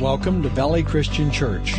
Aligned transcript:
Welcome 0.00 0.44
to 0.44 0.48
Valley 0.50 0.84
Christian 0.84 1.28
Church. 1.28 1.74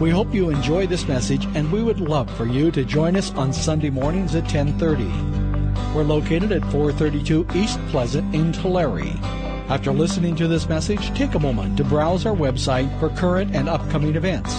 We 0.00 0.10
hope 0.10 0.34
you 0.34 0.50
enjoy 0.50 0.88
this 0.88 1.06
message 1.06 1.44
and 1.54 1.70
we 1.70 1.84
would 1.84 2.00
love 2.00 2.28
for 2.36 2.44
you 2.44 2.72
to 2.72 2.84
join 2.84 3.14
us 3.14 3.32
on 3.34 3.52
Sunday 3.52 3.90
mornings 3.90 4.34
at 4.34 4.42
1030. 4.42 5.04
We're 5.94 6.02
located 6.02 6.50
at 6.50 6.64
432 6.72 7.46
East 7.54 7.78
Pleasant 7.86 8.34
in 8.34 8.50
Tulare. 8.50 9.14
After 9.68 9.92
listening 9.92 10.34
to 10.34 10.48
this 10.48 10.68
message, 10.68 11.16
take 11.16 11.36
a 11.36 11.38
moment 11.38 11.76
to 11.76 11.84
browse 11.84 12.26
our 12.26 12.34
website 12.34 12.90
for 12.98 13.08
current 13.10 13.54
and 13.54 13.68
upcoming 13.68 14.16
events. 14.16 14.52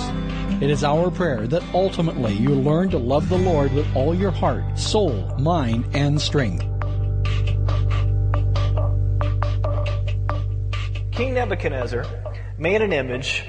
It 0.63 0.69
is 0.69 0.85
our 0.85 1.11
prayer 1.11 1.47
that 1.47 1.63
ultimately 1.73 2.31
you 2.31 2.51
learn 2.51 2.91
to 2.91 2.97
love 2.97 3.27
the 3.27 3.37
Lord 3.37 3.73
with 3.73 3.93
all 3.93 4.15
your 4.15 4.31
heart, 4.31 4.79
soul, 4.79 5.35
mind, 5.37 5.85
and 5.93 6.21
strength. 6.21 6.63
King 11.11 11.33
Nebuchadnezzar 11.33 12.05
made 12.61 12.83
an 12.83 12.93
image 12.93 13.43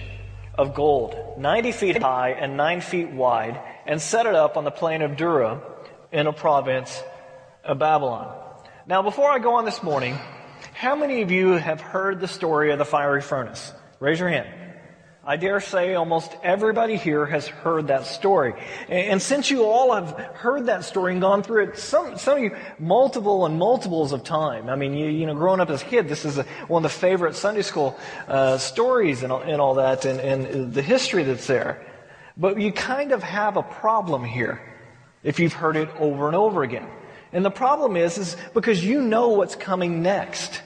of 0.55 0.73
gold, 0.73 1.15
90 1.37 1.73
feet 1.73 2.03
high 2.03 2.31
and 2.31 2.57
9 2.57 2.81
feet 2.81 3.11
wide, 3.11 3.61
and 3.85 4.01
set 4.01 4.25
it 4.25 4.35
up 4.35 4.57
on 4.57 4.65
the 4.65 4.71
plain 4.71 5.03
of 5.03 5.19
Dura 5.19 5.61
in 6.11 6.27
a 6.27 6.33
province 6.33 7.03
of 7.63 7.79
Babylon. 7.79 8.35
Now, 8.87 9.03
before 9.03 9.31
I 9.31 9.39
go 9.39 9.57
on 9.57 9.67
this 9.67 9.83
morning, 9.83 10.19
how 10.73 10.97
many 10.97 11.21
of 11.21 11.31
you 11.31 11.51
have 11.51 11.83
heard 11.83 12.21
the 12.21 12.27
story 12.27 12.73
of 12.73 12.79
the 12.79 12.87
fiery 12.87 13.21
furnace? 13.21 13.75
Raise 14.01 14.19
your 14.19 14.31
hand. 14.31 14.49
I 15.25 15.37
dare 15.37 15.61
say 15.61 15.95
almost 15.95 16.37
everybody 16.43 16.97
here 16.97 17.25
has 17.25 17.47
heard 17.47 17.87
that 17.87 18.07
story. 18.07 18.55
And, 18.89 19.23
since 19.23 19.53
you 19.53 19.63
all 19.63 19.95
have 19.95 20.19
heard 20.35 20.67
that 20.67 20.83
story 20.85 21.13
and 21.13 21.21
gone 21.21 21.45
through 21.45 21.69
it, 21.69 21.79
some, 21.79 22.19
some 22.19 22.39
of 22.39 22.43
you 22.43 22.57
multiple 22.81 23.47
and 23.47 23.57
multiples 23.57 24.13
of 24.13 24.25
time. 24.25 24.69
I 24.69 24.75
mean, 24.75 24.95
you, 24.95 25.07
you 25.07 25.27
know, 25.27 25.35
growing 25.35 25.61
up 25.61 25.71
as 25.71 25.83
a 25.83 25.85
kid, 25.85 26.09
this 26.09 26.25
is 26.25 26.39
a, 26.39 26.43
one 26.67 26.85
of 26.85 26.91
the 26.91 26.99
favorite 26.99 27.37
Sunday 27.37 27.63
school 27.63 27.97
uh, 28.27 28.59
stories 28.59 29.23
and, 29.23 29.33
and 29.33 29.61
all 29.61 29.75
that 29.75 30.05
and, 30.07 30.19
and 30.19 30.75
the 30.75 30.83
history 30.83 31.23
that's 31.23 31.47
there. 31.47 31.87
But 32.37 32.61
you 32.61 32.73
kind 32.73 33.13
of 33.13 33.23
have 33.23 33.57
a 33.57 33.63
problem 33.63 34.25
here 34.25 34.61
if 35.23 35.39
you've 35.39 35.53
heard 35.53 35.77
it 35.77 35.89
over 36.01 36.27
and 36.27 36.35
over 36.35 36.65
again. 36.65 36.89
And 37.33 37.45
the 37.45 37.51
problem 37.51 37.97
is, 37.97 38.19
is 38.19 38.37
because 38.55 38.85
you 38.85 39.01
know 39.01 39.29
what's 39.29 39.55
coming 39.55 40.03
next. 40.03 40.63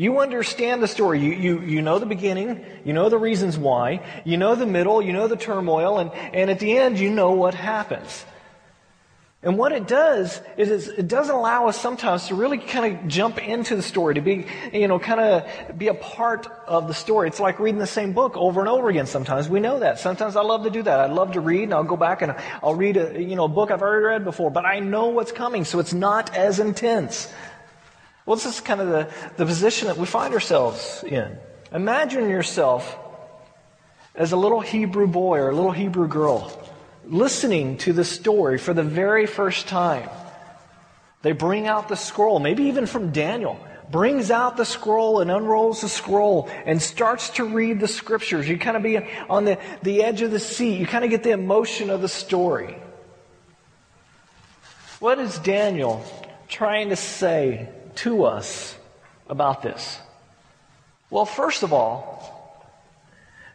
You 0.00 0.20
understand 0.20 0.82
the 0.82 0.88
story. 0.88 1.20
You, 1.20 1.32
you, 1.32 1.60
you 1.60 1.82
know 1.82 1.98
the 1.98 2.06
beginning. 2.06 2.64
You 2.86 2.94
know 2.94 3.10
the 3.10 3.18
reasons 3.18 3.58
why. 3.58 4.00
You 4.24 4.38
know 4.38 4.54
the 4.54 4.64
middle. 4.64 5.02
You 5.02 5.12
know 5.12 5.28
the 5.28 5.36
turmoil. 5.36 5.98
And, 5.98 6.10
and 6.32 6.48
at 6.48 6.58
the 6.58 6.74
end, 6.78 6.98
you 6.98 7.10
know 7.10 7.32
what 7.32 7.52
happens. 7.52 8.24
And 9.42 9.58
what 9.58 9.72
it 9.72 9.86
does 9.86 10.40
is 10.56 10.88
it 10.88 11.06
doesn't 11.06 11.34
allow 11.34 11.68
us 11.68 11.78
sometimes 11.78 12.28
to 12.28 12.34
really 12.34 12.56
kind 12.56 12.96
of 12.96 13.08
jump 13.08 13.46
into 13.46 13.76
the 13.76 13.82
story, 13.82 14.14
to 14.14 14.22
be, 14.22 14.46
you 14.72 14.88
know, 14.88 14.98
kind 14.98 15.20
of 15.20 15.78
be 15.78 15.88
a 15.88 15.94
part 15.94 16.46
of 16.66 16.88
the 16.88 16.94
story. 16.94 17.28
It's 17.28 17.40
like 17.40 17.60
reading 17.60 17.78
the 17.78 17.86
same 17.86 18.14
book 18.14 18.38
over 18.38 18.60
and 18.60 18.70
over 18.70 18.88
again 18.88 19.06
sometimes. 19.06 19.50
We 19.50 19.60
know 19.60 19.80
that. 19.80 19.98
Sometimes 19.98 20.34
I 20.34 20.40
love 20.40 20.64
to 20.64 20.70
do 20.70 20.82
that. 20.82 21.00
I 21.00 21.06
love 21.12 21.32
to 21.32 21.40
read 21.40 21.64
and 21.64 21.74
I'll 21.74 21.84
go 21.84 21.98
back 21.98 22.22
and 22.22 22.34
I'll 22.62 22.74
read 22.74 22.96
a, 22.96 23.22
you 23.22 23.36
know, 23.36 23.44
a 23.44 23.48
book 23.48 23.70
I've 23.70 23.82
already 23.82 24.06
read 24.06 24.24
before, 24.24 24.50
but 24.50 24.64
I 24.64 24.80
know 24.80 25.08
what's 25.08 25.32
coming, 25.32 25.66
so 25.66 25.78
it's 25.78 25.92
not 25.92 26.34
as 26.34 26.58
intense. 26.58 27.30
Well, 28.26 28.36
this 28.36 28.46
is 28.46 28.60
kind 28.60 28.80
of 28.80 28.88
the, 28.88 29.08
the 29.36 29.46
position 29.46 29.88
that 29.88 29.96
we 29.96 30.06
find 30.06 30.34
ourselves 30.34 31.04
in. 31.06 31.38
Imagine 31.72 32.28
yourself 32.28 32.98
as 34.14 34.32
a 34.32 34.36
little 34.36 34.60
Hebrew 34.60 35.06
boy 35.06 35.38
or 35.38 35.50
a 35.50 35.54
little 35.54 35.72
Hebrew 35.72 36.08
girl 36.08 36.52
listening 37.06 37.76
to 37.78 37.92
the 37.92 38.04
story 38.04 38.58
for 38.58 38.74
the 38.74 38.82
very 38.82 39.26
first 39.26 39.66
time. 39.68 40.08
They 41.22 41.32
bring 41.32 41.66
out 41.66 41.88
the 41.88 41.96
scroll, 41.96 42.38
maybe 42.38 42.64
even 42.64 42.86
from 42.86 43.12
Daniel, 43.12 43.60
brings 43.90 44.30
out 44.30 44.56
the 44.56 44.64
scroll 44.64 45.20
and 45.20 45.30
unrolls 45.30 45.80
the 45.80 45.88
scroll 45.88 46.48
and 46.64 46.80
starts 46.80 47.30
to 47.30 47.44
read 47.44 47.80
the 47.80 47.88
scriptures. 47.88 48.48
You 48.48 48.58
kind 48.58 48.76
of 48.76 48.82
be 48.82 48.98
on 49.28 49.44
the, 49.44 49.58
the 49.82 50.02
edge 50.02 50.22
of 50.22 50.30
the 50.30 50.38
seat. 50.38 50.78
You 50.78 50.86
kind 50.86 51.04
of 51.04 51.10
get 51.10 51.22
the 51.22 51.32
emotion 51.32 51.90
of 51.90 52.00
the 52.00 52.08
story. 52.08 52.76
What 55.00 55.18
is 55.18 55.38
Daniel 55.38 56.04
trying 56.48 56.90
to 56.90 56.96
say 56.96 57.68
to 57.96 58.24
us 58.24 58.76
about 59.28 59.62
this? 59.62 59.98
Well, 61.10 61.26
first 61.26 61.62
of 61.62 61.72
all, 61.72 62.30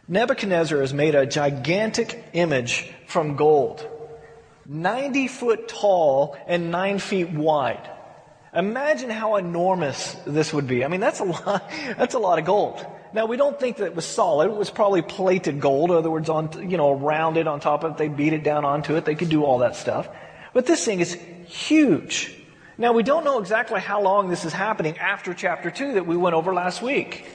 Nebuchadnezzar 0.08 0.80
has 0.80 0.94
made 0.94 1.14
a 1.14 1.26
gigantic 1.26 2.22
image 2.32 2.92
from 3.06 3.36
gold, 3.36 3.86
90 4.66 5.28
foot 5.28 5.68
tall 5.68 6.36
and 6.46 6.70
9 6.70 6.98
feet 6.98 7.30
wide. 7.30 7.90
Imagine 8.54 9.10
how 9.10 9.36
enormous 9.36 10.16
this 10.26 10.52
would 10.52 10.66
be. 10.66 10.84
I 10.84 10.88
mean, 10.88 11.00
that's 11.00 11.20
a 11.20 11.24
lot, 11.24 11.70
that's 11.96 12.14
a 12.14 12.18
lot 12.18 12.38
of 12.38 12.44
gold. 12.44 12.84
Now, 13.12 13.26
we 13.26 13.36
don't 13.36 13.58
think 13.58 13.78
that 13.78 13.86
it 13.86 13.94
was 13.94 14.04
solid. 14.04 14.50
It 14.50 14.56
was 14.56 14.70
probably 14.70 15.02
plated 15.02 15.60
gold. 15.60 15.90
In 15.90 15.96
other 15.96 16.10
words, 16.10 16.28
on, 16.28 16.68
you 16.68 16.76
know, 16.76 16.92
rounded 16.92 17.46
on 17.46 17.60
top 17.60 17.82
of 17.82 17.92
it. 17.92 17.98
They 17.98 18.08
beat 18.08 18.32
it 18.32 18.42
down 18.42 18.64
onto 18.64 18.94
it. 18.96 19.04
They 19.04 19.14
could 19.14 19.30
do 19.30 19.44
all 19.44 19.58
that 19.58 19.76
stuff. 19.76 20.08
But 20.52 20.66
this 20.66 20.84
thing 20.84 21.00
is 21.00 21.14
huge. 21.46 22.35
Now, 22.78 22.92
we 22.92 23.02
don't 23.02 23.24
know 23.24 23.38
exactly 23.38 23.80
how 23.80 24.02
long 24.02 24.28
this 24.28 24.44
is 24.44 24.52
happening 24.52 24.98
after 24.98 25.32
chapter 25.32 25.70
2 25.70 25.94
that 25.94 26.06
we 26.06 26.16
went 26.16 26.34
over 26.34 26.52
last 26.52 26.82
week. 26.82 27.26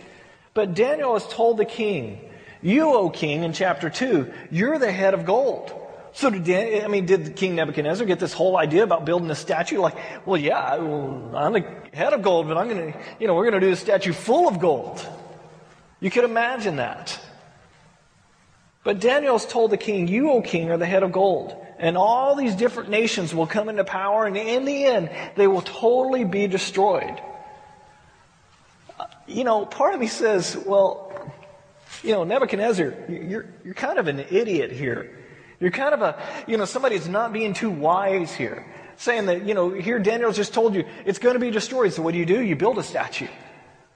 But 0.54 0.76
Daniel 0.76 1.14
has 1.14 1.28
told 1.28 1.58
the 1.58 1.66
king, 1.66 2.22
You, 2.62 2.94
O 2.94 3.10
king, 3.10 3.44
in 3.44 3.54
chapter 3.54 3.90
2, 3.90 4.32
you're 4.52 4.78
the 4.78 4.92
head 4.92 5.14
of 5.14 5.26
gold. 5.26 5.74
So 6.14 6.30
did 6.30 6.84
I 6.84 6.88
mean, 6.88 7.06
did 7.06 7.36
King 7.36 7.56
Nebuchadnezzar 7.56 8.06
get 8.06 8.20
this 8.20 8.34
whole 8.34 8.58
idea 8.58 8.84
about 8.84 9.06
building 9.06 9.32
a 9.32 9.36
statue? 9.36 9.80
Like, 9.80 9.96
well, 10.26 10.40
yeah, 10.40 10.76
I'm 10.76 11.54
the 11.54 11.66
head 11.94 12.14
of 12.14 12.22
gold, 12.22 12.48
but 12.48 12.58
I'm 12.58 12.68
going 12.68 12.94
to, 12.94 13.00
you 13.20 13.28
know, 13.28 13.34
we're 13.34 13.50
going 13.50 13.60
to 13.60 13.66
do 13.66 13.72
a 13.72 13.76
statue 13.76 14.14
full 14.14 14.48
of 14.48 14.60
gold. 14.60 15.08
You 16.02 16.12
could 16.12 16.26
imagine 16.26 16.76
that. 16.76 17.18
But 18.84 19.00
Daniel's 19.00 19.46
told 19.46 19.72
the 19.72 19.78
king, 19.78 20.08
You, 20.08 20.32
O 20.32 20.42
king, 20.42 20.70
are 20.70 20.78
the 20.78 20.86
head 20.86 21.04
of 21.04 21.12
gold. 21.12 21.56
And 21.82 21.98
all 21.98 22.36
these 22.36 22.56
different 22.56 22.92
nations 22.92 23.34
will 23.34 23.48
come 23.48 23.68
into 23.68 23.84
power, 23.84 24.28
and 24.28 24.38
in 24.38 24.66
the 24.66 24.86
end, 24.86 25.10
they 25.36 25.48
will 25.48 25.64
totally 25.64 26.24
be 26.24 26.46
destroyed. 26.46 27.20
Uh, 29.00 29.08
you 29.28 29.44
know, 29.44 29.66
part 29.66 29.96
of 29.96 30.00
me 30.00 30.06
says, 30.06 30.56
well, 30.56 31.12
you 32.04 32.12
know, 32.12 32.24
Nebuchadnezzar, 32.24 32.94
you're, 33.10 33.48
you're 33.66 33.74
kind 33.74 33.98
of 33.98 34.08
an 34.08 34.20
idiot 34.20 34.72
here. 34.72 35.18
You're 35.60 35.72
kind 35.72 35.96
of 35.96 36.04
a, 36.04 36.22
you 36.48 36.58
know, 36.58 36.66
somebody 36.66 36.98
that's 36.98 37.10
not 37.10 37.34
being 37.34 37.56
too 37.56 37.72
wise 37.72 38.32
here. 38.32 38.64
Saying 38.98 39.26
that, 39.26 39.48
you 39.48 39.56
know, 39.56 39.72
here 39.72 39.98
Daniel's 39.98 40.38
just 40.38 40.54
told 40.54 40.76
you 40.76 40.86
it's 41.04 41.18
going 41.18 41.34
to 41.34 41.40
be 41.40 41.50
destroyed. 41.50 41.94
So 41.94 42.04
what 42.04 42.12
do 42.12 42.20
you 42.20 42.28
do? 42.28 42.40
You 42.40 42.56
build 42.56 42.78
a 42.78 42.84
statue. 42.84 43.28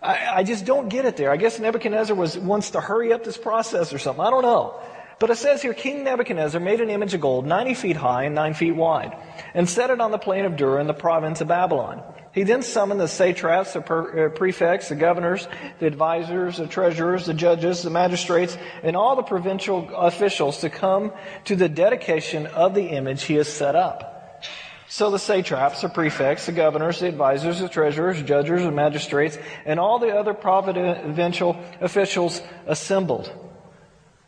I, 0.01 0.37
I 0.37 0.43
just 0.43 0.65
don't 0.65 0.89
get 0.89 1.05
it 1.05 1.17
there. 1.17 1.29
I 1.29 1.37
guess 1.37 1.59
Nebuchadnezzar 1.59 2.15
was, 2.15 2.35
wants 2.35 2.71
to 2.71 2.81
hurry 2.81 3.13
up 3.13 3.23
this 3.23 3.37
process 3.37 3.93
or 3.93 3.99
something. 3.99 4.25
I 4.25 4.31
don't 4.31 4.41
know. 4.41 4.79
But 5.17 5.29
it 5.29 5.37
says 5.37 5.61
here, 5.61 5.73
King 5.73 6.03
Nebuchadnezzar 6.03 6.59
made 6.59 6.81
an 6.81 6.89
image 6.89 7.13
of 7.13 7.21
gold 7.21 7.45
90 7.45 7.73
feet 7.75 7.95
high 7.95 8.23
and 8.23 8.35
9 8.35 8.53
feet 8.53 8.75
wide, 8.75 9.17
and 9.53 9.69
set 9.69 9.89
it 9.89 10.01
on 10.01 10.11
the 10.11 10.17
plain 10.17 10.43
of 10.43 10.57
Dura 10.57 10.81
in 10.81 10.87
the 10.87 10.93
province 10.93 11.39
of 11.39 11.47
Babylon. 11.47 12.03
He 12.33 12.43
then 12.43 12.63
summoned 12.63 12.99
the 12.99 13.07
satraps, 13.07 13.71
the 13.71 13.79
uh, 13.79 14.29
prefects, 14.29 14.89
the 14.89 14.95
governors, 14.95 15.47
the 15.79 15.85
advisors, 15.85 16.57
the 16.57 16.67
treasurers, 16.67 17.25
the 17.25 17.33
judges, 17.33 17.81
the 17.81 17.89
magistrates, 17.89 18.57
and 18.83 18.97
all 18.97 19.15
the 19.15 19.23
provincial 19.23 19.89
officials 19.95 20.59
to 20.59 20.69
come 20.69 21.13
to 21.45 21.55
the 21.55 21.69
dedication 21.69 22.45
of 22.47 22.75
the 22.75 22.83
image 22.83 23.23
he 23.23 23.35
has 23.35 23.47
set 23.47 23.77
up. 23.77 24.43
So 24.89 25.11
the 25.11 25.17
satraps, 25.17 25.81
the 25.81 25.87
prefects, 25.87 26.45
the 26.45 26.51
governors, 26.51 26.99
the 26.99 27.07
advisors, 27.07 27.61
the 27.61 27.69
treasurers, 27.69 28.21
judges, 28.21 28.63
the 28.63 28.71
magistrates, 28.71 29.37
and 29.65 29.79
all 29.79 29.99
the 29.99 30.09
other 30.09 30.33
provincial 30.33 31.57
officials 31.79 32.41
assembled 32.67 33.44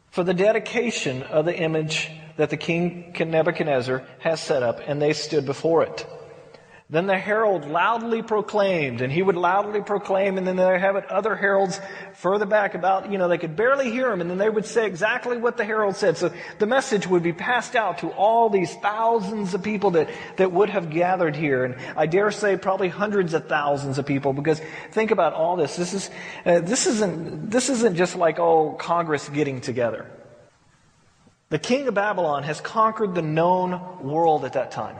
for 0.10 0.24
the 0.24 0.34
dedication 0.34 1.24
of 1.24 1.46
the 1.46 1.58
image 1.58 2.12
that 2.38 2.50
the 2.50 2.58
king 2.58 3.14
Nebuchadnezzar 3.18 4.04
has 4.20 4.40
set 4.40 4.64
up, 4.64 4.80
and 4.86 5.02
they 5.02 5.14
stood 5.14 5.46
before 5.46 5.84
it. 5.84 6.06
Then 6.90 7.06
the 7.06 7.18
herald 7.18 7.66
loudly 7.66 8.22
proclaimed, 8.22 9.02
and 9.02 9.12
he 9.12 9.22
would 9.22 9.36
loudly 9.36 9.82
proclaim, 9.82 10.38
and 10.38 10.48
then 10.48 10.56
they 10.56 10.80
have 10.80 10.96
it 10.96 11.06
other 11.12 11.36
heralds 11.36 11.82
further 12.14 12.46
back 12.46 12.76
about, 12.76 13.12
you 13.12 13.18
know, 13.18 13.28
they 13.28 13.38
could 13.38 13.58
barely 13.58 13.92
hear 13.92 14.10
him, 14.10 14.22
and 14.22 14.30
then 14.30 14.38
they 14.38 14.50
would 14.50 14.66
say 14.66 14.86
exactly 14.86 15.36
what 15.36 15.58
the 15.58 15.66
herald 15.66 15.98
said. 15.98 16.16
So 16.16 16.32
the 16.60 16.66
message 16.66 17.06
would 17.06 17.24
be 17.24 17.34
passed 17.34 17.76
out 17.76 17.98
to 17.98 18.12
all 18.12 18.50
these 18.50 18.74
thousands 18.76 19.54
of 19.54 19.62
people 19.62 19.92
that, 19.92 20.10
that 20.38 20.54
would 20.54 20.70
have 20.70 20.90
gathered 20.90 21.36
here. 21.36 21.66
And 21.66 21.76
I 21.98 22.06
dare 22.06 22.32
say 22.32 22.56
probably 22.56 22.88
hundreds 22.88 23.34
of 23.34 23.50
thousands 23.50 23.98
of 23.98 24.06
people, 24.06 24.32
because 24.32 24.62
think 24.92 25.12
about 25.12 25.34
all 25.34 25.58
this. 25.58 25.76
This 25.76 25.94
is, 25.94 26.10
uh, 26.46 26.62
this 26.62 26.88
isn't, 26.88 27.52
this 27.52 27.68
isn't 27.68 27.98
just 27.98 28.16
like, 28.16 28.40
oh, 28.40 28.78
Congress 28.80 29.28
getting 29.28 29.60
together. 29.60 30.10
The 31.50 31.60
king 31.60 31.90
of 31.90 31.96
Babylon 31.96 32.44
has 32.44 32.62
conquered 32.62 33.14
the 33.14 33.22
known 33.22 34.00
world 34.02 34.46
at 34.46 34.54
that 34.54 34.72
time. 34.72 34.96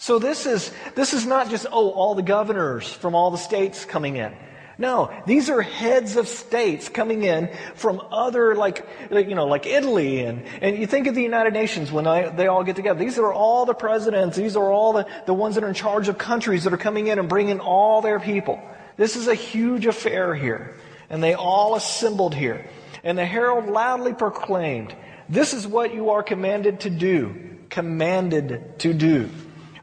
So 0.00 0.18
this 0.18 0.46
is, 0.46 0.72
this 0.94 1.12
is 1.12 1.26
not 1.26 1.50
just, 1.50 1.66
oh, 1.70 1.90
all 1.90 2.14
the 2.14 2.22
governors 2.22 2.90
from 2.90 3.14
all 3.14 3.30
the 3.30 3.36
states 3.36 3.84
coming 3.84 4.16
in. 4.16 4.34
No, 4.78 5.12
these 5.26 5.50
are 5.50 5.60
heads 5.60 6.16
of 6.16 6.26
states 6.26 6.88
coming 6.88 7.22
in 7.22 7.50
from 7.74 8.00
other, 8.10 8.54
like, 8.54 8.82
you 9.10 9.34
know, 9.34 9.46
like 9.46 9.66
Italy. 9.66 10.20
And, 10.24 10.46
and 10.62 10.78
you 10.78 10.86
think 10.86 11.06
of 11.06 11.14
the 11.14 11.22
United 11.22 11.52
Nations 11.52 11.92
when 11.92 12.06
I, 12.06 12.30
they 12.30 12.46
all 12.46 12.64
get 12.64 12.76
together. 12.76 12.98
These 12.98 13.18
are 13.18 13.30
all 13.30 13.66
the 13.66 13.74
presidents. 13.74 14.38
These 14.38 14.56
are 14.56 14.72
all 14.72 14.94
the, 14.94 15.06
the 15.26 15.34
ones 15.34 15.56
that 15.56 15.64
are 15.64 15.68
in 15.68 15.74
charge 15.74 16.08
of 16.08 16.16
countries 16.16 16.64
that 16.64 16.72
are 16.72 16.78
coming 16.78 17.08
in 17.08 17.18
and 17.18 17.28
bringing 17.28 17.60
all 17.60 18.00
their 18.00 18.18
people. 18.18 18.58
This 18.96 19.16
is 19.16 19.28
a 19.28 19.34
huge 19.34 19.84
affair 19.84 20.34
here. 20.34 20.76
And 21.10 21.22
they 21.22 21.34
all 21.34 21.74
assembled 21.74 22.34
here. 22.34 22.66
And 23.04 23.18
the 23.18 23.26
herald 23.26 23.66
loudly 23.66 24.14
proclaimed, 24.14 24.96
This 25.28 25.52
is 25.52 25.66
what 25.66 25.92
you 25.92 26.08
are 26.08 26.22
commanded 26.22 26.80
to 26.80 26.90
do. 26.90 27.58
Commanded 27.68 28.78
to 28.78 28.94
do. 28.94 29.28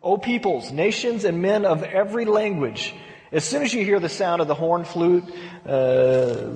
O 0.01 0.17
peoples, 0.17 0.71
nations, 0.71 1.25
and 1.25 1.41
men 1.41 1.65
of 1.65 1.83
every 1.83 2.25
language, 2.25 2.93
as 3.31 3.43
soon 3.43 3.63
as 3.63 3.73
you 3.73 3.83
hear 3.83 3.99
the 3.99 4.09
sound 4.09 4.41
of 4.41 4.47
the 4.47 4.55
horn, 4.55 4.85
flute, 4.85 5.25
uh, 5.65 6.47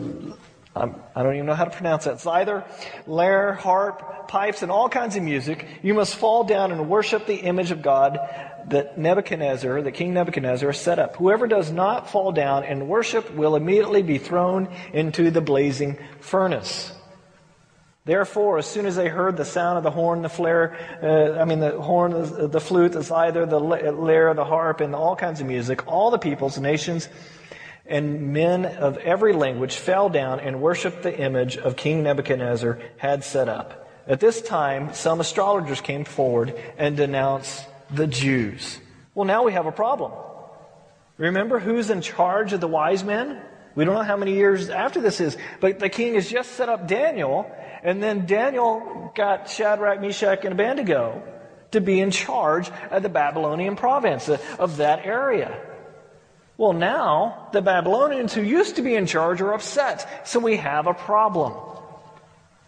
I'm, 0.73 0.95
I 1.15 1.21
do 1.21 1.27
not 1.27 1.33
even 1.33 1.45
know 1.47 1.53
how 1.53 1.65
to 1.65 1.71
pronounce 1.71 2.05
that. 2.05 2.21
Zither, 2.21 2.63
lyre, 3.05 3.53
harp, 3.53 4.29
pipes, 4.29 4.61
and 4.61 4.71
all 4.71 4.87
kinds 4.87 5.17
of 5.17 5.23
music. 5.23 5.67
You 5.81 5.93
must 5.93 6.15
fall 6.15 6.45
down 6.45 6.71
and 6.71 6.89
worship 6.89 7.25
the 7.27 7.35
image 7.35 7.71
of 7.71 7.81
God 7.81 8.19
that 8.67 8.97
Nebuchadnezzar, 8.97 9.81
the 9.81 9.91
king 9.91 10.13
Nebuchadnezzar, 10.13 10.71
set 10.71 10.97
up. 10.97 11.17
Whoever 11.17 11.45
does 11.45 11.71
not 11.71 12.09
fall 12.09 12.31
down 12.31 12.63
and 12.63 12.87
worship 12.87 13.33
will 13.33 13.57
immediately 13.57 14.01
be 14.01 14.17
thrown 14.17 14.69
into 14.93 15.29
the 15.29 15.41
blazing 15.41 15.97
furnace. 16.21 16.93
Therefore, 18.03 18.57
as 18.57 18.65
soon 18.65 18.87
as 18.87 18.95
they 18.95 19.09
heard 19.09 19.37
the 19.37 19.45
sound 19.45 19.77
of 19.77 19.83
the 19.83 19.91
horn, 19.91 20.23
the 20.23 20.29
flare, 20.29 20.75
uh, 21.03 21.39
I 21.39 21.45
mean 21.45 21.59
the 21.59 21.79
horn, 21.79 22.11
the, 22.11 22.59
flute, 22.59 22.93
the 22.93 23.03
zither, 23.03 23.45
the 23.45 23.59
lyre, 23.59 24.33
the 24.33 24.43
harp, 24.43 24.81
and 24.81 24.95
all 24.95 25.15
kinds 25.15 25.39
of 25.39 25.45
music, 25.45 25.87
all 25.87 26.09
the 26.09 26.17
peoples, 26.17 26.57
nations, 26.57 27.09
and 27.85 28.33
men 28.33 28.65
of 28.65 28.97
every 28.97 29.33
language 29.33 29.75
fell 29.75 30.09
down 30.09 30.39
and 30.39 30.61
worshiped 30.61 31.03
the 31.03 31.15
image 31.15 31.57
of 31.57 31.75
King 31.75 32.01
Nebuchadnezzar 32.01 32.79
had 32.97 33.23
set 33.23 33.47
up. 33.47 33.87
At 34.07 34.19
this 34.19 34.41
time, 34.41 34.93
some 34.93 35.19
astrologers 35.19 35.81
came 35.81 36.03
forward 36.03 36.59
and 36.79 36.97
denounced 36.97 37.67
the 37.91 38.07
Jews. 38.07 38.79
Well, 39.13 39.25
now 39.25 39.43
we 39.43 39.53
have 39.53 39.67
a 39.67 39.71
problem. 39.71 40.11
Remember 41.17 41.59
who's 41.59 41.91
in 41.91 42.01
charge 42.01 42.51
of 42.51 42.61
the 42.61 42.67
wise 42.67 43.03
men? 43.03 43.41
We 43.75 43.85
don't 43.85 43.95
know 43.95 44.03
how 44.03 44.17
many 44.17 44.33
years 44.33 44.69
after 44.69 45.01
this 45.01 45.21
is, 45.21 45.37
but 45.59 45.79
the 45.79 45.89
king 45.89 46.15
has 46.15 46.29
just 46.29 46.51
set 46.53 46.69
up 46.69 46.87
Daniel, 46.87 47.49
and 47.83 48.03
then 48.03 48.25
Daniel 48.25 49.11
got 49.15 49.49
Shadrach, 49.49 50.01
Meshach, 50.01 50.43
and 50.43 50.53
Abednego 50.53 51.23
to 51.71 51.81
be 51.81 52.01
in 52.01 52.11
charge 52.11 52.69
of 52.89 53.01
the 53.01 53.09
Babylonian 53.09 53.75
province 53.75 54.29
of 54.29 54.77
that 54.77 55.05
area. 55.05 55.57
Well, 56.57 56.73
now 56.73 57.47
the 57.53 57.61
Babylonians 57.61 58.33
who 58.33 58.41
used 58.41 58.75
to 58.75 58.81
be 58.81 58.95
in 58.95 59.07
charge 59.07 59.41
are 59.41 59.53
upset, 59.53 60.27
so 60.27 60.39
we 60.39 60.57
have 60.57 60.85
a 60.85 60.93
problem. 60.93 61.53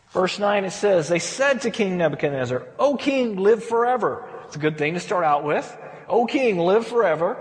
Verse 0.10 0.40
9 0.40 0.66
it 0.66 0.72
says, 0.72 1.10
They 1.10 1.20
said 1.20 1.62
to 1.62 1.72
King 1.72 1.98
Nebuchadnezzar, 1.98 2.64
O 2.80 2.96
king, 2.96 3.36
live 3.36 3.64
forever. 3.64 4.28
It's 4.46 4.56
a 4.56 4.60
good 4.60 4.78
thing 4.78 4.94
to 4.94 5.00
start 5.00 5.26
out 5.26 5.44
with. 5.44 5.78
O 6.08 6.26
king, 6.26 6.60
live 6.60 6.88
forever. 6.88 7.38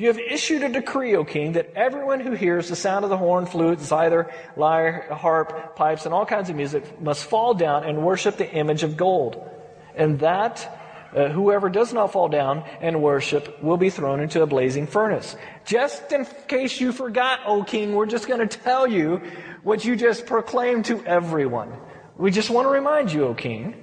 You 0.00 0.06
have 0.06 0.18
issued 0.18 0.62
a 0.62 0.70
decree, 0.70 1.14
O 1.14 1.24
king, 1.24 1.52
that 1.52 1.74
everyone 1.76 2.20
who 2.20 2.32
hears 2.32 2.70
the 2.70 2.74
sound 2.74 3.04
of 3.04 3.10
the 3.10 3.18
horn, 3.18 3.44
flute, 3.44 3.80
zither, 3.80 4.32
lyre, 4.56 5.06
harp, 5.12 5.76
pipes, 5.76 6.06
and 6.06 6.14
all 6.14 6.24
kinds 6.24 6.48
of 6.48 6.56
music 6.56 7.02
must 7.02 7.26
fall 7.26 7.52
down 7.52 7.84
and 7.84 8.02
worship 8.02 8.38
the 8.38 8.50
image 8.50 8.82
of 8.82 8.96
gold. 8.96 9.46
And 9.94 10.18
that 10.20 11.10
uh, 11.14 11.28
whoever 11.28 11.68
does 11.68 11.92
not 11.92 12.12
fall 12.12 12.30
down 12.30 12.64
and 12.80 13.02
worship 13.02 13.62
will 13.62 13.76
be 13.76 13.90
thrown 13.90 14.20
into 14.20 14.40
a 14.40 14.46
blazing 14.46 14.86
furnace. 14.86 15.36
Just 15.66 16.10
in 16.12 16.26
case 16.48 16.80
you 16.80 16.92
forgot, 16.92 17.40
O 17.44 17.62
king, 17.62 17.92
we're 17.92 18.06
just 18.06 18.26
going 18.26 18.40
to 18.40 18.58
tell 18.58 18.86
you 18.86 19.20
what 19.64 19.84
you 19.84 19.96
just 19.96 20.24
proclaimed 20.24 20.86
to 20.86 21.04
everyone. 21.04 21.74
We 22.16 22.30
just 22.30 22.48
want 22.48 22.64
to 22.64 22.70
remind 22.70 23.12
you, 23.12 23.26
O 23.26 23.34
king. 23.34 23.76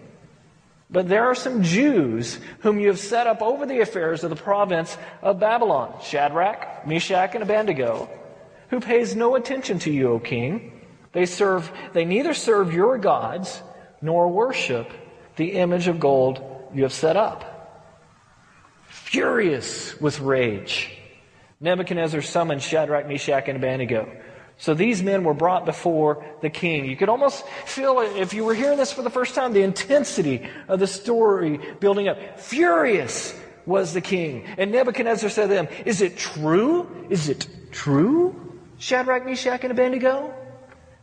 But 0.89 1.09
there 1.09 1.25
are 1.25 1.35
some 1.35 1.63
Jews 1.63 2.39
whom 2.59 2.79
you 2.79 2.87
have 2.87 2.99
set 2.99 3.27
up 3.27 3.41
over 3.41 3.65
the 3.65 3.81
affairs 3.81 4.23
of 4.23 4.29
the 4.29 4.37
province 4.37 4.97
of 5.21 5.39
Babylon, 5.39 5.93
Shadrach, 6.01 6.87
Meshach, 6.87 7.33
and 7.33 7.43
Abednego, 7.43 8.09
who 8.69 8.79
pays 8.79 9.15
no 9.15 9.35
attention 9.35 9.79
to 9.79 9.91
you, 9.91 10.13
O 10.13 10.19
king. 10.19 10.71
They 11.11 11.25
serve, 11.25 11.71
they 11.93 12.05
neither 12.05 12.33
serve 12.33 12.73
your 12.73 12.97
gods 12.97 13.61
nor 14.01 14.29
worship 14.29 14.89
the 15.35 15.53
image 15.53 15.87
of 15.87 15.99
gold 15.99 16.41
you 16.73 16.83
have 16.83 16.93
set 16.93 17.17
up. 17.17 17.53
Furious 18.87 19.99
with 19.99 20.19
rage, 20.19 20.91
Nebuchadnezzar 21.59 22.21
summoned 22.21 22.61
Shadrach, 22.61 23.07
Meshach, 23.07 23.47
and 23.47 23.57
Abednego. 23.57 24.09
So 24.57 24.74
these 24.74 25.04
men 25.04 25.24
were 25.24 25.36
brought 25.36 25.65
before 25.65 26.25
the 26.42 26.50
king. 26.50 26.86
You 26.86 26.98
could 26.98 27.09
almost 27.09 27.45
feel, 27.65 28.00
if 28.00 28.33
you 28.33 28.44
were 28.44 28.56
hearing 28.56 28.77
this 28.77 28.92
for 28.92 29.04
the 29.04 29.09
first 29.09 29.36
time, 29.36 29.54
the 29.54 29.62
intensity 29.62 30.48
of 30.68 30.80
the 30.80 30.88
story 30.88 31.59
building 31.80 32.07
up. 32.07 32.39
Furious 32.39 33.39
was 33.68 33.94
the 33.94 34.01
king. 34.01 34.45
And 34.57 34.71
Nebuchadnezzar 34.71 35.30
said 35.30 35.44
to 35.44 35.54
them, 35.54 35.68
Is 35.86 36.01
it 36.01 36.18
true? 36.18 37.07
Is 37.09 37.30
it 37.30 37.48
true, 37.71 38.36
Shadrach, 38.80 39.25
Meshach, 39.25 39.63
and 39.63 39.71
Abednego, 39.71 40.33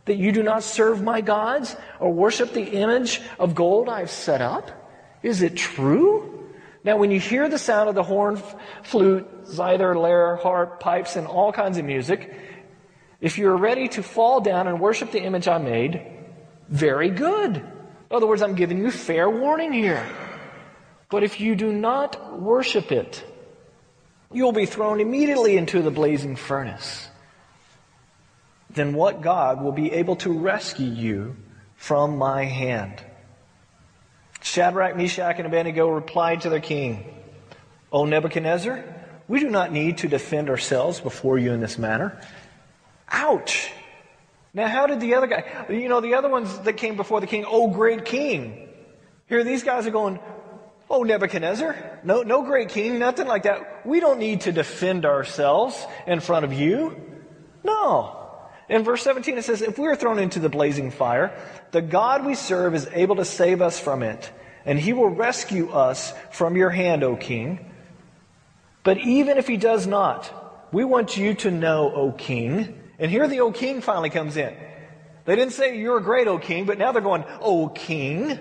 that 0.05 0.15
you 0.15 0.31
do 0.31 0.43
not 0.43 0.63
serve 0.63 1.01
my 1.01 1.21
gods 1.21 1.75
or 1.99 2.11
worship 2.11 2.51
the 2.51 2.63
image 2.63 3.21
of 3.39 3.55
gold 3.55 3.87
I 3.87 3.99
have 4.01 4.11
set 4.11 4.41
up? 4.41 4.71
Is 5.23 5.41
it 5.41 5.55
true? 5.55 6.49
Now, 6.83 6.97
when 6.97 7.09
you 7.09 7.19
hear 7.19 7.49
the 7.49 7.57
sound 7.57 7.89
of 7.89 7.95
the 7.95 8.03
horn, 8.03 8.39
flute, 8.83 9.27
zither, 9.47 9.95
lyre, 9.95 10.35
harp, 10.35 10.79
pipes, 10.79 11.15
and 11.15 11.25
all 11.25 11.51
kinds 11.51 11.79
of 11.79 11.85
music, 11.85 12.31
if 13.21 13.37
you're 13.37 13.57
ready 13.57 13.87
to 13.89 14.03
fall 14.03 14.41
down 14.41 14.67
and 14.67 14.79
worship 14.79 15.11
the 15.11 15.21
image 15.21 15.47
I 15.47 15.57
made, 15.57 16.01
very 16.69 17.09
good. 17.09 17.57
In 17.57 18.15
other 18.15 18.27
words, 18.27 18.41
I'm 18.41 18.55
giving 18.55 18.79
you 18.79 18.91
fair 18.91 19.29
warning 19.29 19.73
here. 19.73 20.05
But 21.09 21.23
if 21.23 21.39
you 21.39 21.55
do 21.55 21.71
not 21.71 22.39
worship 22.39 22.91
it, 22.91 23.23
you'll 24.31 24.51
be 24.51 24.65
thrown 24.65 24.99
immediately 24.99 25.57
into 25.57 25.81
the 25.81 25.91
blazing 25.91 26.35
furnace. 26.35 27.07
Then 28.69 28.93
what 28.93 29.21
God 29.21 29.63
will 29.63 29.71
be 29.71 29.91
able 29.93 30.17
to 30.17 30.31
rescue 30.37 30.89
you 30.89 31.37
from 31.75 32.17
my 32.17 32.43
hand? 32.43 33.03
Shadrach, 34.41 34.95
Meshach, 34.95 35.37
and 35.37 35.47
Abednego 35.47 35.89
replied 35.89 36.41
to 36.41 36.49
their 36.49 36.59
king, 36.59 37.13
O 37.91 38.05
Nebuchadnezzar, 38.05 38.83
we 39.27 39.39
do 39.39 39.49
not 39.49 39.71
need 39.71 39.99
to 39.99 40.07
defend 40.07 40.49
ourselves 40.49 40.99
before 40.99 41.37
you 41.39 41.51
in 41.51 41.61
this 41.61 41.77
manner. 41.77 42.19
Ouch! 43.09 43.71
Now, 44.53 44.67
how 44.67 44.87
did 44.87 45.01
the 45.01 45.15
other 45.15 45.27
guy, 45.27 45.65
you 45.69 45.89
know, 45.89 45.99
the 45.99 46.13
other 46.13 46.29
ones 46.29 46.59
that 46.59 46.73
came 46.73 46.95
before 46.95 47.19
the 47.19 47.27
king, 47.27 47.45
oh, 47.45 47.67
great 47.67 48.05
king. 48.05 48.69
Here, 49.27 49.43
these 49.43 49.63
guys 49.63 49.85
are 49.85 49.91
going, 49.91 50.19
oh, 50.89 51.03
Nebuchadnezzar, 51.03 51.99
no, 52.03 52.23
no 52.23 52.43
great 52.43 52.69
king, 52.69 52.97
nothing 52.97 53.27
like 53.27 53.43
that. 53.43 53.85
We 53.85 53.99
don't 53.99 54.19
need 54.19 54.41
to 54.41 54.51
defend 54.51 55.05
ourselves 55.05 55.85
in 56.07 56.21
front 56.21 56.45
of 56.45 56.53
you. 56.53 56.95
No. 57.63 58.21
In 58.69 58.83
verse 58.83 59.03
17, 59.03 59.37
it 59.37 59.43
says, 59.43 59.61
If 59.61 59.77
we 59.77 59.87
are 59.87 59.95
thrown 59.95 60.19
into 60.19 60.39
the 60.39 60.49
blazing 60.49 60.89
fire, 60.89 61.37
the 61.71 61.81
God 61.81 62.25
we 62.25 62.33
serve 62.33 62.73
is 62.75 62.87
able 62.93 63.17
to 63.17 63.25
save 63.25 63.61
us 63.61 63.79
from 63.79 64.03
it, 64.03 64.31
and 64.65 64.79
he 64.79 64.93
will 64.93 65.09
rescue 65.09 65.69
us 65.69 66.13
from 66.31 66.55
your 66.55 66.69
hand, 66.69 67.03
O 67.03 67.15
king. 67.15 67.71
But 68.83 68.99
even 68.99 69.37
if 69.37 69.47
he 69.47 69.57
does 69.57 69.85
not, 69.85 70.71
we 70.71 70.85
want 70.85 71.17
you 71.17 71.33
to 71.35 71.51
know, 71.51 71.91
O 71.93 72.11
king. 72.11 72.81
And 72.99 73.11
here 73.11 73.27
the 73.27 73.41
O 73.41 73.51
king 73.51 73.81
finally 73.81 74.09
comes 74.09 74.37
in. 74.37 74.55
They 75.25 75.35
didn't 75.35 75.53
say, 75.53 75.77
You're 75.77 75.97
a 75.97 76.03
great 76.03 76.27
O 76.27 76.37
king, 76.37 76.65
but 76.65 76.77
now 76.77 76.91
they're 76.91 77.01
going, 77.01 77.25
O 77.41 77.69
king. 77.69 78.39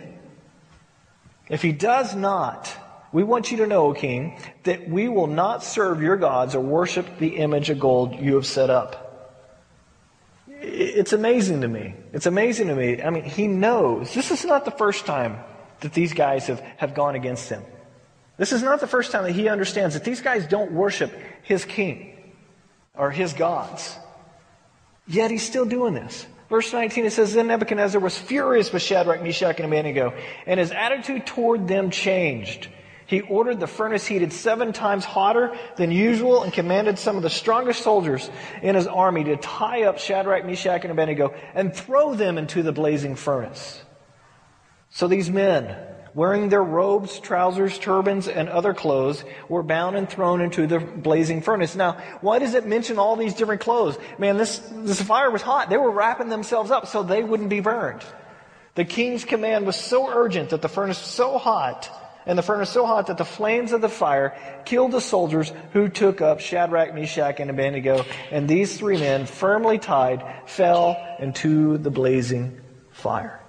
If 1.49 1.63
he 1.63 1.73
does 1.73 2.15
not, 2.15 2.75
we 3.13 3.23
want 3.23 3.51
you 3.51 3.59
to 3.59 3.67
know, 3.67 3.87
O 3.87 3.95
king, 3.95 4.39
that 4.63 4.89
we 4.89 5.09
will 5.09 5.27
not 5.27 5.63
serve 5.63 6.03
your 6.03 6.17
gods 6.17 6.55
or 6.55 6.61
worship 6.61 7.19
the 7.19 7.37
image 7.37 7.71
of 7.71 7.79
gold 7.79 8.15
you 8.19 8.35
have 8.35 8.47
set 8.47 8.71
up 8.71 9.05
it's 10.65 11.13
amazing 11.13 11.61
to 11.61 11.69
me. 11.69 11.95
It's 12.13 12.27
amazing 12.27 12.69
to 12.69 12.75
me. 12.75 13.03
I 13.03 13.11
mean, 13.11 13.25
he 13.25 13.47
knows. 13.47 14.15
This 14.15 14.31
is 14.31 14.45
not 14.45 14.65
the 14.65 14.71
first 14.71 15.07
time 15.07 15.39
that 15.81 15.93
these 15.93 16.13
guys 16.13 16.47
have, 16.47 16.61
have 16.77 16.95
gone 16.95 17.15
against 17.15 17.49
him. 17.49 17.63
This 18.37 18.53
is 18.53 18.63
not 18.63 18.81
the 18.81 18.87
first 18.87 19.13
time 19.13 19.25
that 19.25 19.33
he 19.33 19.49
understands 19.49 19.95
that 19.95 20.05
these 20.05 20.21
guys 20.21 20.47
don't 20.47 20.73
worship 20.73 21.13
his 21.43 21.65
king 21.65 22.33
or 22.97 23.11
his 23.11 23.33
gods. 23.33 23.97
Yet 25.07 25.31
he's 25.31 25.47
still 25.47 25.65
doing 25.65 25.95
this. 25.95 26.27
Verse 26.49 26.73
19, 26.73 27.07
it 27.07 27.13
says, 27.13 27.33
Then 27.33 27.49
Nebuchadnezzar 27.49 28.01
was 28.01 28.17
furious 28.17 28.73
with 28.73 28.83
Shadrach, 28.83 29.23
Meshach, 29.23 29.57
and 29.57 29.67
Abednego, 29.67 30.15
and 30.47 30.61
his 30.61 30.71
attitude 30.71 31.27
toward 31.27 31.69
them 31.69 31.91
changed. 31.91 32.69
He 33.07 33.21
ordered 33.21 33.61
the 33.61 33.67
furnace 33.67 34.07
heated 34.07 34.33
seven 34.33 34.73
times 34.73 35.05
hotter 35.05 35.57
than 35.77 35.91
usual 35.91 36.43
and 36.43 36.53
commanded 36.53 36.99
some 36.99 37.17
of 37.17 37.23
the 37.23 37.31
strongest 37.31 37.83
soldiers 37.83 38.31
in 38.63 38.75
his 38.75 38.87
army 38.87 39.25
to 39.25 39.37
tie 39.37 39.83
up 39.83 39.99
Shadrach, 39.99 40.47
Meshach, 40.47 40.83
and 40.83 40.91
Abednego 40.91 41.35
and 41.55 41.75
throw 41.75 42.15
them 42.15 42.39
into 42.39 42.63
the 42.63 42.73
blazing 42.73 43.15
furnace. 43.15 43.83
So 44.91 45.07
these 45.07 45.29
men, 45.29 45.77
wearing 46.15 46.49
their 46.49 46.63
robes, 46.63 47.19
trousers, 47.19 47.79
turbans, 47.79 48.29
and 48.29 48.49
other 48.49 48.73
clothes, 48.73 49.25
were 49.49 49.63
bound 49.63 49.97
and 49.97 50.09
thrown 50.09 50.41
into 50.41 50.67
the 50.67 50.79
blazing 50.79 51.43
furnace. 51.43 51.75
Now, 51.75 51.99
why 52.21 52.39
does 52.39 52.55
it 52.55 52.67
mention 52.67 52.99
all 52.99 53.17
these 53.17 53.35
different 53.35 53.61
clothes? 53.61 53.99
Man, 54.19 54.37
this, 54.37 54.59
this 54.73 55.03
fire 55.03 55.31
was 55.31 55.43
hot. 55.43 55.71
They 55.71 55.77
were 55.77 55.91
wrapping 55.91 56.29
themselves 56.29 56.71
up 56.71 56.87
so 56.87 57.03
they 57.03 57.23
wouldn't 57.23 57.51
be 57.51 57.61
burned. 57.61 58.03
The 58.77 58.85
king's 58.85 59.25
command 59.25 59.67
was 59.67 59.77
so 59.77 60.09
urgent 60.09 60.51
that 60.51 60.63
the 60.63 60.69
furnace 60.69 61.01
was 61.01 61.11
so 61.11 61.39
hot 61.39 61.91
and 62.27 62.39
the 62.39 62.43
furnace 62.43 62.71
so 62.71 62.87
hot 62.87 63.09
that 63.09 63.19
the 63.19 63.25
flames 63.25 63.73
of 63.73 63.81
the 63.81 63.89
fire 63.89 64.37
killed 64.65 64.93
the 64.93 65.01
soldiers 65.01 65.53
who 65.73 65.89
took 65.89 66.21
up 66.21 66.41
Shadrach, 66.41 66.95
Meshach, 66.95 67.39
and 67.39 67.51
Abednego. 67.51 68.05
And 68.31 68.49
these 68.49 68.79
three 68.79 68.97
men, 68.97 69.27
firmly 69.27 69.79
tied, 69.79 70.25
fell 70.47 70.97
into 71.19 71.77
the 71.79 71.91
blazing 71.91 72.61
fire. 72.91 73.44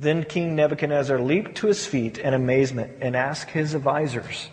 Then 0.00 0.22
King 0.22 0.54
Nebuchadnezzar 0.54 1.18
leaped 1.18 1.56
to 1.56 1.66
his 1.66 1.84
feet 1.84 2.18
in 2.18 2.32
amazement 2.32 2.98
and 3.00 3.16
asked 3.16 3.50
his 3.50 3.74
advisors, 3.74 4.48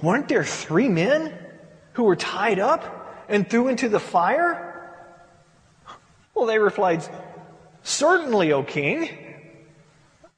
Weren't 0.00 0.28
there 0.28 0.44
three 0.44 0.88
men 0.88 1.34
who 1.92 2.04
were 2.04 2.16
tied 2.16 2.58
up 2.58 3.24
and 3.28 3.48
threw 3.48 3.68
into 3.68 3.90
the 3.90 4.00
fire? 4.00 4.68
Well, 6.34 6.46
they 6.46 6.58
replied, 6.58 7.06
Certainly, 7.82 8.52
O 8.52 8.62
king. 8.62 9.02
In 9.02 9.08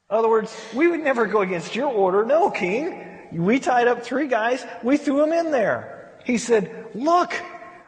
other 0.09 0.29
words, 0.29 0.55
we 0.73 0.87
would 0.87 0.99
never 0.99 1.25
go 1.25 1.41
against 1.41 1.73
your 1.73 1.91
order. 1.91 2.25
No, 2.25 2.49
king. 2.49 3.01
We 3.31 3.59
tied 3.59 3.87
up 3.87 4.03
three 4.03 4.27
guys, 4.27 4.65
we 4.83 4.97
threw 4.97 5.17
them 5.17 5.33
in 5.33 5.51
there. 5.51 6.11
He 6.25 6.37
said, 6.37 6.87
Look, 6.93 7.33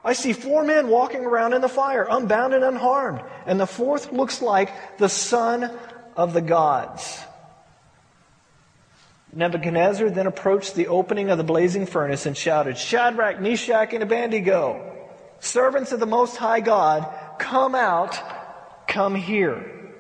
I 0.07 0.13
see 0.13 0.31
four 0.31 0.63
men 0.63 0.87
walking 0.87 1.25
around 1.25 1.51
in 1.51 1.59
the 1.59 1.67
fire, 1.67 2.07
unbound 2.09 2.53
and 2.53 2.63
unharmed. 2.63 3.21
And 3.45 3.59
the 3.59 3.67
fourth 3.67 4.13
looks 4.13 4.41
like 4.41 4.97
the 4.97 5.09
son 5.09 5.69
of 6.15 6.31
the 6.31 6.39
gods. 6.39 7.19
Nebuchadnezzar 9.33 10.09
then 10.09 10.25
approached 10.25 10.75
the 10.75 10.87
opening 10.87 11.29
of 11.29 11.37
the 11.37 11.43
blazing 11.43 11.85
furnace 11.85 12.25
and 12.25 12.37
shouted, 12.37 12.77
Shadrach, 12.77 13.41
Meshach, 13.41 13.91
and 13.91 14.01
Abednego, 14.01 15.09
servants 15.41 15.91
of 15.91 15.99
the 15.99 16.05
Most 16.05 16.37
High 16.37 16.61
God, 16.61 17.13
come 17.37 17.75
out, 17.75 18.17
come 18.87 19.13
here. 19.13 19.91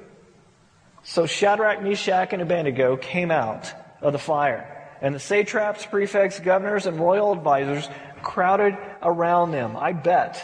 So 1.03 1.25
Shadrach, 1.25 1.83
Meshach, 1.83 2.31
and 2.31 2.41
Abednego 2.41 2.95
came 2.95 3.29
out 3.29 3.73
of 3.99 4.13
the 4.13 4.19
fire. 4.19 4.73
And 5.01 5.13
the 5.13 5.19
satraps, 5.19 5.85
prefects, 5.85 6.39
governors, 6.39 6.85
and 6.85 6.97
royal 6.97 7.33
advisers 7.33 7.89
crowded 8.27 8.77
around 9.01 9.51
them. 9.51 9.77
I 9.77 9.93
bet. 9.93 10.35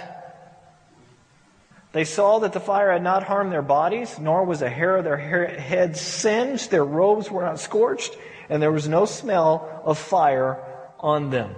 They 1.91 2.05
saw 2.05 2.39
that 2.39 2.53
the 2.53 2.61
fire 2.61 2.91
had 2.91 3.03
not 3.03 3.23
harmed 3.23 3.51
their 3.51 3.61
bodies, 3.61 4.17
nor 4.17 4.45
was 4.45 4.61
a 4.61 4.69
hair 4.69 4.95
of 4.95 5.03
their 5.03 5.17
heads 5.17 5.99
singed, 5.99 6.71
their 6.71 6.85
robes 6.85 7.29
were 7.29 7.43
not 7.43 7.59
scorched, 7.59 8.17
and 8.49 8.63
there 8.63 8.71
was 8.71 8.87
no 8.87 9.05
smell 9.05 9.81
of 9.83 9.99
fire 9.99 10.63
on 10.97 11.29
them. 11.29 11.53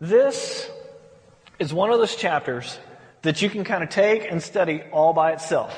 This 0.00 0.68
is 1.58 1.72
one 1.72 1.90
of 1.92 1.98
those 1.98 2.16
chapters 2.16 2.78
that 3.20 3.42
you 3.42 3.50
can 3.50 3.64
kind 3.64 3.84
of 3.84 3.90
take 3.90 4.26
and 4.28 4.42
study 4.42 4.82
all 4.90 5.12
by 5.12 5.32
itself. 5.32 5.76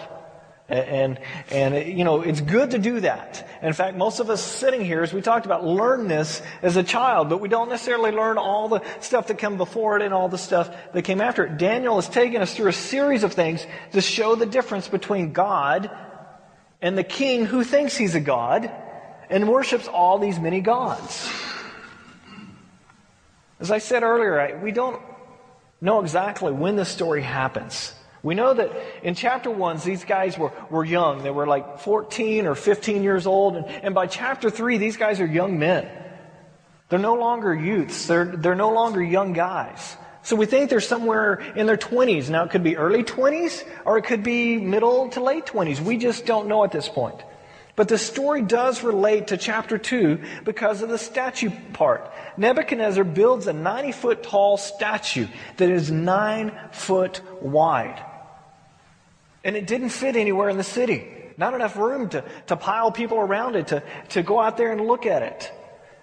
And, 0.66 1.18
and, 1.50 1.86
you 1.86 2.04
know, 2.04 2.22
it's 2.22 2.40
good 2.40 2.70
to 2.70 2.78
do 2.78 3.00
that. 3.00 3.46
In 3.60 3.74
fact, 3.74 3.98
most 3.98 4.18
of 4.18 4.30
us 4.30 4.42
sitting 4.42 4.82
here, 4.82 5.02
as 5.02 5.12
we 5.12 5.20
talked 5.20 5.44
about, 5.44 5.62
learn 5.62 6.08
this 6.08 6.40
as 6.62 6.76
a 6.76 6.82
child, 6.82 7.28
but 7.28 7.38
we 7.38 7.50
don't 7.50 7.68
necessarily 7.68 8.12
learn 8.12 8.38
all 8.38 8.68
the 8.68 8.82
stuff 9.00 9.26
that 9.26 9.36
came 9.36 9.58
before 9.58 9.96
it 9.96 10.02
and 10.02 10.14
all 10.14 10.30
the 10.30 10.38
stuff 10.38 10.74
that 10.94 11.02
came 11.02 11.20
after 11.20 11.44
it. 11.44 11.58
Daniel 11.58 11.96
has 11.96 12.08
taken 12.08 12.40
us 12.40 12.54
through 12.54 12.68
a 12.68 12.72
series 12.72 13.24
of 13.24 13.34
things 13.34 13.66
to 13.92 14.00
show 14.00 14.36
the 14.36 14.46
difference 14.46 14.88
between 14.88 15.34
God 15.34 15.90
and 16.80 16.96
the 16.96 17.04
king 17.04 17.44
who 17.44 17.62
thinks 17.62 17.94
he's 17.94 18.14
a 18.14 18.20
God 18.20 18.70
and 19.28 19.46
worships 19.48 19.86
all 19.86 20.18
these 20.18 20.38
many 20.38 20.62
gods. 20.62 21.30
As 23.60 23.70
I 23.70 23.78
said 23.78 24.02
earlier, 24.02 24.60
we 24.62 24.72
don't 24.72 25.00
know 25.82 26.00
exactly 26.00 26.52
when 26.52 26.76
the 26.76 26.86
story 26.86 27.22
happens. 27.22 27.92
We 28.24 28.34
know 28.34 28.54
that 28.54 28.72
in 29.04 29.14
chapter 29.14 29.50
1, 29.50 29.80
these 29.84 30.02
guys 30.02 30.38
were, 30.38 30.50
were 30.70 30.84
young. 30.84 31.22
They 31.22 31.30
were 31.30 31.46
like 31.46 31.80
14 31.80 32.46
or 32.46 32.54
15 32.54 33.02
years 33.02 33.26
old. 33.26 33.54
And, 33.54 33.66
and 33.66 33.94
by 33.94 34.06
chapter 34.06 34.48
3, 34.48 34.78
these 34.78 34.96
guys 34.96 35.20
are 35.20 35.26
young 35.26 35.58
men. 35.58 35.86
They're 36.88 36.98
no 36.98 37.14
longer 37.14 37.54
youths. 37.54 38.06
They're, 38.06 38.24
they're 38.24 38.54
no 38.54 38.72
longer 38.72 39.02
young 39.02 39.34
guys. 39.34 39.96
So 40.22 40.36
we 40.36 40.46
think 40.46 40.70
they're 40.70 40.80
somewhere 40.80 41.34
in 41.54 41.66
their 41.66 41.76
20s. 41.76 42.30
Now, 42.30 42.44
it 42.44 42.50
could 42.50 42.64
be 42.64 42.78
early 42.78 43.04
20s 43.04 43.62
or 43.84 43.98
it 43.98 44.06
could 44.06 44.22
be 44.22 44.56
middle 44.56 45.10
to 45.10 45.20
late 45.20 45.44
20s. 45.44 45.80
We 45.80 45.98
just 45.98 46.24
don't 46.24 46.48
know 46.48 46.64
at 46.64 46.72
this 46.72 46.88
point. 46.88 47.22
But 47.76 47.88
the 47.88 47.98
story 47.98 48.40
does 48.40 48.82
relate 48.82 49.26
to 49.28 49.36
chapter 49.36 49.76
2 49.76 50.22
because 50.44 50.80
of 50.80 50.88
the 50.88 50.96
statue 50.96 51.50
part. 51.74 52.10
Nebuchadnezzar 52.38 53.04
builds 53.04 53.48
a 53.48 53.52
90 53.52 53.92
foot 53.92 54.22
tall 54.22 54.56
statue 54.56 55.26
that 55.58 55.68
is 55.68 55.90
9 55.90 56.58
foot 56.72 57.20
wide. 57.42 58.02
And 59.44 59.56
it 59.56 59.66
didn't 59.66 59.90
fit 59.90 60.16
anywhere 60.16 60.48
in 60.48 60.56
the 60.56 60.64
city. 60.64 61.06
Not 61.36 61.54
enough 61.54 61.76
room 61.76 62.08
to, 62.10 62.24
to 62.46 62.56
pile 62.56 62.90
people 62.90 63.18
around 63.18 63.56
it, 63.56 63.68
to, 63.68 63.82
to 64.10 64.22
go 64.22 64.40
out 64.40 64.56
there 64.56 64.72
and 64.72 64.80
look 64.80 65.04
at 65.04 65.22
it. 65.22 65.52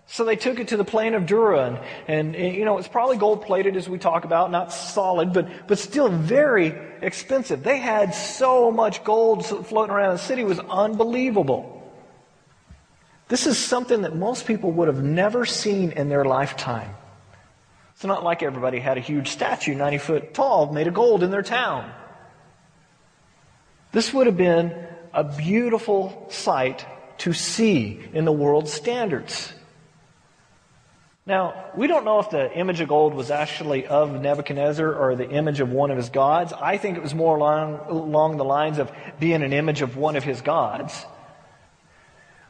So 0.07 0.25
they 0.25 0.35
took 0.35 0.59
it 0.59 0.67
to 0.69 0.77
the 0.77 0.83
plain 0.83 1.13
of 1.13 1.25
Dura, 1.25 1.81
and, 2.07 2.35
and, 2.35 2.55
you 2.55 2.65
know, 2.65 2.77
it's 2.77 2.87
probably 2.87 3.15
gold 3.15 3.43
plated 3.43 3.77
as 3.77 3.87
we 3.87 3.97
talk 3.97 4.25
about, 4.25 4.51
not 4.51 4.73
solid, 4.73 5.31
but, 5.31 5.47
but 5.67 5.79
still 5.79 6.09
very 6.09 6.75
expensive. 7.01 7.63
They 7.63 7.77
had 7.77 8.13
so 8.13 8.71
much 8.71 9.05
gold 9.05 9.45
floating 9.45 9.95
around 9.95 10.13
the 10.13 10.19
city, 10.19 10.41
it 10.41 10.47
was 10.47 10.59
unbelievable. 10.59 11.77
This 13.29 13.47
is 13.47 13.57
something 13.57 14.01
that 14.01 14.13
most 14.13 14.45
people 14.45 14.71
would 14.73 14.89
have 14.89 15.01
never 15.01 15.45
seen 15.45 15.93
in 15.93 16.09
their 16.09 16.25
lifetime. 16.25 16.93
It's 17.93 18.03
not 18.03 18.21
like 18.21 18.43
everybody 18.43 18.79
had 18.79 18.97
a 18.97 19.01
huge 19.01 19.29
statue, 19.29 19.75
90 19.75 19.97
foot 19.99 20.33
tall, 20.33 20.73
made 20.73 20.87
of 20.87 20.93
gold 20.93 21.23
in 21.23 21.31
their 21.31 21.41
town. 21.41 21.89
This 23.91 24.13
would 24.13 24.27
have 24.27 24.37
been 24.37 24.73
a 25.13 25.23
beautiful 25.23 26.27
sight 26.29 26.85
to 27.19 27.33
see 27.33 27.99
in 28.13 28.25
the 28.25 28.31
world's 28.31 28.71
standards. 28.71 29.53
Now, 31.25 31.65
we 31.75 31.85
don't 31.87 32.03
know 32.03 32.19
if 32.19 32.31
the 32.31 32.51
image 32.57 32.81
of 32.81 32.87
gold 32.87 33.13
was 33.13 33.29
actually 33.29 33.85
of 33.85 34.19
Nebuchadnezzar 34.19 34.91
or 34.93 35.15
the 35.15 35.29
image 35.29 35.59
of 35.59 35.71
one 35.71 35.91
of 35.91 35.97
his 35.97 36.09
gods. 36.09 36.51
I 36.51 36.77
think 36.77 36.97
it 36.97 37.03
was 37.03 37.13
more 37.13 37.37
along, 37.37 37.79
along 37.87 38.37
the 38.37 38.43
lines 38.43 38.79
of 38.79 38.91
being 39.19 39.43
an 39.43 39.53
image 39.53 39.81
of 39.81 39.97
one 39.97 40.15
of 40.15 40.23
his 40.23 40.41
gods. 40.41 41.05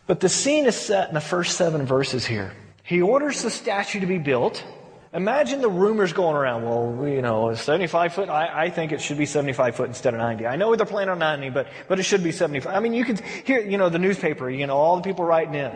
But 0.08 0.22
the 0.22 0.30
scene 0.30 0.66
is 0.66 0.76
set 0.76 1.10
in 1.10 1.14
the 1.14 1.22
first 1.22 1.58
seven 1.58 1.86
verses 1.86 2.26
here. 2.26 2.54
He 2.84 3.02
orders 3.02 3.42
the 3.42 3.50
statue 3.50 4.00
to 4.00 4.06
be 4.06 4.18
built. 4.18 4.64
Imagine 5.14 5.60
the 5.60 5.70
rumors 5.70 6.14
going 6.14 6.38
around. 6.38 6.64
Well, 6.64 7.08
you 7.08 7.22
know, 7.22 7.54
75 7.54 8.14
foot. 8.14 8.30
I, 8.30 8.66
I, 8.66 8.70
think 8.70 8.94
it 8.94 9.02
should 9.02 9.18
be 9.18 9.26
75 9.26 9.76
foot 9.76 9.90
instead 9.90 10.14
of 10.14 10.20
90. 10.20 10.48
I 10.48 10.56
know 10.56 10.74
they're 10.78 10.86
planning 10.86 11.10
on 11.10 11.20
90, 11.20 11.50
but 11.50 11.68
but 11.90 12.00
it 12.00 12.04
should 12.04 12.24
be 12.24 12.32
75. 12.32 12.74
I 12.74 12.80
mean, 12.80 12.94
you 12.94 13.04
can 13.04 13.18
hear, 13.46 13.60
you 13.60 13.78
know, 13.78 13.90
the 13.90 14.00
newspaper. 14.00 14.50
You 14.50 14.68
know, 14.68 14.78
all 14.78 14.96
the 14.96 15.02
people 15.02 15.26
writing 15.26 15.56
in. 15.56 15.72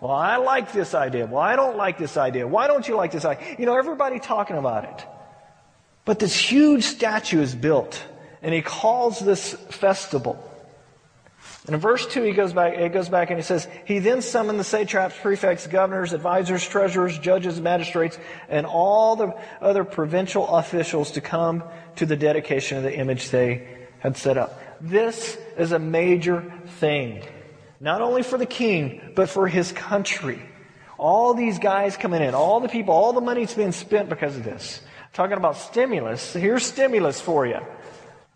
Well, 0.00 0.12
I 0.12 0.36
like 0.36 0.72
this 0.72 0.94
idea. 0.94 1.26
Well, 1.26 1.40
I 1.40 1.56
don't 1.56 1.76
like 1.76 1.98
this 1.98 2.16
idea. 2.16 2.46
Why 2.46 2.68
don't 2.68 2.86
you 2.86 2.94
like 2.94 3.10
this 3.10 3.24
idea? 3.24 3.56
You 3.58 3.66
know, 3.66 3.76
everybody 3.76 4.20
talking 4.20 4.56
about 4.56 4.84
it. 4.84 5.06
But 6.04 6.20
this 6.20 6.36
huge 6.36 6.84
statue 6.84 7.42
is 7.42 7.56
built, 7.56 8.00
and 8.42 8.54
he 8.54 8.62
calls 8.62 9.18
this 9.18 9.54
festival. 9.54 10.38
And 11.68 11.74
in 11.74 11.82
verse 11.82 12.06
2, 12.06 12.22
he 12.22 12.32
goes 12.32 12.54
back, 12.54 12.78
it 12.78 12.94
goes 12.94 13.10
back 13.10 13.28
and 13.28 13.38
he 13.38 13.42
says, 13.42 13.68
He 13.84 13.98
then 13.98 14.22
summoned 14.22 14.58
the 14.58 14.64
satraps, 14.64 15.14
prefects, 15.20 15.66
governors, 15.66 16.14
advisors, 16.14 16.66
treasurers, 16.66 17.18
judges, 17.18 17.60
magistrates, 17.60 18.18
and 18.48 18.64
all 18.64 19.16
the 19.16 19.34
other 19.60 19.84
provincial 19.84 20.48
officials 20.48 21.10
to 21.10 21.20
come 21.20 21.62
to 21.96 22.06
the 22.06 22.16
dedication 22.16 22.78
of 22.78 22.84
the 22.84 22.96
image 22.96 23.28
they 23.28 23.68
had 23.98 24.16
set 24.16 24.38
up. 24.38 24.58
This 24.80 25.36
is 25.58 25.72
a 25.72 25.78
major 25.78 26.50
thing. 26.78 27.22
Not 27.80 28.00
only 28.00 28.22
for 28.22 28.38
the 28.38 28.46
king, 28.46 29.12
but 29.14 29.28
for 29.28 29.46
his 29.46 29.70
country. 29.70 30.40
All 30.96 31.34
these 31.34 31.58
guys 31.58 31.98
coming 31.98 32.22
in, 32.22 32.34
all 32.34 32.60
the 32.60 32.70
people, 32.70 32.94
all 32.94 33.12
the 33.12 33.20
money's 33.20 33.52
being 33.52 33.72
spent 33.72 34.08
because 34.08 34.38
of 34.38 34.42
this. 34.42 34.80
Talking 35.12 35.36
about 35.36 35.58
stimulus. 35.58 36.32
Here's 36.32 36.64
stimulus 36.64 37.20
for 37.20 37.44
you. 37.44 37.60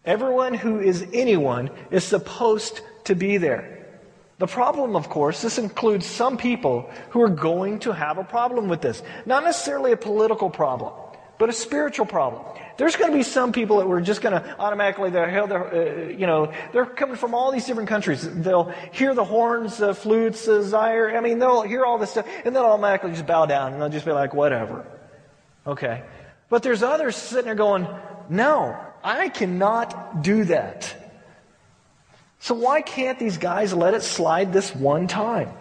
Everyone 0.04 0.52
who 0.52 0.80
is 0.80 1.06
anyone 1.14 1.70
is 1.90 2.04
supposed 2.04 2.82
to 3.04 3.14
be 3.14 3.36
there. 3.36 3.78
The 4.38 4.46
problem, 4.46 4.96
of 4.96 5.08
course, 5.08 5.40
this 5.40 5.58
includes 5.58 6.04
some 6.04 6.36
people 6.36 6.90
who 7.10 7.22
are 7.22 7.28
going 7.28 7.78
to 7.80 7.92
have 7.92 8.18
a 8.18 8.24
problem 8.24 8.68
with 8.68 8.80
this. 8.80 9.02
Not 9.24 9.44
necessarily 9.44 9.92
a 9.92 9.96
political 9.96 10.50
problem, 10.50 10.92
but 11.38 11.48
a 11.48 11.52
spiritual 11.52 12.06
problem. 12.06 12.42
There's 12.76 12.96
going 12.96 13.12
to 13.12 13.16
be 13.16 13.22
some 13.22 13.52
people 13.52 13.76
that 13.78 13.86
were 13.86 14.00
just 14.00 14.20
going 14.20 14.34
to 14.34 14.58
automatically, 14.58 15.10
they're, 15.10 15.28
uh, 15.28 16.08
you 16.08 16.26
know, 16.26 16.52
they're 16.72 16.86
coming 16.86 17.16
from 17.16 17.34
all 17.34 17.52
these 17.52 17.66
different 17.66 17.88
countries. 17.88 18.28
They'll 18.28 18.72
hear 18.92 19.14
the 19.14 19.24
horns, 19.24 19.76
the 19.76 19.94
flutes, 19.94 20.46
the 20.46 20.58
lyre. 20.58 21.16
I 21.16 21.20
mean, 21.20 21.38
they'll 21.38 21.62
hear 21.62 21.84
all 21.84 21.98
this 21.98 22.10
stuff, 22.10 22.26
and 22.44 22.56
they'll 22.56 22.64
automatically 22.64 23.12
just 23.12 23.26
bow 23.26 23.46
down, 23.46 23.74
and 23.74 23.80
they'll 23.80 23.90
just 23.90 24.06
be 24.06 24.12
like, 24.12 24.34
whatever. 24.34 24.84
Okay. 25.66 26.02
But 26.48 26.64
there's 26.64 26.82
others 26.82 27.14
sitting 27.14 27.44
there 27.44 27.54
going, 27.54 27.86
no, 28.28 28.76
I 29.04 29.28
cannot 29.28 30.22
do 30.22 30.44
that. 30.44 31.01
So 32.42 32.56
why 32.56 32.82
can't 32.82 33.20
these 33.20 33.38
guys 33.38 33.72
let 33.72 33.94
it 33.94 34.02
slide 34.02 34.52
this 34.52 34.74
one 34.74 35.06
time? 35.06 35.52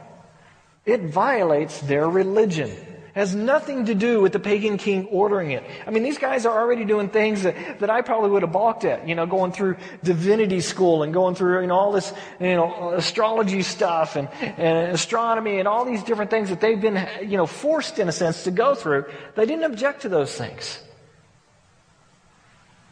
It 0.84 1.02
violates 1.02 1.80
their 1.82 2.10
religion. 2.10 2.72
It 2.72 3.14
has 3.14 3.36
nothing 3.36 3.86
to 3.86 3.94
do 3.94 4.20
with 4.20 4.34
the 4.34 4.40
pagan 4.40 4.80
king 4.80 5.06
ordering 5.12 5.52
it. 5.52 5.64
I 5.86 5.92
mean, 5.92 6.02
these 6.02 6.18
guys 6.18 6.48
are 6.48 6.60
already 6.60 6.84
doing 6.84 7.10
things 7.10 7.44
that, 7.44 7.82
that 7.82 7.92
I 7.92 8.02
probably 8.02 8.32
would 8.32 8.42
have 8.42 8.52
balked 8.52 8.84
at, 8.84 9.08
you 9.08 9.14
know, 9.14 9.28
going 9.28 9.52
through 9.52 9.76
divinity 10.04 10.60
school 10.60 11.04
and 11.04 11.14
going 11.14 11.36
through, 11.36 11.62
you 11.62 11.68
know, 11.68 11.76
all 11.76 11.92
this, 11.92 12.12
you 12.40 12.56
know, 12.56 12.94
astrology 12.94 13.62
stuff 13.62 14.16
and, 14.16 14.28
and 14.42 14.92
astronomy 14.92 15.60
and 15.60 15.68
all 15.68 15.86
these 15.86 16.02
different 16.02 16.32
things 16.32 16.50
that 16.50 16.62
they've 16.62 16.82
been, 16.82 17.08
you 17.22 17.38
know, 17.38 17.46
forced 17.46 18.00
in 18.00 18.10
a 18.10 18.12
sense 18.12 18.46
to 18.46 18.50
go 18.50 18.74
through. 18.74 19.06
They 19.36 19.46
didn't 19.46 19.66
object 19.66 20.02
to 20.02 20.10
those 20.10 20.34
things. 20.34 20.82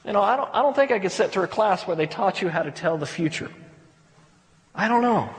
You 0.05 0.13
know, 0.13 0.21
I 0.21 0.37
don't, 0.37 0.49
I 0.53 0.61
don't 0.61 0.75
think 0.75 0.91
I 0.91 0.99
could 0.99 1.11
sit 1.11 1.31
through 1.31 1.45
a 1.45 1.47
class 1.47 1.87
where 1.87 1.95
they 1.95 2.05
taught 2.05 2.39
you 2.39 2.49
how 2.49 2.61
to 2.61 2.69
tell 2.69 2.99
the 2.99 3.07
future. 3.07 3.49
I 4.73 4.87
don't 4.87 5.01
know. 5.01 5.29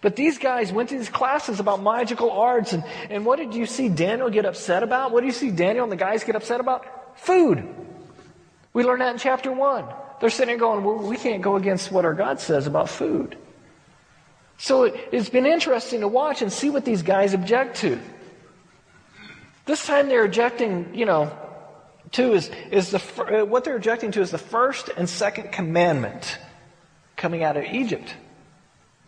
But 0.00 0.16
these 0.16 0.38
guys 0.38 0.72
went 0.72 0.88
to 0.88 0.98
these 0.98 1.10
classes 1.10 1.60
about 1.60 1.82
magical 1.82 2.30
arts, 2.30 2.72
and, 2.72 2.84
and 3.10 3.26
what 3.26 3.38
did 3.38 3.54
you 3.54 3.66
see 3.66 3.88
Daniel 3.88 4.30
get 4.30 4.46
upset 4.46 4.82
about? 4.82 5.12
What 5.12 5.20
do 5.20 5.26
you 5.26 5.32
see 5.32 5.50
Daniel 5.50 5.84
and 5.84 5.92
the 5.92 5.96
guys 5.96 6.24
get 6.24 6.36
upset 6.36 6.60
about? 6.60 7.18
Food. 7.18 7.68
We 8.72 8.82
learned 8.82 9.02
that 9.02 9.12
in 9.12 9.18
chapter 9.18 9.52
1. 9.52 9.84
They're 10.20 10.30
sitting 10.30 10.58
there 10.58 10.58
going, 10.58 10.84
well, 10.84 10.98
we 10.98 11.16
can't 11.16 11.42
go 11.42 11.56
against 11.56 11.92
what 11.92 12.04
our 12.04 12.14
God 12.14 12.40
says 12.40 12.66
about 12.66 12.88
food. 12.88 13.36
So 14.56 14.84
it, 14.84 15.08
it's 15.12 15.28
been 15.28 15.46
interesting 15.46 16.00
to 16.00 16.08
watch 16.08 16.40
and 16.40 16.52
see 16.52 16.70
what 16.70 16.84
these 16.84 17.02
guys 17.02 17.34
object 17.34 17.78
to. 17.78 17.98
This 19.66 19.86
time 19.86 20.08
they're 20.08 20.24
objecting, 20.24 20.94
you 20.94 21.04
know, 21.04 21.36
to 22.12 22.32
is, 22.32 22.50
is 22.70 22.90
the, 22.90 22.98
what 23.48 23.64
they're 23.64 23.76
objecting 23.76 24.12
to 24.12 24.20
is 24.20 24.30
the 24.30 24.38
first 24.38 24.88
and 24.96 25.08
second 25.08 25.52
commandment 25.52 26.38
coming 27.16 27.44
out 27.44 27.56
of 27.56 27.64
Egypt 27.64 28.14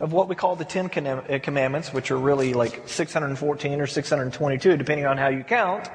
of 0.01 0.13
what 0.13 0.29
we 0.29 0.35
call 0.35 0.57
the 0.57 0.65
Ten 0.65 0.87
uh, 0.87 1.39
Commandments, 1.43 1.93
which 1.93 2.11
are 2.11 2.19
really 2.19 2.55
like 2.55 2.89
614 2.89 3.81
or 3.81 3.87
622, 3.87 4.77
depending 4.77 5.07
on 5.07 5.17
how 5.17 5.29
you 5.29 5.45
count. 5.45 5.89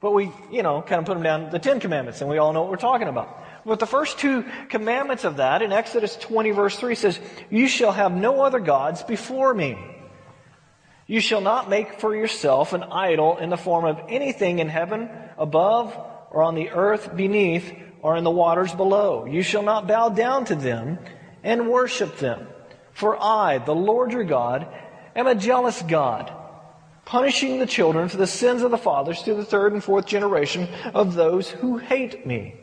But 0.00 0.12
we, 0.12 0.32
you 0.50 0.62
know, 0.62 0.82
kind 0.82 0.98
of 0.98 1.06
put 1.06 1.14
them 1.14 1.22
down 1.22 1.50
the 1.50 1.58
Ten 1.58 1.80
Commandments, 1.80 2.20
and 2.20 2.28
we 2.28 2.38
all 2.38 2.52
know 2.52 2.62
what 2.62 2.70
we're 2.70 2.76
talking 2.76 3.08
about. 3.08 3.42
But 3.64 3.78
the 3.78 3.86
first 3.86 4.18
two 4.18 4.44
commandments 4.68 5.24
of 5.24 5.36
that 5.36 5.62
in 5.62 5.72
Exodus 5.72 6.16
20, 6.16 6.50
verse 6.50 6.76
3 6.76 6.96
says, 6.96 7.20
You 7.50 7.68
shall 7.68 7.92
have 7.92 8.12
no 8.12 8.42
other 8.42 8.58
gods 8.58 9.02
before 9.04 9.54
me. 9.54 9.78
You 11.06 11.20
shall 11.20 11.40
not 11.40 11.70
make 11.70 12.00
for 12.00 12.16
yourself 12.16 12.72
an 12.72 12.82
idol 12.82 13.38
in 13.38 13.50
the 13.50 13.56
form 13.56 13.84
of 13.84 14.00
anything 14.08 14.58
in 14.58 14.68
heaven 14.68 15.08
above, 15.38 15.96
or 16.30 16.42
on 16.42 16.54
the 16.56 16.70
earth 16.70 17.14
beneath, 17.14 17.72
or 18.00 18.16
in 18.16 18.24
the 18.24 18.30
waters 18.30 18.74
below. 18.74 19.26
You 19.26 19.42
shall 19.42 19.62
not 19.62 19.86
bow 19.86 20.08
down 20.08 20.46
to 20.46 20.56
them 20.56 20.98
and 21.44 21.68
worship 21.68 22.18
them. 22.18 22.48
For 22.92 23.20
I, 23.20 23.58
the 23.58 23.74
Lord 23.74 24.12
your 24.12 24.24
God, 24.24 24.66
am 25.16 25.26
a 25.26 25.34
jealous 25.34 25.82
God, 25.82 26.32
punishing 27.04 27.58
the 27.58 27.66
children 27.66 28.08
for 28.08 28.16
the 28.16 28.26
sins 28.26 28.62
of 28.62 28.70
the 28.70 28.78
fathers 28.78 29.22
to 29.22 29.34
the 29.34 29.44
third 29.44 29.72
and 29.72 29.82
fourth 29.82 30.06
generation 30.06 30.68
of 30.94 31.14
those 31.14 31.50
who 31.50 31.78
hate 31.78 32.26
me, 32.26 32.54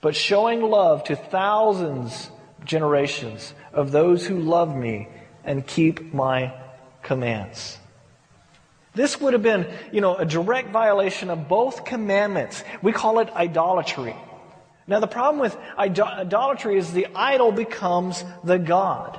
but 0.00 0.14
showing 0.14 0.62
love 0.62 1.04
to 1.04 1.16
thousands 1.16 2.30
generations 2.64 3.54
of 3.72 3.90
those 3.90 4.26
who 4.26 4.38
love 4.38 4.74
me 4.74 5.08
and 5.44 5.66
keep 5.66 6.12
my 6.14 6.52
commands. 7.02 7.78
This 8.94 9.20
would 9.20 9.32
have 9.32 9.42
been, 9.42 9.66
you 9.92 10.00
know, 10.00 10.14
a 10.14 10.24
direct 10.24 10.70
violation 10.70 11.28
of 11.28 11.48
both 11.48 11.84
commandments. 11.84 12.62
We 12.80 12.92
call 12.92 13.18
it 13.18 13.28
idolatry. 13.30 14.14
Now, 14.86 15.00
the 15.00 15.06
problem 15.06 15.40
with 15.40 15.56
idolatry 15.78 16.76
is 16.76 16.92
the 16.92 17.06
idol 17.14 17.52
becomes 17.52 18.22
the 18.42 18.58
God. 18.58 19.18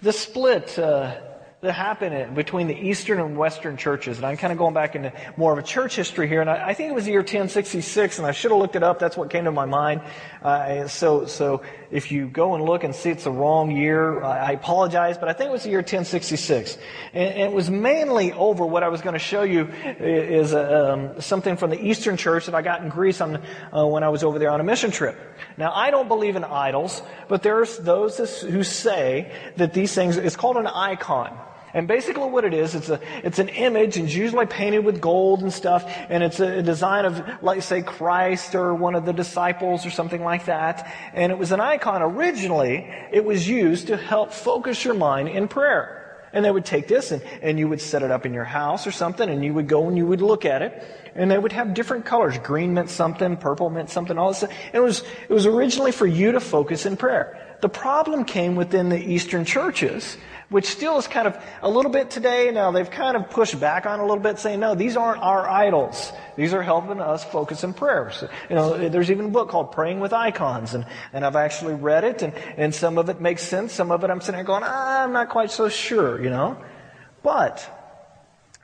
The 0.00 0.12
split 0.12 0.78
uh, 0.78 1.16
that 1.60 1.72
happened 1.72 2.36
between 2.36 2.68
the 2.68 2.74
Eastern 2.74 3.18
and 3.18 3.36
Western 3.36 3.76
churches, 3.76 4.16
and 4.16 4.24
I'm 4.24 4.36
kind 4.36 4.52
of 4.52 4.58
going 4.60 4.74
back 4.74 4.94
into 4.94 5.12
more 5.36 5.52
of 5.52 5.58
a 5.58 5.62
church 5.62 5.96
history 5.96 6.28
here, 6.28 6.40
and 6.40 6.48
I, 6.48 6.68
I 6.68 6.74
think 6.74 6.90
it 6.90 6.94
was 6.94 7.04
the 7.04 7.10
year 7.10 7.20
1066, 7.20 8.18
and 8.18 8.26
I 8.28 8.30
should 8.30 8.52
have 8.52 8.60
looked 8.60 8.76
it 8.76 8.84
up. 8.84 9.00
That's 9.00 9.16
what 9.16 9.28
came 9.28 9.42
to 9.42 9.50
my 9.50 9.64
mind. 9.64 10.02
Uh, 10.40 10.86
so, 10.86 11.26
so 11.26 11.62
if 11.90 12.12
you 12.12 12.28
go 12.28 12.54
and 12.54 12.64
look 12.64 12.84
and 12.84 12.94
see 12.94 13.10
it's 13.10 13.24
the 13.24 13.32
wrong 13.32 13.72
year, 13.72 14.22
I 14.22 14.52
apologize, 14.52 15.18
but 15.18 15.28
I 15.28 15.32
think 15.32 15.48
it 15.48 15.52
was 15.52 15.64
the 15.64 15.70
year 15.70 15.80
1066. 15.80 16.78
And, 17.12 17.28
and 17.28 17.42
it 17.42 17.52
was 17.52 17.68
mainly 17.68 18.32
over 18.34 18.64
what 18.64 18.84
I 18.84 18.88
was 18.88 19.00
going 19.00 19.14
to 19.14 19.18
show 19.18 19.42
you 19.42 19.64
is 19.98 20.54
um, 20.54 21.20
something 21.20 21.56
from 21.56 21.70
the 21.70 21.84
Eastern 21.84 22.16
Church 22.16 22.46
that 22.46 22.54
I 22.54 22.62
got 22.62 22.84
in 22.84 22.88
Greece 22.88 23.20
on, 23.20 23.42
uh, 23.74 23.84
when 23.84 24.04
I 24.04 24.10
was 24.10 24.22
over 24.22 24.38
there 24.38 24.50
on 24.50 24.60
a 24.60 24.64
mission 24.64 24.92
trip. 24.92 25.18
Now, 25.56 25.72
I 25.74 25.90
don't 25.90 26.06
believe 26.06 26.36
in 26.36 26.44
idols, 26.44 27.02
but 27.26 27.42
there's 27.42 27.78
those 27.78 28.16
who 28.42 28.62
say 28.62 29.32
that 29.56 29.72
these 29.72 29.92
things, 29.92 30.18
it's 30.18 30.36
called 30.36 30.56
an 30.56 30.68
icon. 30.68 31.36
And 31.74 31.86
basically 31.86 32.28
what 32.28 32.44
it 32.44 32.54
is, 32.54 32.74
it's, 32.74 32.88
a, 32.88 33.00
it's 33.24 33.38
an 33.38 33.48
image 33.48 33.96
and 33.96 34.06
it's 34.06 34.14
usually 34.14 34.46
painted 34.46 34.84
with 34.84 35.00
gold 35.00 35.42
and 35.42 35.52
stuff. 35.52 35.84
And 36.08 36.22
it's 36.22 36.40
a, 36.40 36.62
design 36.62 37.04
of, 37.04 37.42
like 37.42 37.62
say, 37.62 37.82
Christ 37.82 38.54
or 38.54 38.74
one 38.74 38.94
of 38.94 39.04
the 39.04 39.12
disciples 39.12 39.86
or 39.86 39.90
something 39.90 40.22
like 40.22 40.46
that. 40.46 40.90
And 41.12 41.32
it 41.32 41.38
was 41.38 41.52
an 41.52 41.60
icon 41.60 42.02
originally. 42.02 42.88
It 43.12 43.24
was 43.24 43.48
used 43.48 43.88
to 43.88 43.96
help 43.96 44.32
focus 44.32 44.84
your 44.84 44.94
mind 44.94 45.28
in 45.28 45.48
prayer. 45.48 45.94
And 46.32 46.44
they 46.44 46.50
would 46.50 46.64
take 46.64 46.88
this 46.88 47.10
and, 47.10 47.22
and 47.40 47.58
you 47.58 47.68
would 47.68 47.80
set 47.80 48.02
it 48.02 48.10
up 48.10 48.26
in 48.26 48.34
your 48.34 48.44
house 48.44 48.86
or 48.86 48.90
something 48.90 49.28
and 49.28 49.44
you 49.44 49.54
would 49.54 49.66
go 49.66 49.88
and 49.88 49.96
you 49.96 50.06
would 50.06 50.20
look 50.20 50.44
at 50.44 50.62
it. 50.62 50.84
And 51.14 51.30
they 51.30 51.38
would 51.38 51.52
have 51.52 51.74
different 51.74 52.04
colors. 52.04 52.38
Green 52.38 52.74
meant 52.74 52.90
something, 52.90 53.36
purple 53.36 53.70
meant 53.70 53.90
something, 53.90 54.16
all 54.18 54.28
this. 54.28 54.42
And 54.42 54.52
it 54.74 54.80
was, 54.80 55.02
it 55.28 55.32
was 55.32 55.46
originally 55.46 55.90
for 55.90 56.06
you 56.06 56.32
to 56.32 56.40
focus 56.40 56.86
in 56.86 56.96
prayer. 56.96 57.56
The 57.60 57.68
problem 57.68 58.24
came 58.24 58.54
within 58.54 58.88
the 58.88 58.98
Eastern 58.98 59.44
churches 59.44 60.16
which 60.50 60.66
still 60.66 60.98
is 60.98 61.06
kind 61.06 61.28
of 61.28 61.36
a 61.60 61.68
little 61.68 61.90
bit 61.90 62.10
today. 62.10 62.50
Now 62.50 62.70
they've 62.70 62.90
kind 62.90 63.16
of 63.16 63.30
pushed 63.30 63.58
back 63.60 63.86
on 63.86 64.00
a 64.00 64.06
little 64.06 64.22
bit, 64.22 64.38
saying, 64.38 64.60
no, 64.60 64.74
these 64.74 64.96
aren't 64.96 65.22
our 65.22 65.48
idols. 65.48 66.12
These 66.36 66.54
are 66.54 66.62
helping 66.62 67.00
us 67.00 67.24
focus 67.24 67.64
in 67.64 67.74
prayer. 67.74 68.10
So, 68.10 68.28
you 68.48 68.56
know, 68.56 68.88
there's 68.88 69.10
even 69.10 69.26
a 69.26 69.30
book 69.30 69.50
called 69.50 69.72
Praying 69.72 70.00
with 70.00 70.12
Icons, 70.12 70.74
and, 70.74 70.86
and 71.12 71.24
I've 71.24 71.36
actually 71.36 71.74
read 71.74 72.04
it, 72.04 72.22
and, 72.22 72.32
and 72.56 72.74
some 72.74 72.96
of 72.96 73.08
it 73.08 73.20
makes 73.20 73.42
sense. 73.42 73.72
Some 73.72 73.90
of 73.90 74.04
it 74.04 74.10
I'm 74.10 74.20
sitting 74.20 74.36
there 74.36 74.44
going, 74.44 74.62
ah, 74.64 75.04
I'm 75.04 75.12
not 75.12 75.28
quite 75.28 75.50
so 75.50 75.68
sure, 75.68 76.22
you 76.22 76.30
know. 76.30 76.56
But 77.22 77.68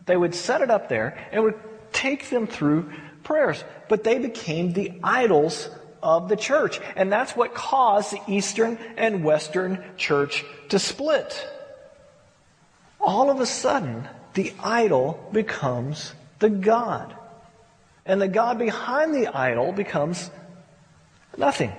they 0.07 0.16
would 0.16 0.35
set 0.35 0.61
it 0.61 0.70
up 0.70 0.88
there 0.88 1.18
and 1.33 1.42
would 1.44 1.61
take 1.92 2.31
them 2.31 2.47
through 2.47 2.90
prayers. 3.25 3.62
But 3.88 4.05
they 4.05 4.18
became 4.18 4.73
the 4.73 4.92
idols 5.03 5.68
of 6.03 6.29
the 6.29 6.37
church. 6.37 6.81
And 6.97 7.12
that's 7.12 7.35
what 7.35 7.55
caused 7.55 8.12
the 8.12 8.20
Eastern 8.29 8.79
and 8.97 9.25
Western 9.25 9.83
church 9.97 10.44
to 10.68 10.79
split 10.79 11.49
all 13.05 13.31
of 13.31 13.40
a 13.40 13.47
sudden, 13.47 14.09
the 14.35 14.53
idol 14.62 15.29
becomes 15.33 16.12
the 16.38 16.51
God. 16.51 17.14
And 18.07 18.21
the 18.21 18.29
God 18.29 18.59
behind 18.59 19.14
the 19.14 19.29
idol 19.29 19.73
becomes 19.73 20.31
nothing. 21.37 21.73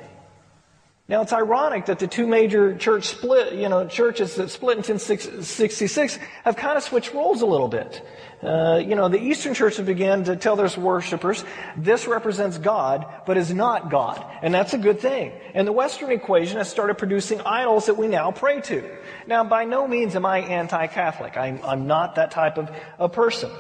Now 1.08 1.22
it's 1.22 1.34
ironic 1.34 1.86
that 1.86 2.00
the 2.00 2.08
two 2.08 2.26
major 2.26 2.76
church 2.76 3.06
split, 3.06 3.54
you 3.54 3.70
know, 3.70 3.88
churches 3.88 4.36
that 4.36 4.50
split 4.50 4.78
in 4.78 4.84
1066 4.84 6.20
have 6.44 6.56
kind 6.56 6.78
of 6.78 6.84
switched 6.84 7.14
roles 7.14 7.44
a 7.44 7.46
little 7.46 7.68
bit. 7.68 8.04
Uh, 8.42 8.82
you 8.84 8.96
know, 8.96 9.08
the 9.08 9.20
Eastern 9.20 9.54
Church 9.54 9.76
churches 9.76 9.86
began 9.86 10.24
to 10.24 10.36
tell 10.36 10.56
their 10.56 10.70
worshippers, 10.78 11.46
this 11.78 12.08
represents 12.08 12.58
God, 12.58 13.06
but 13.28 13.38
is 13.38 13.54
not 13.54 13.92
God. 13.92 14.24
And 14.42 14.54
that's 14.54 14.74
a 14.74 14.80
good 14.80 15.00
thing. 15.00 15.32
And 15.54 15.68
the 15.68 15.72
Western 15.72 16.12
equation 16.12 16.58
has 16.58 16.70
started 16.70 16.96
producing 16.96 17.40
idols 17.42 17.86
that 17.86 17.98
we 17.98 18.08
now 18.08 18.32
pray 18.32 18.62
to. 18.62 18.90
Now, 19.28 19.44
by 19.44 19.66
no 19.66 19.88
means 19.88 20.16
am 20.16 20.26
I 20.26 20.40
anti-Catholic. 20.40 21.38
I'm, 21.38 21.60
I'm 21.64 21.88
not 21.88 22.16
that 22.16 22.32
type 22.32 22.58
of 22.58 22.70
a 23.00 23.10
person. 23.10 23.52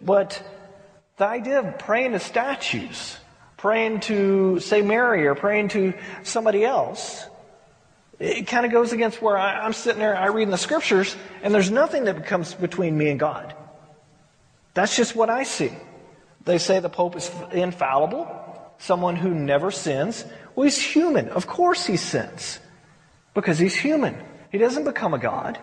But 0.00 0.42
the 1.16 1.26
idea 1.26 1.60
of 1.60 1.78
praying 1.78 2.12
to 2.12 2.20
statues, 2.20 3.16
praying 3.62 4.00
to, 4.00 4.58
say, 4.58 4.82
Mary 4.82 5.24
or 5.24 5.36
praying 5.36 5.68
to 5.68 5.94
somebody 6.24 6.64
else, 6.64 7.24
it 8.18 8.48
kind 8.48 8.66
of 8.66 8.72
goes 8.72 8.92
against 8.92 9.22
where 9.22 9.38
I, 9.38 9.64
am 9.64 9.72
sitting 9.72 10.00
there, 10.00 10.16
I 10.16 10.26
read 10.26 10.42
in 10.42 10.50
the 10.50 10.58
scriptures, 10.58 11.14
and 11.44 11.54
there's 11.54 11.70
nothing 11.70 12.06
that 12.06 12.26
comes 12.26 12.54
between 12.54 12.98
me 12.98 13.08
and 13.08 13.20
God. 13.20 13.54
That's 14.74 14.96
just 14.96 15.14
what 15.14 15.30
I 15.30 15.44
see. 15.44 15.70
They 16.44 16.58
say 16.58 16.80
the 16.80 16.88
Pope 16.88 17.14
is 17.14 17.30
infallible, 17.52 18.26
someone 18.78 19.14
who 19.14 19.32
never 19.32 19.70
sins. 19.70 20.24
Well, 20.56 20.64
he's 20.64 20.82
human. 20.82 21.28
Of 21.28 21.46
course 21.46 21.86
he 21.86 21.96
sins, 21.96 22.58
because 23.32 23.60
he's 23.60 23.76
human. 23.76 24.16
He 24.50 24.58
doesn't 24.58 24.82
become 24.82 25.14
a 25.14 25.20
God. 25.20 25.56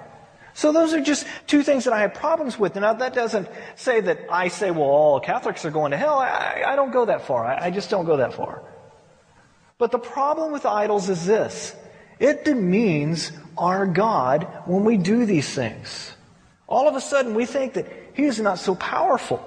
So 0.60 0.74
those 0.74 0.94
are 0.94 1.00
just 1.00 1.26
two 1.48 1.64
things 1.64 1.86
that 1.86 1.94
I 1.94 2.02
have 2.02 2.14
problems 2.14 2.60
with. 2.60 2.76
Now 2.76 2.92
that 2.92 3.14
doesn't 3.14 3.48
say 3.78 4.02
that 4.02 4.26
I 4.30 4.50
say, 4.50 4.72
well, 4.72 4.90
all 4.90 5.22
Catholics 5.22 5.64
are 5.64 5.72
going 5.72 5.92
to 5.92 5.98
hell. 5.98 6.20
I, 6.20 6.64
I 6.68 6.76
don't 6.76 6.92
go 6.92 7.06
that 7.06 7.26
far. 7.26 7.46
I, 7.46 7.68
I 7.68 7.72
just 7.72 7.90
don't 7.90 8.04
go 8.04 8.18
that 8.18 8.34
far. 8.34 8.62
But 9.78 9.92
the 9.92 10.00
problem 10.00 10.52
with 10.52 10.66
idols 10.66 11.08
is 11.08 11.26
this. 11.26 11.74
It 12.20 12.44
demeans 12.44 13.32
our 13.58 13.86
God 13.86 14.50
when 14.66 14.84
we 14.84 14.98
do 14.98 15.26
these 15.26 15.48
things. 15.48 16.12
All 16.68 16.90
of 16.90 16.96
a 16.98 17.00
sudden 17.00 17.36
we 17.36 17.46
think 17.46 17.76
that 17.76 17.88
He 18.14 18.24
is 18.24 18.42
not 18.42 18.60
so 18.60 18.76
powerful. 18.76 19.40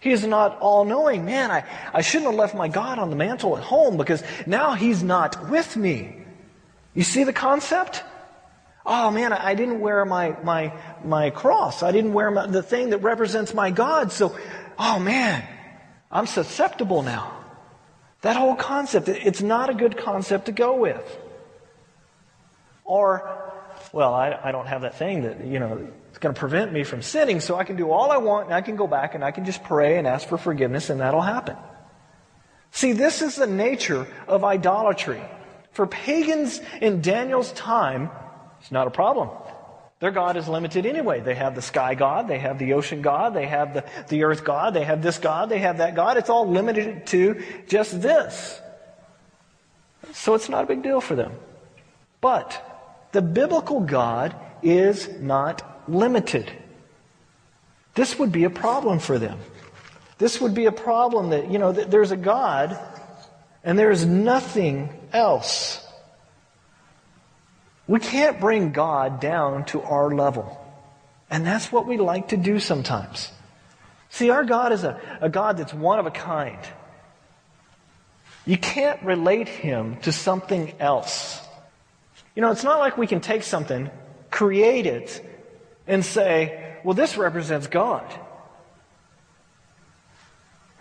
He 0.00 0.10
is 0.10 0.26
not 0.26 0.58
all 0.58 0.84
knowing. 0.84 1.24
Man, 1.24 1.52
I, 1.52 1.64
I 1.94 2.02
shouldn't 2.02 2.32
have 2.32 2.40
left 2.40 2.56
my 2.56 2.66
God 2.66 2.98
on 2.98 3.10
the 3.10 3.16
mantle 3.16 3.56
at 3.56 3.62
home 3.62 3.96
because 3.96 4.24
now 4.44 4.74
He's 4.74 5.04
not 5.04 5.48
with 5.50 5.76
me. 5.76 6.16
You 6.94 7.04
see 7.04 7.22
the 7.22 7.32
concept? 7.32 8.02
Oh 8.84 9.10
man, 9.10 9.32
I 9.32 9.54
didn't 9.54 9.80
wear 9.80 10.04
my, 10.04 10.36
my, 10.42 10.72
my 11.04 11.30
cross. 11.30 11.82
I 11.82 11.92
didn't 11.92 12.12
wear 12.12 12.30
my, 12.30 12.46
the 12.46 12.62
thing 12.62 12.90
that 12.90 12.98
represents 12.98 13.54
my 13.54 13.70
God. 13.70 14.10
So, 14.10 14.36
oh 14.78 14.98
man, 14.98 15.46
I'm 16.10 16.26
susceptible 16.26 17.02
now. 17.02 17.38
That 18.22 18.36
whole 18.36 18.56
concept, 18.56 19.08
it's 19.08 19.42
not 19.42 19.70
a 19.70 19.74
good 19.74 19.96
concept 19.96 20.46
to 20.46 20.52
go 20.52 20.76
with. 20.76 21.18
Or, 22.84 23.52
well, 23.92 24.14
I, 24.14 24.38
I 24.42 24.52
don't 24.52 24.66
have 24.66 24.82
that 24.82 24.96
thing 24.96 25.22
that, 25.22 25.44
you 25.44 25.58
know, 25.58 25.88
it's 26.10 26.18
going 26.18 26.34
to 26.34 26.38
prevent 26.38 26.72
me 26.72 26.84
from 26.84 27.02
sinning, 27.02 27.40
so 27.40 27.56
I 27.56 27.64
can 27.64 27.76
do 27.76 27.90
all 27.90 28.10
I 28.10 28.18
want 28.18 28.46
and 28.46 28.54
I 28.54 28.60
can 28.60 28.76
go 28.76 28.86
back 28.86 29.14
and 29.14 29.24
I 29.24 29.30
can 29.30 29.44
just 29.44 29.62
pray 29.64 29.98
and 29.98 30.06
ask 30.06 30.28
for 30.28 30.38
forgiveness 30.38 30.90
and 30.90 31.00
that'll 31.00 31.20
happen. 31.20 31.56
See, 32.72 32.92
this 32.92 33.22
is 33.22 33.36
the 33.36 33.46
nature 33.46 34.06
of 34.26 34.44
idolatry. 34.44 35.22
For 35.72 35.86
pagans 35.86 36.60
in 36.80 37.00
Daniel's 37.00 37.52
time, 37.52 38.10
it's 38.62 38.70
not 38.70 38.86
a 38.86 38.90
problem. 38.90 39.28
Their 39.98 40.12
God 40.12 40.36
is 40.36 40.48
limited 40.48 40.86
anyway. 40.86 41.20
They 41.20 41.34
have 41.34 41.54
the 41.54 41.62
sky 41.62 41.94
God, 41.94 42.26
they 42.26 42.38
have 42.38 42.58
the 42.58 42.72
ocean 42.72 43.02
God, 43.02 43.34
they 43.34 43.46
have 43.46 43.74
the, 43.74 43.84
the 44.08 44.24
earth 44.24 44.44
God, 44.44 44.74
they 44.74 44.84
have 44.84 45.02
this 45.02 45.18
God, 45.18 45.48
they 45.48 45.58
have 45.58 45.78
that 45.78 45.94
God. 45.94 46.16
It's 46.16 46.30
all 46.30 46.48
limited 46.48 47.06
to 47.08 47.42
just 47.68 48.00
this. 48.00 48.60
So 50.12 50.34
it's 50.34 50.48
not 50.48 50.64
a 50.64 50.66
big 50.66 50.82
deal 50.82 51.00
for 51.00 51.14
them. 51.14 51.32
But 52.20 53.08
the 53.12 53.22
biblical 53.22 53.80
God 53.80 54.34
is 54.62 55.08
not 55.20 55.88
limited. 55.88 56.50
This 57.94 58.18
would 58.18 58.32
be 58.32 58.44
a 58.44 58.50
problem 58.50 58.98
for 58.98 59.18
them. 59.18 59.38
This 60.18 60.40
would 60.40 60.54
be 60.54 60.66
a 60.66 60.72
problem 60.72 61.30
that, 61.30 61.50
you 61.50 61.58
know, 61.58 61.72
that 61.72 61.90
there's 61.90 62.10
a 62.10 62.16
God 62.16 62.78
and 63.64 63.78
there's 63.78 64.04
nothing 64.04 64.88
else. 65.12 65.84
We 67.86 67.98
can't 67.98 68.40
bring 68.40 68.72
God 68.72 69.20
down 69.20 69.64
to 69.66 69.82
our 69.82 70.14
level. 70.14 70.58
And 71.30 71.46
that's 71.46 71.72
what 71.72 71.86
we 71.86 71.96
like 71.96 72.28
to 72.28 72.36
do 72.36 72.60
sometimes. 72.60 73.30
See, 74.10 74.30
our 74.30 74.44
God 74.44 74.72
is 74.72 74.84
a, 74.84 75.00
a 75.20 75.28
God 75.28 75.56
that's 75.56 75.72
one 75.72 75.98
of 75.98 76.06
a 76.06 76.10
kind. 76.10 76.58
You 78.44 78.58
can't 78.58 79.02
relate 79.02 79.48
him 79.48 79.96
to 80.02 80.12
something 80.12 80.74
else. 80.78 81.40
You 82.34 82.42
know, 82.42 82.50
it's 82.50 82.64
not 82.64 82.78
like 82.78 82.98
we 82.98 83.06
can 83.06 83.20
take 83.20 83.42
something, 83.42 83.90
create 84.30 84.86
it, 84.86 85.24
and 85.86 86.04
say, 86.04 86.76
well, 86.84 86.94
this 86.94 87.16
represents 87.16 87.66
God. 87.66 88.04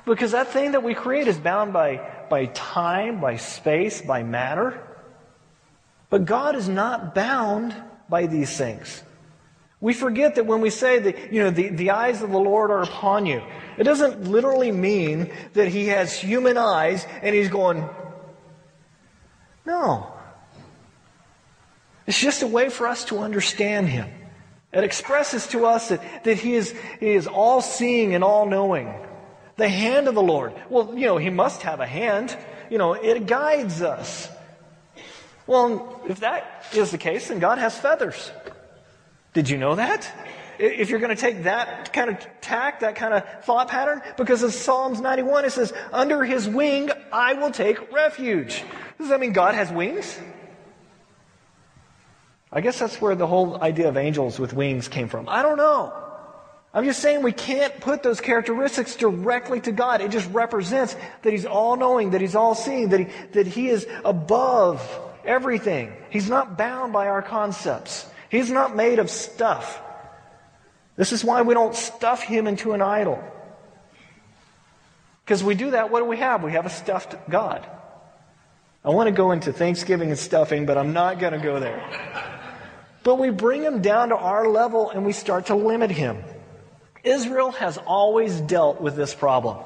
Because 0.06 0.32
that 0.32 0.48
thing 0.50 0.72
that 0.72 0.84
we 0.84 0.94
create 0.94 1.28
is 1.28 1.38
bound 1.38 1.74
by, 1.74 2.10
by 2.30 2.48
time, 2.48 3.22
by 3.22 3.38
space, 3.38 4.02
by 4.02 4.24
matter. 4.24 4.82
But 6.12 6.26
God 6.26 6.56
is 6.56 6.70
not 6.70 7.16
bound 7.16 7.74
by 8.10 8.28
these 8.28 8.56
things. 8.56 9.02
We 9.80 9.94
forget 9.94 10.36
that 10.36 10.46
when 10.46 10.62
we 10.62 10.70
say 10.70 11.00
that, 11.00 11.34
you 11.34 11.42
know, 11.42 11.50
the, 11.50 11.70
the 11.70 11.90
eyes 11.92 12.22
of 12.22 12.30
the 12.30 12.38
Lord 12.38 12.70
are 12.70 12.84
upon 12.84 13.26
you, 13.26 13.42
it 13.80 13.84
doesn't 13.86 14.26
literally 14.26 14.72
mean 14.72 15.32
that 15.54 15.70
He 15.70 15.88
has 15.88 16.14
human 16.14 16.58
eyes 16.58 17.08
and 17.24 17.34
He's 17.34 17.50
going, 17.50 17.90
no. 19.66 20.14
It's 22.06 22.20
just 22.20 22.44
a 22.44 22.48
way 22.48 22.70
for 22.70 22.88
us 22.88 23.06
to 23.06 23.20
understand 23.20 23.88
Him. 23.88 24.10
It 24.74 24.84
expresses 24.84 25.48
to 25.48 25.66
us 25.66 25.90
that, 25.90 26.26
that 26.26 26.38
he, 26.38 26.56
is, 26.56 26.76
he 27.00 27.12
is 27.12 27.28
all 27.28 27.62
seeing 27.62 28.14
and 28.16 28.24
all 28.24 28.46
knowing. 28.46 28.94
The 29.56 29.70
hand 29.70 30.08
of 30.08 30.16
the 30.16 30.22
Lord. 30.22 30.54
Well, 30.70 30.94
you 30.94 31.06
know, 31.06 31.18
He 31.18 31.30
must 31.30 31.62
have 31.64 31.80
a 31.80 31.88
hand. 31.88 32.38
You 32.70 32.78
know, 32.78 32.94
it 32.94 33.26
guides 33.26 33.82
us. 33.82 34.30
Well, 35.48 36.02
if 36.08 36.20
that 36.22 36.66
is 36.74 36.92
the 36.92 36.98
case, 36.98 37.30
then 37.30 37.40
God 37.40 37.58
has 37.58 37.78
feathers. 37.78 38.32
Did 39.34 39.50
you 39.50 39.58
know 39.58 39.76
that? 39.76 40.10
If 40.60 40.90
you're 40.90 41.00
going 41.00 41.16
to 41.16 41.20
take 41.20 41.44
that 41.44 41.92
kind 41.92 42.10
of 42.10 42.20
tack, 42.42 42.82
that 42.82 42.96
kind 42.96 43.14
of 43.14 43.24
thought 43.44 43.68
pattern, 43.68 44.02
because 44.18 44.44
in 44.44 44.52
Psalms 44.52 45.02
91 45.02 45.46
it 45.46 45.52
says, 45.52 45.74
Under 45.92 46.24
his 46.24 46.48
wing 46.48 46.92
I 47.12 47.34
will 47.34 47.52
take 47.52 47.92
refuge. 47.92 48.64
Does 49.00 49.10
that 49.10 49.20
mean 49.20 49.34
God 49.34 49.56
has 49.56 49.72
wings? 49.72 50.20
I 52.52 52.62
guess 52.62 52.78
that's 52.78 53.02
where 53.02 53.16
the 53.16 53.26
whole 53.26 53.62
idea 53.64 53.88
of 53.88 53.98
angels 53.98 54.38
with 54.38 54.54
wings 54.54 54.88
came 54.88 55.08
from. 55.08 55.28
I 55.30 55.42
don't 55.42 55.58
know. 55.58 55.94
I'm 56.74 56.86
just 56.86 57.00
saying 57.00 57.22
we 57.22 57.32
can't 57.32 57.78
put 57.82 58.04
those 58.04 58.22
characteristics 58.22 58.96
directly 58.96 59.60
to 59.62 59.72
God. 59.72 60.02
It 60.02 60.12
just 60.12 60.30
represents 60.32 60.96
that 61.24 61.32
He's 61.32 61.46
all 61.46 61.76
knowing, 61.76 62.12
that 62.12 62.22
He's 62.22 62.36
all 62.36 62.56
seeing, 62.56 62.90
that 62.90 63.00
He, 63.00 63.08
that 63.34 63.48
he 63.48 63.68
is 63.68 63.88
above 64.06 64.80
everything. 65.26 65.94
He's 66.10 66.30
not 66.30 66.58
bound 66.58 66.94
by 66.94 67.08
our 67.08 67.22
concepts. 67.22 68.06
He's 68.30 68.50
not 68.50 68.76
made 68.76 69.00
of 69.00 69.10
stuff. 69.10 69.82
This 70.96 71.12
is 71.12 71.24
why 71.24 71.42
we 71.42 71.54
don't 71.54 71.76
stuff 71.76 72.22
Him 72.22 72.48
into 72.48 72.74
an 72.74 72.82
idol. 72.82 73.24
Because 75.26 75.44
we 75.44 75.56
do 75.56 75.72
that, 75.72 75.92
what 75.92 76.00
do 76.00 76.06
we 76.06 76.18
have? 76.18 76.44
We 76.44 76.54
have 76.54 76.66
a 76.66 76.70
stuffed 76.70 77.16
God. 77.30 77.66
I 78.84 78.90
want 78.90 79.08
to 79.08 79.12
go 79.12 79.32
into 79.32 79.54
Thanksgiving 79.54 80.10
and 80.10 80.18
stuffing, 80.18 80.66
but 80.66 80.78
I'm 80.78 80.94
not 80.94 81.20
going 81.20 81.34
to 81.34 81.40
go 81.40 81.60
there. 81.60 81.82
But 83.04 83.20
we 83.20 83.30
bring 83.30 83.64
him 83.64 83.82
down 83.82 84.10
to 84.10 84.16
our 84.16 84.48
level 84.48 84.90
and 84.90 85.06
we 85.06 85.12
start 85.12 85.48
to 85.48 85.56
limit 85.56 85.92
him. 85.92 86.24
Israel 87.04 87.52
has 87.52 87.78
always 87.78 88.40
dealt 88.42 88.82
with 88.82 88.96
this 88.96 89.14
problem. 89.16 89.58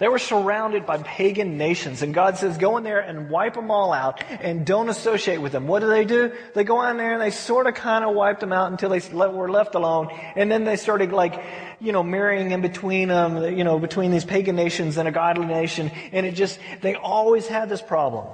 They 0.00 0.08
were 0.08 0.18
surrounded 0.18 0.86
by 0.86 0.96
pagan 0.96 1.58
nations, 1.58 2.00
and 2.00 2.14
God 2.14 2.38
says, 2.38 2.56
go 2.56 2.78
in 2.78 2.84
there 2.84 3.00
and 3.00 3.28
wipe 3.28 3.52
them 3.52 3.70
all 3.70 3.92
out 3.92 4.24
and 4.40 4.64
don't 4.64 4.88
associate 4.88 5.42
with 5.42 5.52
them. 5.52 5.66
What 5.66 5.80
do 5.80 5.88
they 5.88 6.06
do? 6.06 6.32
They 6.54 6.64
go 6.64 6.82
in 6.88 6.96
there 6.96 7.12
and 7.12 7.20
they 7.20 7.30
sort 7.30 7.66
of 7.66 7.74
kind 7.74 8.02
of 8.02 8.14
wiped 8.14 8.40
them 8.40 8.50
out 8.50 8.70
until 8.70 8.88
they 8.88 9.00
were 9.14 9.50
left 9.50 9.74
alone, 9.74 10.08
and 10.36 10.50
then 10.50 10.64
they 10.64 10.76
started 10.76 11.12
like, 11.12 11.44
you 11.80 11.92
know, 11.92 12.02
marrying 12.02 12.50
in 12.50 12.62
between 12.62 13.08
them, 13.08 13.56
you 13.56 13.62
know, 13.62 13.78
between 13.78 14.10
these 14.10 14.24
pagan 14.24 14.56
nations 14.56 14.96
and 14.96 15.06
a 15.06 15.12
godly 15.12 15.44
nation, 15.44 15.90
and 16.12 16.24
it 16.24 16.32
just, 16.32 16.58
they 16.80 16.94
always 16.94 17.46
had 17.46 17.68
this 17.68 17.82
problem. 17.82 18.24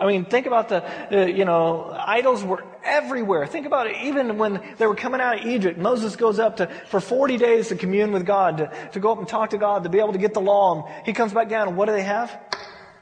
I 0.00 0.06
mean, 0.06 0.24
think 0.24 0.46
about 0.46 0.70
the, 0.70 0.82
uh, 1.14 1.26
you 1.26 1.44
know, 1.44 1.94
idols 1.94 2.42
were 2.42 2.64
everywhere. 2.82 3.46
Think 3.46 3.66
about 3.66 3.86
it. 3.86 3.96
Even 4.02 4.38
when 4.38 4.74
they 4.78 4.86
were 4.86 4.94
coming 4.94 5.20
out 5.20 5.40
of 5.40 5.46
Egypt, 5.46 5.78
Moses 5.78 6.16
goes 6.16 6.38
up 6.38 6.56
to, 6.56 6.68
for 6.88 7.00
40 7.00 7.36
days 7.36 7.68
to 7.68 7.76
commune 7.76 8.10
with 8.10 8.24
God, 8.24 8.56
to, 8.58 8.88
to 8.92 9.00
go 9.00 9.12
up 9.12 9.18
and 9.18 9.28
talk 9.28 9.50
to 9.50 9.58
God, 9.58 9.84
to 9.84 9.90
be 9.90 9.98
able 9.98 10.12
to 10.12 10.18
get 10.18 10.32
the 10.32 10.40
law. 10.40 10.86
And 10.86 11.06
he 11.06 11.12
comes 11.12 11.34
back 11.34 11.50
down, 11.50 11.68
and 11.68 11.76
what 11.76 11.86
do 11.86 11.92
they 11.92 12.02
have? 12.02 12.36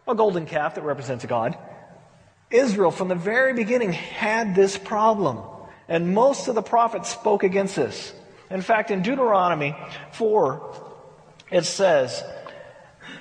A 0.09 0.15
golden 0.15 0.45
calf 0.45 0.75
that 0.75 0.83
represents 0.83 1.23
a 1.23 1.29
God. 1.29 1.57
Israel, 2.51 2.91
from 2.91 3.07
the 3.07 3.15
very 3.15 3.55
beginning, 3.55 3.93
had 3.93 4.57
this 4.57 4.77
problem. 4.77 5.41
And 5.87 6.15
most 6.15 6.49
of 6.49 6.57
the 6.57 6.63
prophets 6.63 7.11
spoke 7.11 7.45
against 7.45 7.77
this. 7.77 8.13
In 8.51 8.63
fact, 8.63 8.91
in 8.91 9.03
Deuteronomy 9.03 9.77
4, 10.13 10.85
it 11.51 11.65
says, 11.65 12.25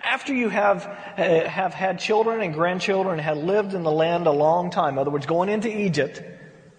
after 0.07 0.33
you 0.33 0.47
have, 0.47 0.85
uh, 1.17 1.49
have 1.49 1.73
had 1.73 1.99
children 1.99 2.41
and 2.41 2.53
grandchildren 2.53 3.19
and 3.19 3.21
have 3.21 3.37
lived 3.37 3.73
in 3.73 3.83
the 3.83 3.91
land 3.91 4.25
a 4.25 4.31
long 4.31 4.71
time, 4.71 4.93
in 4.93 4.99
other 4.99 5.11
words, 5.11 5.25
going 5.25 5.49
into 5.49 5.69
Egypt, 5.69 6.23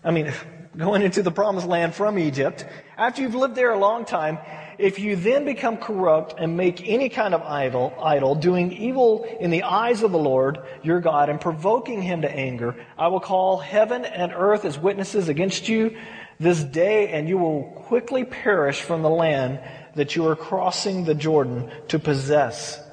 I 0.03 0.11
mean, 0.11 0.33
going 0.77 1.03
into 1.03 1.23
the 1.23 1.31
promised 1.31 1.67
land 1.67 1.95
from 1.95 2.19
Egypt, 2.19 2.65
after 2.97 3.21
you've 3.21 3.35
lived 3.35 3.55
there 3.55 3.73
a 3.73 3.79
long 3.79 4.07
time, 4.07 4.39
if 4.79 4.99
you 4.99 5.17
then 5.17 5.45
become 5.45 5.77
corrupt 5.77 6.37
and 6.39 6.57
make 6.57 6.89
any 6.89 7.09
kind 7.09 7.35
of 7.35 7.43
idol, 7.43 7.93
idol, 8.01 8.35
doing 8.35 8.73
evil 8.73 9.25
in 9.41 9.51
the 9.51 9.65
eyes 9.65 10.03
of 10.03 10.13
the 10.13 10.19
Lord 10.19 10.59
your 10.83 11.01
God 11.01 11.29
and 11.29 11.41
provoking 11.41 12.01
him 12.01 12.23
to 12.23 12.31
anger, 12.31 12.77
I 12.97 13.09
will 13.09 13.21
call 13.21 13.59
heaven 13.59 14.05
and 14.05 14.33
earth 14.33 14.65
as 14.65 14.79
witnesses 14.79 15.29
against 15.29 15.69
you 15.69 15.99
this 16.41 16.63
day, 16.63 17.09
and 17.09 17.29
you 17.29 17.37
will 17.37 17.65
quickly 17.89 18.25
perish 18.25 18.81
from 18.81 19.03
the 19.03 19.11
land 19.11 19.61
that 19.97 20.15
you 20.17 20.27
are 20.29 20.37
crossing 20.37 21.05
the 21.05 21.15
Jordan 21.15 21.71
to 21.89 21.99
possess. 21.99 22.88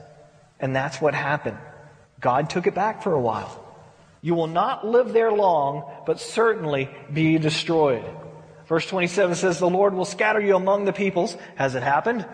And 0.60 0.76
that's 0.76 1.02
what 1.02 1.14
happened. 1.14 1.58
God 2.20 2.50
took 2.50 2.68
it 2.68 2.76
back 2.76 3.04
for 3.04 3.14
a 3.14 3.20
while. 3.20 3.62
You 4.22 4.34
will 4.34 4.48
not 4.48 4.88
live 4.88 5.14
there 5.14 5.32
long, 5.32 5.84
but 6.06 6.20
certainly 6.20 6.90
be 7.14 7.38
destroyed. 7.38 8.04
Verse 8.68 8.88
27 8.88 9.36
says, 9.36 9.60
The 9.60 9.70
Lord 9.70 9.94
will 9.94 10.06
scatter 10.06 10.42
you 10.42 10.56
among 10.56 10.86
the 10.86 10.94
peoples. 10.94 11.38
Has 11.56 11.76
it 11.76 11.84
happened? 11.84 12.26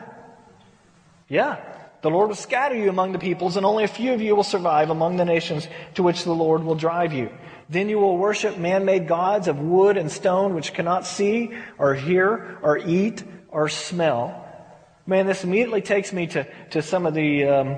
Yeah. 1.28 1.60
The 2.02 2.10
Lord 2.10 2.30
will 2.30 2.36
scatter 2.36 2.76
you 2.76 2.90
among 2.90 3.12
the 3.12 3.20
peoples, 3.20 3.58
and 3.58 3.66
only 3.66 3.84
a 3.84 3.90
few 3.90 4.14
of 4.14 4.22
you 4.22 4.36
will 4.36 4.44
survive 4.44 4.90
among 4.90 5.18
the 5.18 5.26
nations 5.26 5.68
to 5.96 6.04
which 6.04 6.24
the 6.24 6.34
Lord 6.34 6.64
will 6.64 6.76
drive 6.76 7.14
you. 7.14 7.30
Then 7.70 7.90
you 7.90 8.00
will 8.00 8.18
worship 8.18 8.58
man 8.58 8.86
made 8.86 9.08
gods 9.08 9.48
of 9.48 9.60
wood 9.60 9.98
and 9.98 10.12
stone, 10.12 10.56
which 10.56 10.74
cannot 10.74 11.06
see, 11.06 11.52
or 11.78 11.94
hear, 11.94 12.58
or 12.62 12.78
eat, 12.78 13.24
or 13.50 13.70
smell. 13.70 14.48
Man, 15.06 15.28
this 15.28 15.44
immediately 15.44 15.82
takes 15.82 16.12
me 16.14 16.28
to, 16.28 16.48
to 16.70 16.82
some 16.82 17.06
of 17.06 17.14
the. 17.14 17.44
Um, 17.46 17.78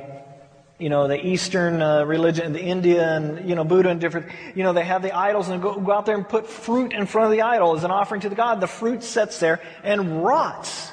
you 0.80 0.90
know, 0.90 1.08
the 1.08 1.24
Eastern 1.26 1.82
uh, 1.82 2.04
religion, 2.04 2.52
the 2.54 2.62
India 2.62 3.16
and, 3.16 3.48
you 3.48 3.56
know, 3.56 3.64
Buddha 3.64 3.90
and 3.90 4.02
different, 4.02 4.28
you 4.56 4.64
know, 4.64 4.74
they 4.74 4.84
have 4.84 5.02
the 5.02 5.16
idols 5.16 5.48
and 5.48 5.62
go, 5.62 5.80
go 5.80 5.92
out 5.92 6.06
there 6.06 6.16
and 6.16 6.28
put 6.28 6.48
fruit 6.48 6.94
in 6.94 7.06
front 7.06 7.26
of 7.26 7.32
the 7.32 7.44
idol 7.44 7.76
as 7.76 7.84
an 7.84 7.92
offering 7.92 8.22
to 8.22 8.30
the 8.30 8.36
God. 8.36 8.60
The 8.60 8.68
fruit 8.68 9.04
sits 9.04 9.40
there 9.40 9.62
and 9.84 10.24
rots. 10.24 10.92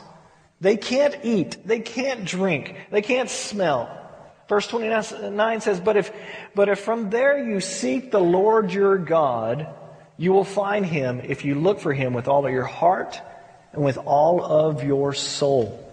They 0.60 0.76
can't 0.76 1.16
eat. 1.24 1.56
They 1.66 1.80
can't 1.80 2.24
drink. 2.24 2.76
They 2.90 3.02
can't 3.02 3.30
smell. 3.30 3.96
Verse 4.48 4.66
29 4.66 5.60
says, 5.60 5.80
but 5.80 5.96
if, 5.96 6.12
but 6.54 6.68
if 6.68 6.80
from 6.80 7.08
there 7.08 7.38
you 7.42 7.60
seek 7.60 8.10
the 8.10 8.20
Lord 8.20 8.72
your 8.72 8.98
God, 8.98 9.66
You 10.20 10.34
will 10.34 10.44
find 10.44 10.84
him 10.84 11.22
if 11.24 11.46
you 11.46 11.54
look 11.54 11.80
for 11.80 11.94
him 11.94 12.12
with 12.12 12.28
all 12.28 12.44
of 12.44 12.52
your 12.52 12.66
heart 12.66 13.18
and 13.72 13.82
with 13.82 13.96
all 13.96 14.44
of 14.44 14.84
your 14.84 15.14
soul. 15.14 15.89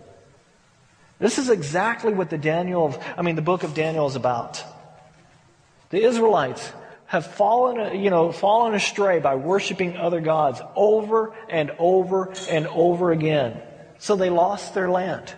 This 1.19 1.39
is 1.39 1.49
exactly 1.49 2.13
what 2.13 2.29
the 2.29 2.37
Daniel, 2.37 2.95
I 3.17 3.21
mean, 3.21 3.35
the 3.35 3.41
book 3.41 3.63
of 3.63 3.73
Daniel 3.73 4.05
is 4.07 4.15
about. 4.15 4.63
The 5.89 6.03
Israelites 6.03 6.71
have 7.07 7.25
fallen, 7.25 7.79
uh, 7.79 7.91
you 7.93 8.09
know, 8.09 8.31
fallen 8.31 8.73
astray 8.73 9.19
by 9.19 9.35
worshiping 9.35 9.97
other 9.97 10.19
gods 10.19 10.61
over 10.75 11.33
and 11.49 11.71
over 11.79 12.33
and 12.49 12.67
over 12.67 13.11
again. 13.11 13.59
So 13.97 14.15
they 14.15 14.29
lost 14.29 14.73
their 14.73 14.89
land. 14.89 15.33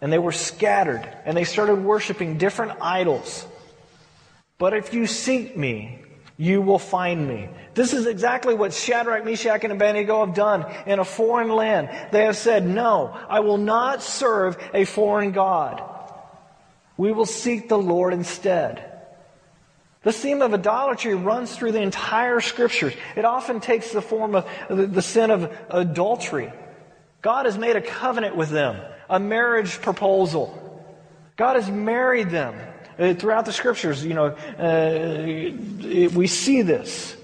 And 0.00 0.12
they 0.12 0.18
were 0.18 0.32
scattered 0.32 1.06
and 1.24 1.36
they 1.36 1.44
started 1.44 1.76
worshiping 1.76 2.38
different 2.38 2.80
idols. 2.80 3.46
But 4.58 4.72
if 4.72 4.94
you 4.94 5.06
seek 5.06 5.56
me, 5.56 6.02
you 6.36 6.60
will 6.60 6.78
find 6.78 7.26
me. 7.26 7.48
This 7.74 7.94
is 7.94 8.06
exactly 8.06 8.54
what 8.54 8.74
Shadrach, 8.74 9.24
Meshach, 9.24 9.64
and 9.64 9.72
Abednego 9.72 10.24
have 10.24 10.34
done 10.34 10.66
in 10.86 10.98
a 10.98 11.04
foreign 11.04 11.48
land. 11.48 11.88
They 12.12 12.24
have 12.24 12.36
said, 12.36 12.66
No, 12.66 13.16
I 13.28 13.40
will 13.40 13.56
not 13.56 14.02
serve 14.02 14.58
a 14.74 14.84
foreign 14.84 15.32
God. 15.32 15.82
We 16.98 17.12
will 17.12 17.26
seek 17.26 17.68
the 17.68 17.78
Lord 17.78 18.12
instead. 18.12 18.92
The 20.02 20.12
theme 20.12 20.40
of 20.40 20.54
idolatry 20.54 21.14
runs 21.14 21.56
through 21.56 21.72
the 21.72 21.82
entire 21.82 22.40
scriptures. 22.40 22.94
It 23.16 23.24
often 23.24 23.60
takes 23.60 23.92
the 23.92 24.02
form 24.02 24.34
of 24.34 24.46
the 24.68 25.02
sin 25.02 25.30
of 25.30 25.52
adultery. 25.68 26.52
God 27.22 27.46
has 27.46 27.58
made 27.58 27.76
a 27.76 27.80
covenant 27.80 28.36
with 28.36 28.50
them, 28.50 28.80
a 29.10 29.18
marriage 29.18 29.80
proposal. 29.80 30.62
God 31.36 31.56
has 31.56 31.68
married 31.68 32.30
them. 32.30 32.54
Uh, 32.98 33.12
throughout 33.12 33.44
the 33.44 33.52
scriptures, 33.52 34.04
you 34.04 34.14
know, 34.14 34.26
uh, 34.26 36.08
we 36.14 36.26
see 36.26 36.62
this. 36.62 37.14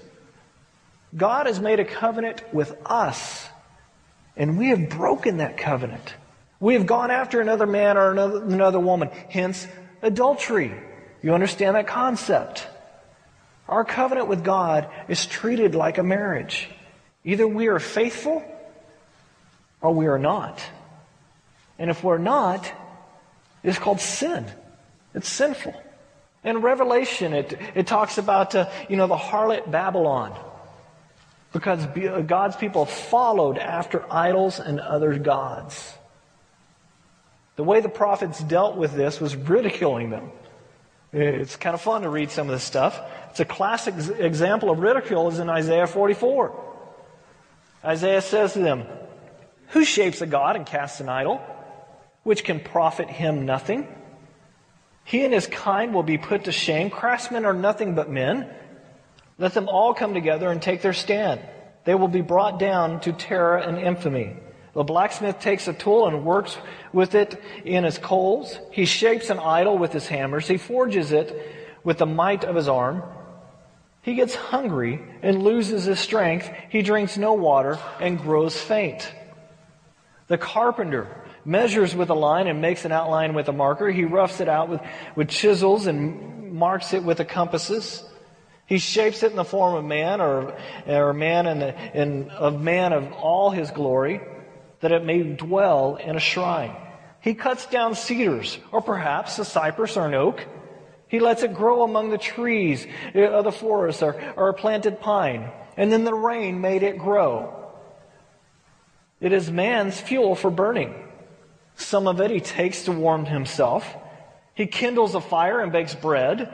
God 1.15 1.47
has 1.47 1.59
made 1.59 1.79
a 1.79 1.85
covenant 1.85 2.43
with 2.53 2.75
us, 2.85 3.47
and 4.37 4.57
we 4.57 4.69
have 4.69 4.89
broken 4.89 5.37
that 5.37 5.57
covenant. 5.57 6.13
We 6.59 6.75
have 6.75 6.85
gone 6.85 7.11
after 7.11 7.41
another 7.41 7.65
man 7.65 7.97
or 7.97 8.11
another, 8.11 8.43
another 8.43 8.79
woman, 8.79 9.09
hence 9.29 9.67
adultery. 10.01 10.73
You 11.21 11.33
understand 11.33 11.75
that 11.75 11.87
concept? 11.87 12.67
Our 13.67 13.83
covenant 13.83 14.27
with 14.27 14.43
God 14.43 14.89
is 15.07 15.25
treated 15.25 15.73
like 15.73 15.97
a 15.97 16.03
marriage. 16.03 16.69
Either 17.23 17.47
we 17.47 17.67
are 17.67 17.79
faithful 17.79 18.43
or 19.81 19.93
we 19.93 20.07
are 20.07 20.19
not. 20.19 20.61
And 21.79 21.89
if 21.89 22.03
we're 22.03 22.17
not, 22.17 22.71
it's 23.63 23.79
called 23.79 23.99
sin. 23.99 24.45
It's 25.13 25.29
sinful. 25.29 25.73
In 26.43 26.57
Revelation, 26.59 27.33
it, 27.33 27.57
it 27.75 27.87
talks 27.87 28.17
about, 28.17 28.53
uh, 28.55 28.69
you 28.89 28.97
know, 28.97 29.07
the 29.07 29.15
harlot 29.15 29.69
Babylon. 29.71 30.37
Because 31.53 31.85
God's 32.25 32.55
people 32.55 32.85
followed 32.85 33.57
after 33.57 34.11
idols 34.11 34.59
and 34.59 34.79
other 34.79 35.17
gods. 35.17 35.93
The 37.55 37.63
way 37.63 37.79
the 37.79 37.89
prophets 37.89 38.39
dealt 38.39 38.75
with 38.75 38.93
this 38.93 39.21
was 39.21 39.35
ridiculing 39.35 40.09
them. 40.09 40.31
It's 41.13 41.55
kind 41.55 41.75
of 41.75 41.81
fun 41.81 42.01
to 42.01 42.09
read 42.09 42.31
some 42.31 42.47
of 42.47 42.53
this 42.53 42.63
stuff. 42.63 42.99
It's 43.29 43.39
a 43.39 43.45
classic 43.45 43.93
example 44.17 44.71
of 44.71 44.79
ridicule 44.79 45.29
is 45.29 45.37
in 45.37 45.47
Isaiah 45.47 45.85
44. 45.85 46.59
Isaiah 47.85 48.21
says 48.21 48.53
to 48.53 48.59
them, 48.59 48.85
Who 49.69 49.85
shapes 49.85 50.21
a 50.21 50.25
god 50.25 50.55
and 50.55 50.65
casts 50.65 50.99
an 51.01 51.09
idol, 51.09 51.39
which 52.23 52.43
can 52.43 52.59
profit 52.59 53.09
him 53.09 53.45
nothing? 53.45 53.87
He 55.03 55.23
and 55.25 55.33
his 55.33 55.47
kind 55.47 55.93
will 55.93 56.03
be 56.03 56.17
put 56.17 56.45
to 56.45 56.51
shame. 56.51 56.89
Craftsmen 56.89 57.45
are 57.45 57.53
nothing 57.53 57.95
but 57.95 58.09
men. 58.09 58.49
Let 59.37 59.53
them 59.53 59.67
all 59.67 59.93
come 59.93 60.13
together 60.13 60.51
and 60.51 60.61
take 60.61 60.81
their 60.81 60.93
stand. 60.93 61.41
They 61.85 61.95
will 61.95 62.07
be 62.07 62.21
brought 62.21 62.59
down 62.59 63.01
to 63.01 63.11
terror 63.11 63.57
and 63.57 63.77
infamy. 63.77 64.37
The 64.73 64.83
blacksmith 64.83 65.39
takes 65.39 65.67
a 65.67 65.73
tool 65.73 66.07
and 66.07 66.25
works 66.25 66.57
with 66.93 67.13
it 67.13 67.39
in 67.63 67.83
his 67.83 67.97
coals. 67.97 68.57
He 68.71 68.85
shapes 68.85 69.29
an 69.29 69.39
idol 69.39 69.77
with 69.77 69.91
his 69.91 70.07
hammers. 70.07 70.47
He 70.47 70.57
forges 70.57 71.11
it 71.11 71.79
with 71.83 71.99
the 71.99 72.05
might 72.05 72.43
of 72.43 72.55
his 72.55 72.67
arm. 72.67 73.03
He 74.01 74.15
gets 74.15 74.35
hungry 74.35 74.99
and 75.21 75.43
loses 75.43 75.85
his 75.85 75.99
strength. 75.99 76.49
He 76.69 76.81
drinks 76.81 77.17
no 77.17 77.33
water 77.33 77.77
and 77.99 78.19
grows 78.19 78.59
faint. 78.59 79.13
The 80.27 80.37
carpenter 80.37 81.07
measures 81.45 81.95
with 81.95 82.09
a 82.09 82.13
line 82.13 82.47
and 82.47 82.61
makes 82.61 82.85
an 82.85 82.91
outline 82.91 83.33
with 83.33 83.49
a 83.49 83.53
marker. 83.53 83.89
He 83.89 84.05
roughs 84.05 84.39
it 84.39 84.49
out 84.49 84.69
with, 84.69 84.81
with 85.15 85.29
chisels 85.29 85.87
and 85.87 86.53
marks 86.53 86.93
it 86.93 87.03
with 87.03 87.17
the 87.17 87.25
compasses. 87.25 88.03
He 88.65 88.77
shapes 88.77 89.23
it 89.23 89.31
in 89.31 89.37
the 89.37 89.43
form 89.43 89.75
of 89.75 89.83
man 89.83 90.21
or, 90.21 90.57
or 90.87 91.13
man 91.13 91.47
in, 91.47 91.59
the, 91.59 92.01
in, 92.01 92.29
of 92.29 92.61
man 92.61 92.93
of 92.93 93.11
all 93.13 93.49
his 93.49 93.71
glory, 93.71 94.21
that 94.79 94.91
it 94.91 95.03
may 95.03 95.21
dwell 95.23 95.95
in 95.95 96.15
a 96.15 96.19
shrine. 96.19 96.75
He 97.19 97.33
cuts 97.35 97.65
down 97.67 97.95
cedars, 97.95 98.57
or 98.71 98.81
perhaps 98.81 99.39
a 99.39 99.45
cypress 99.45 99.95
or 99.95 100.07
an 100.07 100.13
oak. 100.13 100.45
He 101.07 101.19
lets 101.19 101.43
it 101.43 101.53
grow 101.53 101.83
among 101.83 102.09
the 102.09 102.17
trees 102.17 102.85
of 103.13 103.43
the 103.43 103.51
forest 103.51 104.01
or, 104.01 104.19
or 104.35 104.49
a 104.49 104.53
planted 104.53 104.99
pine. 104.99 105.49
And 105.77 105.91
then 105.91 106.03
the 106.03 106.13
rain 106.13 106.59
made 106.59 106.83
it 106.83 106.97
grow. 106.97 107.71
It 109.19 109.31
is 109.31 109.49
man's 109.49 109.99
fuel 109.99 110.35
for 110.35 110.51
burning. 110.51 110.93
Some 111.75 112.07
of 112.07 112.21
it 112.21 112.31
he 112.31 112.39
takes 112.39 112.83
to 112.83 112.91
warm 112.91 113.25
himself. 113.25 113.87
He 114.53 114.67
kindles 114.67 115.15
a 115.15 115.21
fire 115.21 115.59
and 115.59 115.71
bakes 115.71 115.95
bread. 115.95 116.53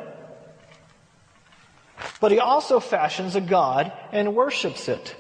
But 2.22 2.32
he 2.32 2.40
also 2.40 2.80
fashions 2.80 3.36
a 3.36 3.42
god 3.42 3.92
and 4.12 4.36
worships 4.36 4.88
it. 4.88 5.16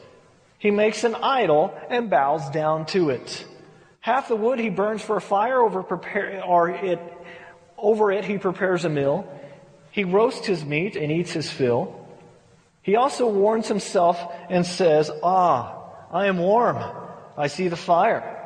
He 0.57 0.71
makes 0.71 1.03
an 1.03 1.15
idol 1.15 1.73
and 1.89 2.09
bows 2.09 2.49
down 2.49 2.85
to 2.87 3.09
it. 3.09 3.45
Half 4.01 4.29
the 4.29 4.35
wood 4.35 4.59
he 4.59 4.69
burns 4.69 5.01
for 5.01 5.17
a 5.17 5.21
fire 5.21 5.61
over 5.61 5.83
prepare, 5.83 6.43
or 6.43 6.69
it, 6.69 6.99
over 7.77 8.11
it 8.11 8.25
he 8.25 8.37
prepares 8.37 8.85
a 8.85 8.89
meal. 8.89 9.27
He 9.91 10.03
roasts 10.03 10.45
his 10.45 10.63
meat 10.63 10.95
and 10.95 11.11
eats 11.11 11.31
his 11.31 11.49
fill. 11.49 12.07
He 12.81 12.95
also 12.95 13.27
warms 13.27 13.67
himself 13.67 14.19
and 14.49 14.65
says, 14.65 15.11
Ah, 15.21 15.77
I 16.11 16.27
am 16.27 16.37
warm. 16.37 16.77
I 17.37 17.47
see 17.47 17.67
the 17.67 17.77
fire. 17.77 18.38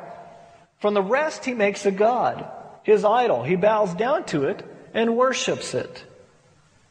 From 0.84 0.92
the 0.92 1.00
rest, 1.00 1.46
he 1.46 1.54
makes 1.54 1.86
a 1.86 1.90
god, 1.90 2.46
his 2.82 3.06
idol. 3.06 3.42
He 3.42 3.56
bows 3.56 3.94
down 3.94 4.24
to 4.24 4.44
it 4.48 4.62
and 4.92 5.16
worships 5.16 5.72
it. 5.72 6.04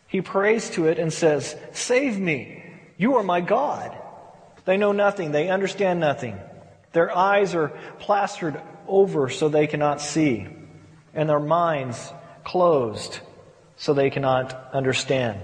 He 0.08 0.20
prays 0.20 0.72
to 0.72 0.88
it 0.88 0.98
and 0.98 1.14
says, 1.14 1.56
Save 1.74 2.18
me. 2.18 2.64
You 2.98 3.18
are 3.18 3.24
my 3.24 3.40
God. 3.40 3.96
They 4.66 4.78
know 4.78 4.94
nothing. 4.94 5.32
They 5.32 5.48
understand 5.48 6.00
nothing. 6.00 6.40
Their 6.94 7.16
eyes 7.16 7.54
are 7.54 7.68
plastered 8.00 8.60
over 8.88 9.30
so 9.30 9.48
they 9.48 9.68
cannot 9.68 10.02
see, 10.02 10.48
and 11.14 11.30
their 11.30 11.40
minds 11.40 12.12
closed 12.44 13.20
so 13.76 13.94
they 13.94 14.10
cannot 14.10 14.72
understand. 14.74 15.40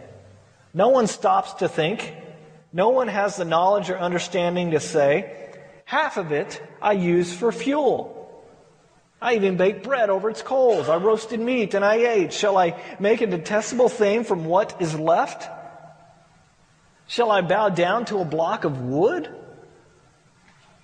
No 0.73 0.89
one 0.89 1.05
stops 1.05 1.53
to 1.59 1.69
think. 1.69 2.15
No 2.73 2.89
one 2.89 3.09
has 3.09 3.35
the 3.35 3.45
knowledge 3.45 3.91
or 3.91 3.99
understanding 3.99 4.71
to 4.71 4.79
say, 4.79 5.51
half 5.85 6.17
of 6.17 6.31
it 6.31 6.59
I 6.81 6.93
use 6.93 7.31
for 7.31 7.51
fuel. 7.51 8.18
I 9.21 9.35
even 9.35 9.57
baked 9.57 9.83
bread 9.83 10.09
over 10.09 10.29
its 10.29 10.41
coals. 10.41 10.87
I 10.87 10.95
roasted 10.95 11.39
meat 11.39 11.73
and 11.73 11.83
I 11.83 11.95
ate. 11.95 12.33
Shall 12.33 12.57
I 12.57 12.81
make 12.99 13.21
a 13.21 13.27
detestable 13.27 13.89
thing 13.89 14.23
from 14.23 14.45
what 14.45 14.81
is 14.81 14.97
left? 14.97 15.49
Shall 17.07 17.29
I 17.31 17.41
bow 17.41 17.69
down 17.69 18.05
to 18.05 18.19
a 18.19 18.25
block 18.25 18.63
of 18.63 18.81
wood? 18.81 19.29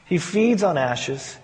He 0.06 0.18
feeds 0.18 0.64
on 0.64 0.78
ashes. 0.78 1.38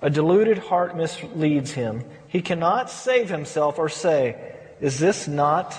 A 0.00 0.10
deluded 0.10 0.58
heart 0.58 0.96
misleads 0.96 1.72
him. 1.72 2.04
He 2.28 2.42
cannot 2.42 2.90
save 2.90 3.28
himself 3.28 3.78
or 3.78 3.88
say, 3.88 4.54
Is 4.80 4.98
this 4.98 5.26
not, 5.26 5.76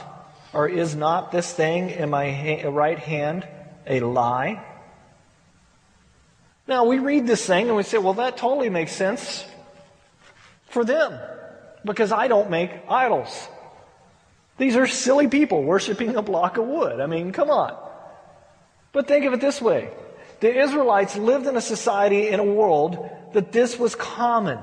or 0.53 0.67
is 0.67 0.95
not 0.95 1.32
this 1.32 1.53
thing 1.53 1.91
in 1.91 2.10
my 2.10 2.65
right 2.65 2.99
hand 2.99 3.47
a 3.86 4.01
lie? 4.01 4.63
Now 6.67 6.84
we 6.84 6.99
read 6.99 7.25
this 7.25 7.45
thing 7.45 7.67
and 7.67 7.77
we 7.77 7.84
say, 7.84 7.99
Well, 7.99 8.15
that 8.15 8.36
totally 8.38 8.69
makes 8.69 8.91
sense 8.91 9.45
for 10.69 10.86
them 10.86 11.19
because 11.84 12.12
I 12.12 12.27
don't 12.27 12.49
make 12.49 12.71
idols. 12.89 13.47
These 14.58 14.75
are 14.75 14.88
silly 14.88 15.27
people 15.27 15.63
worshiping 15.63 16.15
a 16.15 16.21
block 16.21 16.58
of 16.58 16.65
wood. 16.65 16.99
I 16.99 17.06
mean, 17.06 17.32
come 17.32 17.49
on. 17.49 17.77
But 18.91 19.08
think 19.08 19.25
of 19.25 19.34
it 19.34 19.41
this 19.41 19.62
way. 19.62 19.89
The 20.39 20.56
Israelites 20.56 21.15
lived 21.15 21.47
in 21.47 21.56
a 21.56 21.62
society, 21.62 22.30
in 22.30 22.39
a 22.39 22.43
world, 22.43 23.10
that 23.34 23.51
this 23.51 23.77
was 23.77 23.95
common. 23.95 24.60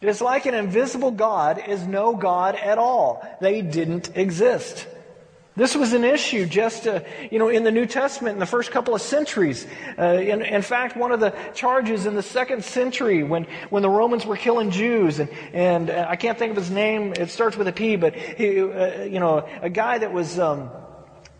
It 0.00 0.08
is 0.08 0.20
like 0.20 0.46
an 0.46 0.54
invisible 0.54 1.10
God 1.10 1.62
is 1.66 1.86
no 1.86 2.14
God 2.16 2.54
at 2.54 2.78
all. 2.78 3.26
They 3.40 3.62
didn't 3.62 4.16
exist. 4.16 4.86
This 5.56 5.74
was 5.74 5.94
an 5.94 6.04
issue 6.04 6.44
just, 6.44 6.86
uh, 6.86 7.00
you 7.30 7.38
know, 7.38 7.48
in 7.48 7.64
the 7.64 7.72
New 7.72 7.86
Testament 7.86 8.34
in 8.34 8.40
the 8.40 8.46
first 8.46 8.70
couple 8.70 8.94
of 8.94 9.00
centuries. 9.00 9.66
Uh, 9.98 10.04
in, 10.04 10.42
in, 10.42 10.60
fact, 10.60 10.98
one 10.98 11.12
of 11.12 11.20
the 11.20 11.34
charges 11.54 12.04
in 12.04 12.14
the 12.14 12.22
second 12.22 12.62
century 12.62 13.22
when, 13.22 13.46
when 13.70 13.82
the 13.82 13.88
Romans 13.88 14.26
were 14.26 14.36
killing 14.36 14.70
Jews, 14.70 15.18
and, 15.18 15.30
and 15.54 15.88
uh, 15.88 16.06
I 16.08 16.16
can't 16.16 16.38
think 16.38 16.50
of 16.50 16.56
his 16.58 16.70
name, 16.70 17.14
it 17.14 17.30
starts 17.30 17.56
with 17.56 17.68
a 17.68 17.72
P, 17.72 17.96
but 17.96 18.14
he, 18.14 18.60
uh, 18.60 19.04
you 19.04 19.18
know, 19.18 19.48
a 19.62 19.70
guy 19.70 19.96
that 19.96 20.12
was, 20.12 20.38
um, 20.38 20.70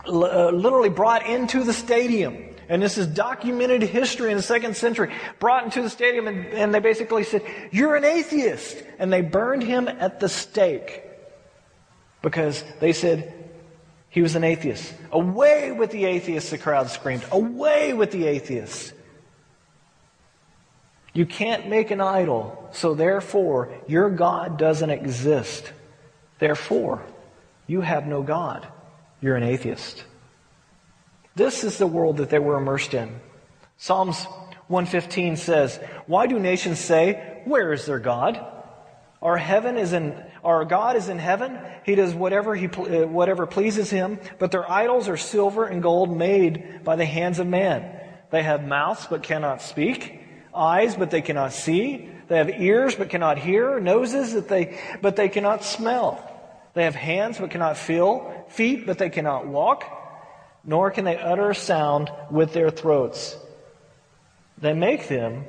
uh, 0.06 0.50
literally 0.50 0.88
brought 0.88 1.26
into 1.26 1.62
the 1.62 1.74
stadium. 1.74 2.42
And 2.68 2.82
this 2.82 2.98
is 2.98 3.06
documented 3.06 3.82
history 3.82 4.30
in 4.30 4.36
the 4.36 4.42
second 4.42 4.76
century. 4.76 5.12
Brought 5.38 5.64
into 5.64 5.82
the 5.82 5.90
stadium 5.90 6.26
and, 6.26 6.46
and 6.46 6.74
they 6.74 6.80
basically 6.80 7.22
said, 7.22 7.42
You're 7.70 7.94
an 7.94 8.04
atheist. 8.04 8.82
And 8.98 9.12
they 9.12 9.20
burned 9.20 9.62
him 9.62 9.86
at 9.86 10.18
the 10.18 10.28
stake 10.28 11.02
because 12.22 12.64
they 12.80 12.92
said 12.92 13.45
he 14.16 14.22
was 14.22 14.34
an 14.34 14.44
atheist. 14.44 14.94
Away 15.12 15.72
with 15.72 15.90
the 15.90 16.06
atheists, 16.06 16.48
the 16.48 16.56
crowd 16.56 16.88
screamed. 16.88 17.22
Away 17.30 17.92
with 17.92 18.12
the 18.12 18.26
atheists. 18.26 18.94
You 21.12 21.26
can't 21.26 21.68
make 21.68 21.90
an 21.90 22.00
idol, 22.00 22.66
so 22.72 22.94
therefore 22.94 23.68
your 23.86 24.08
God 24.08 24.56
doesn't 24.56 24.88
exist. 24.88 25.70
Therefore, 26.38 27.02
you 27.66 27.82
have 27.82 28.06
no 28.06 28.22
God. 28.22 28.66
You're 29.20 29.36
an 29.36 29.42
atheist. 29.42 30.02
This 31.34 31.62
is 31.62 31.76
the 31.76 31.86
world 31.86 32.16
that 32.16 32.30
they 32.30 32.38
were 32.38 32.56
immersed 32.56 32.94
in. 32.94 33.20
Psalms 33.76 34.24
115 34.68 35.36
says, 35.36 35.78
Why 36.06 36.26
do 36.26 36.38
nations 36.38 36.78
say, 36.78 37.42
Where 37.44 37.70
is 37.70 37.84
their 37.84 37.98
God? 37.98 38.42
Our 39.20 39.36
heaven 39.36 39.76
is 39.76 39.92
in, 39.92 40.24
our 40.46 40.64
God 40.64 40.96
is 40.96 41.08
in 41.08 41.18
heaven. 41.18 41.58
He 41.84 41.94
does 41.94 42.14
whatever, 42.14 42.54
he, 42.54 42.66
uh, 42.68 43.06
whatever 43.06 43.46
pleases 43.46 43.90
him, 43.90 44.18
but 44.38 44.50
their 44.50 44.70
idols 44.70 45.08
are 45.08 45.16
silver 45.16 45.66
and 45.66 45.82
gold 45.82 46.16
made 46.16 46.84
by 46.84 46.96
the 46.96 47.04
hands 47.04 47.38
of 47.38 47.46
man. 47.46 48.00
They 48.30 48.42
have 48.42 48.66
mouths 48.66 49.06
but 49.10 49.22
cannot 49.22 49.60
speak, 49.60 50.20
eyes 50.54 50.96
but 50.96 51.10
they 51.10 51.20
cannot 51.20 51.52
see. 51.52 52.08
They 52.28 52.38
have 52.38 52.48
ears 52.48 52.94
but 52.94 53.10
cannot 53.10 53.38
hear, 53.38 53.78
noses 53.78 54.32
that 54.32 54.48
they, 54.48 54.78
but 55.02 55.16
they 55.16 55.28
cannot 55.28 55.64
smell. 55.64 56.22
They 56.74 56.84
have 56.84 56.94
hands 56.94 57.38
but 57.38 57.50
cannot 57.50 57.76
feel, 57.76 58.46
feet 58.48 58.86
but 58.86 58.98
they 58.98 59.10
cannot 59.10 59.46
walk 59.46 59.84
nor 60.66 60.90
can 60.90 61.04
they 61.04 61.16
utter 61.16 61.50
a 61.50 61.54
sound 61.54 62.10
with 62.30 62.52
their 62.52 62.70
throats. 62.70 63.36
They 64.58 64.74
make 64.74 65.08
them, 65.08 65.44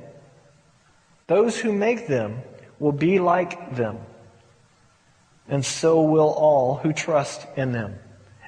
those 1.26 1.58
who 1.58 1.74
make 1.74 2.08
them 2.08 2.42
will 2.80 2.92
be 2.92 3.20
like 3.20 3.76
them, 3.76 3.98
and 5.48 5.66
so 5.66 6.02
will 6.02 6.30
all 6.30 6.76
who 6.76 6.94
trust 6.94 7.46
in 7.56 7.72
them. 7.72 7.96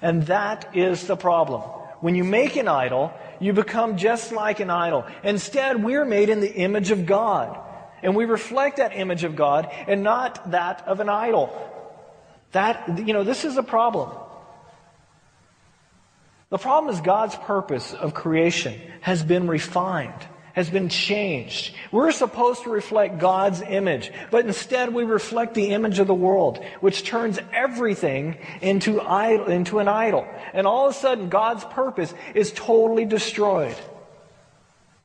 And 0.01 0.27
that 0.27 0.75
is 0.75 1.07
the 1.07 1.17
problem. 1.17 1.61
When 2.01 2.15
you 2.15 2.23
make 2.23 2.55
an 2.55 2.67
idol, 2.67 3.13
you 3.39 3.53
become 3.53 3.97
just 3.97 4.31
like 4.31 4.59
an 4.59 4.69
idol. 4.69 5.05
Instead, 5.23 5.83
we're 5.83 6.05
made 6.05 6.29
in 6.29 6.39
the 6.39 6.53
image 6.53 6.91
of 6.91 7.05
God. 7.05 7.59
And 8.01 8.15
we 8.15 8.25
reflect 8.25 8.77
that 8.77 8.95
image 8.95 9.23
of 9.23 9.35
God 9.35 9.69
and 9.87 10.03
not 10.03 10.51
that 10.51 10.87
of 10.87 10.99
an 10.99 11.09
idol. 11.09 11.49
That, 12.53 13.05
you 13.05 13.13
know, 13.13 13.23
this 13.23 13.43
is 13.43 13.57
a 13.57 13.63
problem. 13.63 14.11
The 16.49 16.57
problem 16.57 16.93
is 16.93 17.01
God's 17.01 17.35
purpose 17.35 17.93
of 17.93 18.13
creation 18.13 18.79
has 19.01 19.21
been 19.21 19.47
refined, 19.47 20.25
has 20.53 20.69
been 20.69 20.89
changed. 20.89 21.73
We're 21.91 22.11
supposed 22.11 22.63
to 22.63 22.69
reflect 22.69 23.19
God's 23.19 23.61
image, 23.61 24.11
but 24.31 24.45
instead 24.45 24.93
we 24.93 25.03
reflect 25.03 25.53
the 25.53 25.69
image 25.69 25.99
of 25.99 26.07
the 26.07 26.13
world, 26.13 26.63
which 26.81 27.03
turns 27.03 27.39
everything 27.53 28.37
into, 28.61 29.01
idol, 29.01 29.47
into 29.47 29.79
an 29.79 29.87
idol. 29.87 30.27
And 30.53 30.67
all 30.67 30.87
of 30.87 30.95
a 30.95 30.97
sudden, 30.97 31.29
God's 31.29 31.63
purpose 31.65 32.13
is 32.33 32.51
totally 32.51 33.05
destroyed. 33.05 33.75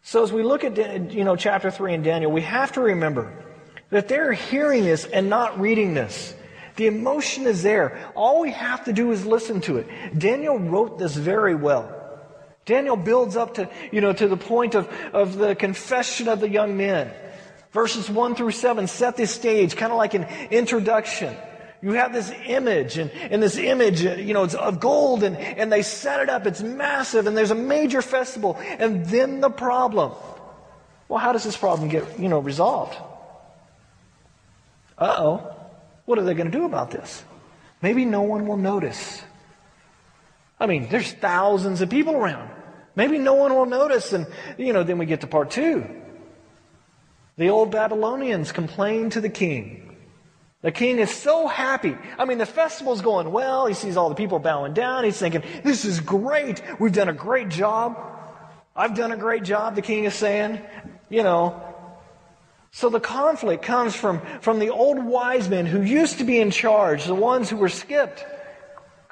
So 0.02 0.22
as 0.22 0.32
we 0.32 0.42
look 0.42 0.64
at 0.64 1.12
you 1.12 1.24
know, 1.24 1.36
chapter 1.36 1.70
3 1.70 1.94
in 1.94 2.02
Daniel, 2.02 2.30
we 2.30 2.42
have 2.42 2.72
to 2.72 2.80
remember 2.80 3.32
that 3.90 4.08
they're 4.08 4.32
hearing 4.32 4.84
this 4.84 5.04
and 5.04 5.30
not 5.30 5.58
reading 5.60 5.94
this. 5.94 6.34
The 6.76 6.88
emotion 6.88 7.46
is 7.46 7.62
there. 7.62 8.10
All 8.14 8.40
we 8.40 8.50
have 8.50 8.84
to 8.84 8.92
do 8.92 9.12
is 9.12 9.24
listen 9.24 9.60
to 9.62 9.78
it. 9.78 10.18
Daniel 10.18 10.58
wrote 10.58 10.98
this 10.98 11.14
very 11.14 11.54
well. 11.54 12.03
Daniel 12.66 12.96
builds 12.96 13.36
up 13.36 13.54
to, 13.54 13.68
you 13.92 14.00
know, 14.00 14.12
to 14.12 14.26
the 14.26 14.36
point 14.36 14.74
of, 14.74 14.88
of 15.12 15.36
the 15.36 15.54
confession 15.54 16.28
of 16.28 16.40
the 16.40 16.48
young 16.48 16.76
men. 16.76 17.10
Verses 17.72 18.08
1 18.08 18.36
through 18.36 18.52
7 18.52 18.86
set 18.86 19.16
the 19.16 19.26
stage, 19.26 19.76
kind 19.76 19.92
of 19.92 19.98
like 19.98 20.14
an 20.14 20.24
introduction. 20.50 21.34
You 21.82 21.92
have 21.92 22.14
this 22.14 22.32
image, 22.46 22.96
and, 22.96 23.10
and 23.10 23.42
this 23.42 23.58
image, 23.58 24.00
you 24.00 24.32
know, 24.32 24.44
it's 24.44 24.54
of 24.54 24.80
gold, 24.80 25.22
and, 25.22 25.36
and 25.36 25.70
they 25.70 25.82
set 25.82 26.20
it 26.20 26.30
up. 26.30 26.46
It's 26.46 26.62
massive, 26.62 27.26
and 27.26 27.36
there's 27.36 27.50
a 27.50 27.54
major 27.54 28.00
festival. 28.00 28.56
And 28.60 29.04
then 29.06 29.40
the 29.40 29.50
problem. 29.50 30.12
Well, 31.08 31.18
how 31.18 31.32
does 31.32 31.44
this 31.44 31.56
problem 31.56 31.90
get, 31.90 32.18
you 32.18 32.28
know, 32.28 32.38
resolved? 32.38 32.96
Uh 34.96 35.14
oh. 35.18 35.56
What 36.06 36.18
are 36.18 36.22
they 36.22 36.34
going 36.34 36.50
to 36.50 36.56
do 36.56 36.64
about 36.64 36.90
this? 36.90 37.22
Maybe 37.82 38.04
no 38.04 38.22
one 38.22 38.46
will 38.46 38.56
notice. 38.56 39.22
I 40.58 40.66
mean, 40.66 40.88
there's 40.88 41.12
thousands 41.12 41.80
of 41.82 41.90
people 41.90 42.14
around. 42.14 42.50
Maybe 42.96 43.18
no 43.18 43.34
one 43.34 43.54
will 43.54 43.66
notice. 43.66 44.12
And, 44.12 44.26
you 44.56 44.72
know, 44.72 44.82
then 44.82 44.98
we 44.98 45.06
get 45.06 45.22
to 45.22 45.26
part 45.26 45.50
two. 45.50 45.84
The 47.36 47.50
old 47.50 47.70
Babylonians 47.70 48.52
complain 48.52 49.10
to 49.10 49.20
the 49.20 49.28
king. 49.28 49.96
The 50.62 50.72
king 50.72 50.98
is 50.98 51.10
so 51.10 51.46
happy. 51.46 51.96
I 52.18 52.24
mean, 52.24 52.38
the 52.38 52.46
festival's 52.46 53.02
going 53.02 53.30
well. 53.30 53.66
He 53.66 53.74
sees 53.74 53.96
all 53.96 54.08
the 54.08 54.14
people 54.14 54.38
bowing 54.38 54.72
down. 54.72 55.04
He's 55.04 55.18
thinking, 55.18 55.42
this 55.62 55.84
is 55.84 56.00
great. 56.00 56.62
We've 56.80 56.92
done 56.92 57.08
a 57.08 57.14
great 57.14 57.50
job. 57.50 57.98
I've 58.74 58.94
done 58.94 59.12
a 59.12 59.16
great 59.16 59.44
job, 59.44 59.74
the 59.74 59.82
king 59.82 60.04
is 60.04 60.14
saying. 60.14 60.60
You 61.10 61.22
know, 61.22 61.62
so 62.72 62.88
the 62.88 62.98
conflict 62.98 63.62
comes 63.62 63.94
from, 63.94 64.20
from 64.40 64.58
the 64.58 64.70
old 64.70 65.04
wise 65.04 65.48
men 65.48 65.66
who 65.66 65.82
used 65.82 66.18
to 66.18 66.24
be 66.24 66.40
in 66.40 66.50
charge, 66.50 67.04
the 67.04 67.14
ones 67.14 67.50
who 67.50 67.56
were 67.56 67.68
skipped. 67.68 68.24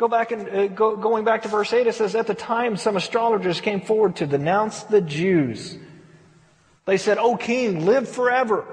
Go 0.03 0.09
back 0.09 0.33
and 0.33 0.49
uh, 0.49 0.67
go, 0.67 0.97
going 0.97 1.25
back 1.25 1.43
to 1.43 1.49
verse 1.49 1.73
8, 1.73 1.87
it 1.87 1.95
says, 1.95 2.17
At 2.17 2.27
the 2.27 2.35
time, 2.35 2.77
some 2.77 2.97
astrologers 2.97 3.61
came 3.61 3.81
forward 3.81 4.17
to 4.17 4.27
denounce 4.27 4.83
the 4.83 5.01
Jews. 5.01 5.79
They 6.87 6.97
said, 6.97 7.19
O 7.19 7.37
king, 7.37 7.87
live 7.87 8.09
forever. 8.09 8.67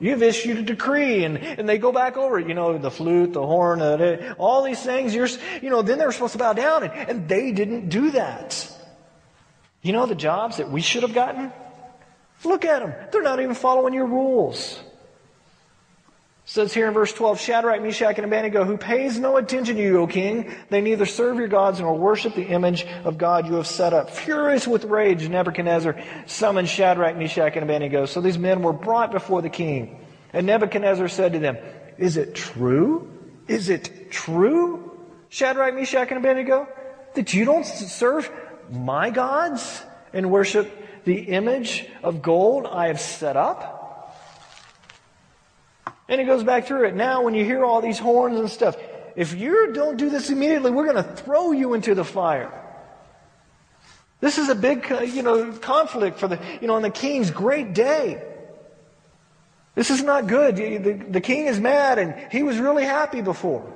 You've 0.00 0.24
issued 0.24 0.58
a 0.58 0.62
decree. 0.62 1.22
And, 1.22 1.38
and 1.38 1.68
they 1.68 1.78
go 1.78 1.92
back 1.92 2.16
over 2.16 2.40
it. 2.40 2.48
You 2.48 2.54
know, 2.54 2.76
the 2.76 2.90
flute, 2.90 3.34
the 3.34 3.46
horn, 3.46 3.80
uh, 3.82 4.34
all 4.36 4.64
these 4.64 4.82
things. 4.82 5.14
You're, 5.14 5.28
you 5.62 5.70
know, 5.70 5.82
then 5.82 5.98
they 5.98 6.06
were 6.06 6.10
supposed 6.10 6.32
to 6.32 6.40
bow 6.40 6.54
down. 6.54 6.82
And, 6.82 6.92
and 6.92 7.28
they 7.28 7.52
didn't 7.52 7.88
do 7.88 8.10
that. 8.10 8.68
You 9.80 9.92
know 9.92 10.06
the 10.06 10.16
jobs 10.16 10.56
that 10.56 10.72
we 10.72 10.80
should 10.80 11.04
have 11.04 11.14
gotten? 11.14 11.52
Look 12.42 12.64
at 12.64 12.80
them. 12.80 12.92
They're 13.12 13.22
not 13.22 13.38
even 13.38 13.54
following 13.54 13.94
your 13.94 14.06
rules. 14.06 14.82
Says 16.46 16.74
here 16.74 16.88
in 16.88 16.92
verse 16.92 17.12
12, 17.12 17.40
Shadrach, 17.40 17.80
Meshach, 17.80 18.16
and 18.16 18.26
Abednego, 18.26 18.64
who 18.64 18.76
pays 18.76 19.18
no 19.18 19.38
attention 19.38 19.76
to 19.76 19.82
you, 19.82 20.00
O 20.00 20.06
king. 20.06 20.54
They 20.68 20.82
neither 20.82 21.06
serve 21.06 21.38
your 21.38 21.48
gods 21.48 21.80
nor 21.80 21.96
worship 21.96 22.34
the 22.34 22.46
image 22.46 22.84
of 23.04 23.16
God 23.16 23.46
you 23.46 23.54
have 23.54 23.66
set 23.66 23.94
up. 23.94 24.10
Furious 24.10 24.68
with 24.68 24.84
rage, 24.84 25.26
Nebuchadnezzar 25.26 25.98
summoned 26.26 26.68
Shadrach, 26.68 27.16
Meshach, 27.16 27.54
and 27.54 27.62
Abednego. 27.62 28.04
So 28.04 28.20
these 28.20 28.36
men 28.36 28.62
were 28.62 28.74
brought 28.74 29.10
before 29.10 29.40
the 29.40 29.48
king. 29.48 30.04
And 30.34 30.46
Nebuchadnezzar 30.46 31.08
said 31.08 31.32
to 31.32 31.38
them, 31.38 31.56
Is 31.96 32.18
it 32.18 32.34
true? 32.34 33.10
Is 33.48 33.70
it 33.70 34.10
true, 34.10 34.98
Shadrach, 35.30 35.74
Meshach, 35.74 36.08
and 36.10 36.18
Abednego, 36.18 36.68
that 37.14 37.32
you 37.32 37.44
don't 37.44 37.64
serve 37.64 38.30
my 38.70 39.10
gods 39.10 39.82
and 40.12 40.30
worship 40.30 40.70
the 41.04 41.20
image 41.20 41.86
of 42.02 42.22
gold 42.22 42.66
I 42.66 42.88
have 42.88 43.00
set 43.00 43.36
up. 43.36 43.73
And 46.08 46.20
he 46.20 46.26
goes 46.26 46.44
back 46.44 46.66
through 46.66 46.86
it. 46.86 46.94
Now, 46.94 47.22
when 47.22 47.34
you 47.34 47.44
hear 47.44 47.64
all 47.64 47.80
these 47.80 47.98
horns 47.98 48.38
and 48.38 48.50
stuff, 48.50 48.76
if 49.16 49.34
you 49.34 49.72
don't 49.72 49.96
do 49.96 50.10
this 50.10 50.30
immediately, 50.30 50.70
we're 50.70 50.90
going 50.90 51.02
to 51.02 51.16
throw 51.16 51.52
you 51.52 51.74
into 51.74 51.94
the 51.94 52.04
fire. 52.04 52.52
This 54.20 54.38
is 54.38 54.48
a 54.48 54.54
big, 54.54 54.88
you 55.14 55.22
know, 55.22 55.52
conflict 55.52 56.18
for 56.18 56.28
the, 56.28 56.40
you 56.60 56.66
know, 56.66 56.74
on 56.74 56.82
the 56.82 56.90
king's 56.90 57.30
great 57.30 57.74
day. 57.74 58.22
This 59.74 59.90
is 59.90 60.02
not 60.02 60.26
good. 60.26 60.56
The, 60.56 60.92
the 60.92 61.20
king 61.20 61.46
is 61.46 61.58
mad 61.58 61.98
and 61.98 62.32
he 62.32 62.42
was 62.42 62.58
really 62.58 62.84
happy 62.84 63.22
before. 63.22 63.72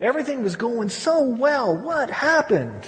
Everything 0.00 0.42
was 0.42 0.56
going 0.56 0.88
so 0.88 1.22
well. 1.22 1.76
What 1.76 2.10
happened? 2.10 2.86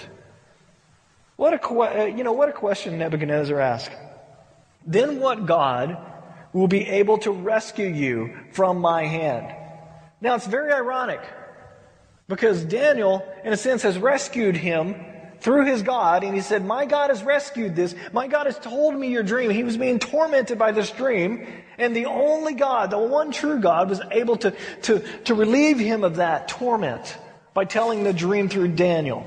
What 1.36 1.54
a, 1.54 1.66
uh, 1.66 2.04
you 2.04 2.24
know, 2.24 2.32
what 2.32 2.48
a 2.48 2.52
question 2.52 2.98
Nebuchadnezzar 2.98 3.58
asked. 3.58 3.92
Then 4.86 5.20
what 5.20 5.46
God 5.46 5.96
will 6.52 6.68
be 6.68 6.86
able 6.86 7.18
to 7.18 7.30
rescue 7.30 7.86
you 7.86 8.36
from 8.52 8.78
my 8.78 9.04
hand? 9.04 9.54
Now 10.20 10.34
it's 10.34 10.46
very 10.46 10.72
ironic 10.72 11.20
because 12.28 12.64
Daniel, 12.64 13.26
in 13.44 13.52
a 13.52 13.56
sense, 13.56 13.82
has 13.82 13.98
rescued 13.98 14.56
him 14.56 14.94
through 15.40 15.66
his 15.66 15.82
God, 15.82 16.22
and 16.22 16.34
he 16.34 16.40
said, 16.40 16.64
My 16.64 16.86
God 16.86 17.10
has 17.10 17.22
rescued 17.24 17.74
this. 17.74 17.94
My 18.12 18.28
God 18.28 18.46
has 18.46 18.58
told 18.58 18.94
me 18.94 19.08
your 19.08 19.24
dream. 19.24 19.50
He 19.50 19.64
was 19.64 19.76
being 19.76 19.98
tormented 19.98 20.56
by 20.58 20.70
this 20.70 20.90
dream, 20.92 21.46
and 21.78 21.96
the 21.96 22.06
only 22.06 22.54
God, 22.54 22.90
the 22.90 22.98
one 22.98 23.32
true 23.32 23.60
God, 23.60 23.90
was 23.90 24.00
able 24.12 24.36
to, 24.36 24.52
to, 24.82 25.00
to 25.24 25.34
relieve 25.34 25.80
him 25.80 26.04
of 26.04 26.16
that 26.16 26.46
torment 26.46 27.18
by 27.54 27.64
telling 27.64 28.04
the 28.04 28.12
dream 28.12 28.48
through 28.48 28.68
Daniel. 28.68 29.26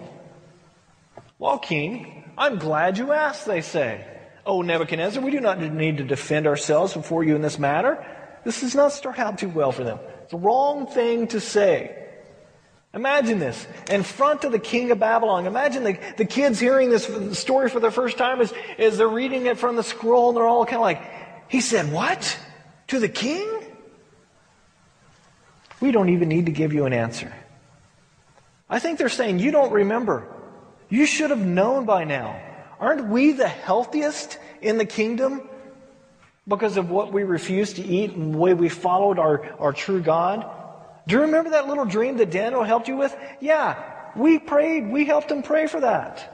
Well, 1.38 1.60
king, 1.60 2.24
I'm 2.38 2.58
glad 2.60 2.98
you 2.98 3.12
asked, 3.12 3.46
they 3.46 3.62
say. 3.62 4.06
Oh, 4.46 4.62
Nebuchadnezzar, 4.62 5.24
we 5.24 5.32
do 5.32 5.40
not 5.40 5.60
need 5.60 5.98
to 5.98 6.04
defend 6.04 6.46
ourselves 6.46 6.94
before 6.94 7.24
you 7.24 7.36
in 7.36 7.42
this 7.42 7.58
matter. 7.58 8.06
This 8.44 8.62
does 8.62 8.76
not 8.76 8.92
start 8.92 9.18
out 9.18 9.40
too 9.40 9.50
well 9.50 9.72
for 9.72 9.84
them. 9.84 10.00
It's 10.22 10.32
the 10.32 10.38
wrong 10.38 10.86
thing 10.86 11.28
to 11.30 11.40
say. 11.40 12.04
Imagine 12.94 13.40
this. 13.40 13.68
In 13.90 14.04
front 14.04 14.44
of 14.44 14.52
the 14.52 14.60
king 14.60 14.92
of 14.92 15.00
Babylon. 15.00 15.48
Imagine 15.48 15.84
the, 15.84 16.00
the 16.18 16.26
kids 16.26 16.60
hearing 16.60 16.92
this 16.92 17.10
story 17.38 17.70
for 17.70 17.80
the 17.80 17.92
first 17.92 18.18
time 18.18 18.40
as, 18.40 18.54
as 18.78 18.98
they're 18.98 19.08
reading 19.08 19.48
it 19.48 19.58
from 19.58 19.76
the 19.76 19.84
scroll 19.84 20.30
and 20.30 20.38
they're 20.38 20.48
all 20.48 20.66
kind 20.66 20.78
of 20.78 20.82
like, 20.82 21.02
he 21.50 21.60
said, 21.60 21.92
what? 21.92 22.38
To 22.88 23.00
the 23.00 23.10
king? 23.10 23.52
We 25.82 25.92
don't 25.92 26.10
even 26.10 26.30
need 26.30 26.46
to 26.46 26.52
give 26.52 26.72
you 26.72 26.86
an 26.86 26.94
answer. 26.94 27.34
I 28.70 28.80
think 28.80 29.00
they're 29.00 29.10
saying, 29.10 29.40
you 29.40 29.52
don't 29.52 29.72
remember. 29.72 30.28
You 30.88 31.06
should 31.06 31.32
have 31.32 31.46
known 31.46 31.86
by 31.86 32.04
now. 32.04 32.40
Aren't 32.80 33.08
we 33.08 33.32
the 33.32 33.48
healthiest 33.48 34.38
in 34.62 34.78
the 34.78 34.86
kingdom 34.86 35.48
because 36.48 36.78
of 36.78 36.90
what 36.90 37.14
we 37.14 37.24
refused 37.24 37.78
to 37.78 37.86
eat 37.86 38.12
and 38.12 38.34
the 38.34 38.38
way 38.38 38.54
we 38.54 38.70
followed 38.70 39.20
our, 39.20 39.54
our 39.60 39.74
true 39.74 40.02
God? 40.02 40.46
Do 41.08 41.16
you 41.16 41.22
remember 41.22 41.52
that 41.52 41.68
little 41.68 41.86
dream 41.86 42.18
that 42.18 42.32
Daniel 42.32 42.64
helped 42.64 42.88
you 42.88 42.98
with? 42.98 43.16
Yeah, 43.40 43.82
we 44.16 44.40
prayed. 44.40 44.90
We 44.90 45.06
helped 45.06 45.32
him 45.32 45.44
pray 45.44 45.68
for 45.68 45.82
that. 45.82 46.32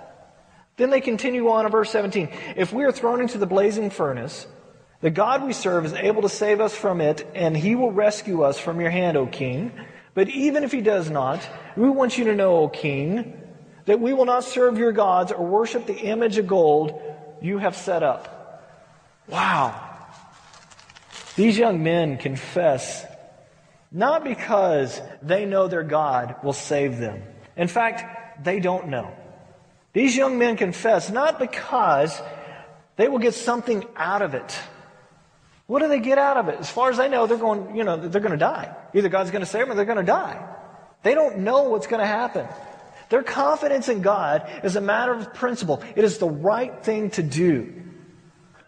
Then 0.77 0.89
they 0.89 1.01
continue 1.01 1.49
on 1.49 1.65
in 1.65 1.71
verse 1.71 1.91
17. 1.91 2.29
If 2.55 2.73
we 2.73 2.85
are 2.85 2.91
thrown 2.91 3.21
into 3.21 3.37
the 3.37 3.45
blazing 3.45 3.89
furnace, 3.89 4.47
the 5.01 5.09
God 5.09 5.43
we 5.43 5.53
serve 5.53 5.85
is 5.85 5.93
able 5.93 6.21
to 6.21 6.29
save 6.29 6.61
us 6.61 6.75
from 6.75 7.01
it, 7.01 7.27
and 7.35 7.57
he 7.57 7.75
will 7.75 7.91
rescue 7.91 8.43
us 8.43 8.57
from 8.57 8.79
your 8.79 8.91
hand, 8.91 9.17
O 9.17 9.27
king. 9.27 9.71
But 10.13 10.29
even 10.29 10.63
if 10.63 10.71
he 10.71 10.81
does 10.81 11.09
not, 11.09 11.47
we 11.75 11.89
want 11.89 12.17
you 12.17 12.25
to 12.25 12.35
know, 12.35 12.57
O 12.57 12.69
king, 12.69 13.40
that 13.85 13.99
we 13.99 14.13
will 14.13 14.25
not 14.25 14.43
serve 14.43 14.77
your 14.77 14.91
gods 14.91 15.31
or 15.31 15.45
worship 15.45 15.85
the 15.85 15.97
image 15.97 16.37
of 16.37 16.47
gold 16.47 17.01
you 17.41 17.57
have 17.57 17.75
set 17.75 18.03
up. 18.03 18.37
Wow. 19.27 19.89
These 21.35 21.57
young 21.57 21.81
men 21.83 22.17
confess 22.17 23.05
not 23.91 24.23
because 24.23 25.01
they 25.21 25.45
know 25.45 25.67
their 25.67 25.83
God 25.83 26.35
will 26.43 26.53
save 26.53 26.97
them. 26.97 27.23
In 27.57 27.67
fact, 27.67 28.43
they 28.43 28.59
don't 28.59 28.87
know. 28.89 29.13
These 29.93 30.15
young 30.15 30.37
men 30.37 30.55
confess 30.55 31.09
not 31.09 31.39
because 31.39 32.21
they 32.95 33.09
will 33.09 33.19
get 33.19 33.33
something 33.33 33.85
out 33.95 34.21
of 34.21 34.33
it. 34.33 34.57
What 35.67 35.79
do 35.79 35.87
they 35.87 35.99
get 35.99 36.17
out 36.17 36.37
of 36.37 36.47
it? 36.47 36.59
As 36.59 36.69
far 36.69 36.89
as 36.89 36.97
they 36.97 37.09
know, 37.09 37.27
they're 37.27 37.37
going, 37.37 37.75
you 37.75 37.83
know, 37.83 37.95
they're 37.95 38.21
going 38.21 38.31
to 38.31 38.37
die. 38.37 38.75
Either 38.93 39.09
God's 39.09 39.31
going 39.31 39.41
to 39.41 39.49
save 39.49 39.61
them 39.61 39.71
or 39.71 39.75
they're 39.75 39.85
going 39.85 39.97
to 39.97 40.03
die. 40.03 40.45
They 41.03 41.13
don't 41.13 41.39
know 41.39 41.63
what's 41.63 41.87
going 41.87 42.01
to 42.01 42.07
happen. 42.07 42.47
Their 43.11 43.23
confidence 43.23 43.89
in 43.89 44.01
God 44.01 44.49
is 44.63 44.77
a 44.77 44.81
matter 44.81 45.13
of 45.13 45.33
principle. 45.33 45.83
It 45.97 46.05
is 46.05 46.17
the 46.17 46.29
right 46.29 46.81
thing 46.81 47.09
to 47.11 47.21
do. 47.21 47.73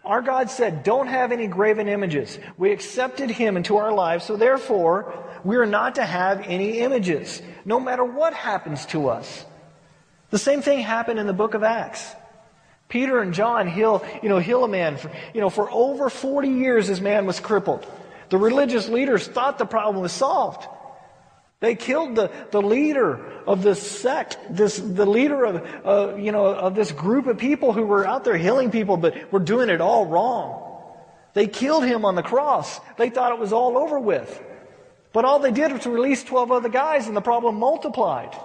Our 0.04 0.20
God 0.20 0.50
said, 0.50 0.84
don't 0.84 1.06
have 1.06 1.32
any 1.32 1.46
graven 1.46 1.88
images. 1.88 2.38
We 2.58 2.70
accepted 2.70 3.30
Him 3.30 3.56
into 3.56 3.78
our 3.78 3.90
lives, 3.90 4.26
so 4.26 4.36
therefore, 4.36 5.24
we 5.44 5.56
are 5.56 5.64
not 5.64 5.94
to 5.94 6.04
have 6.04 6.42
any 6.44 6.80
images, 6.80 7.40
no 7.64 7.80
matter 7.80 8.04
what 8.04 8.34
happens 8.34 8.84
to 8.86 9.08
us. 9.08 9.46
The 10.28 10.36
same 10.36 10.60
thing 10.60 10.80
happened 10.80 11.18
in 11.18 11.26
the 11.26 11.32
book 11.32 11.54
of 11.54 11.62
Acts. 11.62 12.06
Peter 12.90 13.20
and 13.20 13.32
John 13.32 13.66
heal, 13.66 14.04
you 14.22 14.28
know, 14.28 14.40
heal 14.40 14.62
a 14.62 14.68
man. 14.68 14.98
For, 14.98 15.10
you 15.32 15.40
know, 15.40 15.48
for 15.48 15.70
over 15.70 16.10
40 16.10 16.48
years, 16.50 16.88
this 16.88 17.00
man 17.00 17.24
was 17.24 17.40
crippled. 17.40 17.86
The 18.28 18.36
religious 18.36 18.90
leaders 18.90 19.26
thought 19.26 19.56
the 19.56 19.64
problem 19.64 20.02
was 20.02 20.12
solved. 20.12 20.68
They 21.60 21.74
killed 21.74 22.16
the, 22.16 22.30
the 22.50 22.60
leader 22.60 23.32
of 23.46 23.62
this 23.62 23.80
sect, 23.80 24.38
this, 24.50 24.76
the 24.76 25.06
leader 25.06 25.44
of, 25.44 25.86
uh, 25.86 26.16
you 26.16 26.32
know, 26.32 26.46
of 26.46 26.74
this 26.74 26.92
group 26.92 27.26
of 27.26 27.38
people 27.38 27.72
who 27.72 27.84
were 27.84 28.06
out 28.06 28.24
there 28.24 28.36
healing 28.36 28.70
people, 28.70 28.96
but 28.96 29.32
were 29.32 29.38
doing 29.38 29.68
it 29.68 29.80
all 29.80 30.06
wrong. 30.06 30.60
They 31.32 31.46
killed 31.46 31.84
him 31.84 32.04
on 32.04 32.14
the 32.14 32.22
cross. 32.22 32.80
They 32.96 33.10
thought 33.10 33.32
it 33.32 33.38
was 33.38 33.52
all 33.52 33.78
over 33.78 33.98
with. 33.98 34.42
But 35.12 35.24
all 35.24 35.38
they 35.38 35.52
did 35.52 35.72
was 35.72 35.86
release 35.86 36.24
12 36.24 36.50
other 36.52 36.68
guys 36.68 37.06
and 37.06 37.16
the 37.16 37.20
problem 37.20 37.56
multiplied. 37.56 38.36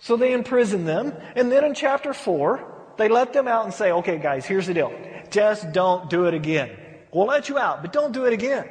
So 0.00 0.16
they 0.16 0.32
imprisoned 0.32 0.86
them. 0.86 1.14
And 1.34 1.50
then 1.50 1.64
in 1.64 1.74
chapter 1.74 2.12
4, 2.12 2.94
they 2.98 3.08
let 3.08 3.32
them 3.32 3.48
out 3.48 3.64
and 3.64 3.72
say, 3.72 3.92
okay, 3.92 4.18
guys, 4.18 4.44
here's 4.44 4.66
the 4.66 4.74
deal. 4.74 4.92
Just 5.30 5.72
don't 5.72 6.10
do 6.10 6.26
it 6.26 6.34
again. 6.34 6.76
We'll 7.12 7.26
let 7.26 7.48
you 7.48 7.58
out, 7.58 7.82
but 7.82 7.92
don't 7.92 8.12
do 8.12 8.26
it 8.26 8.32
again. 8.32 8.68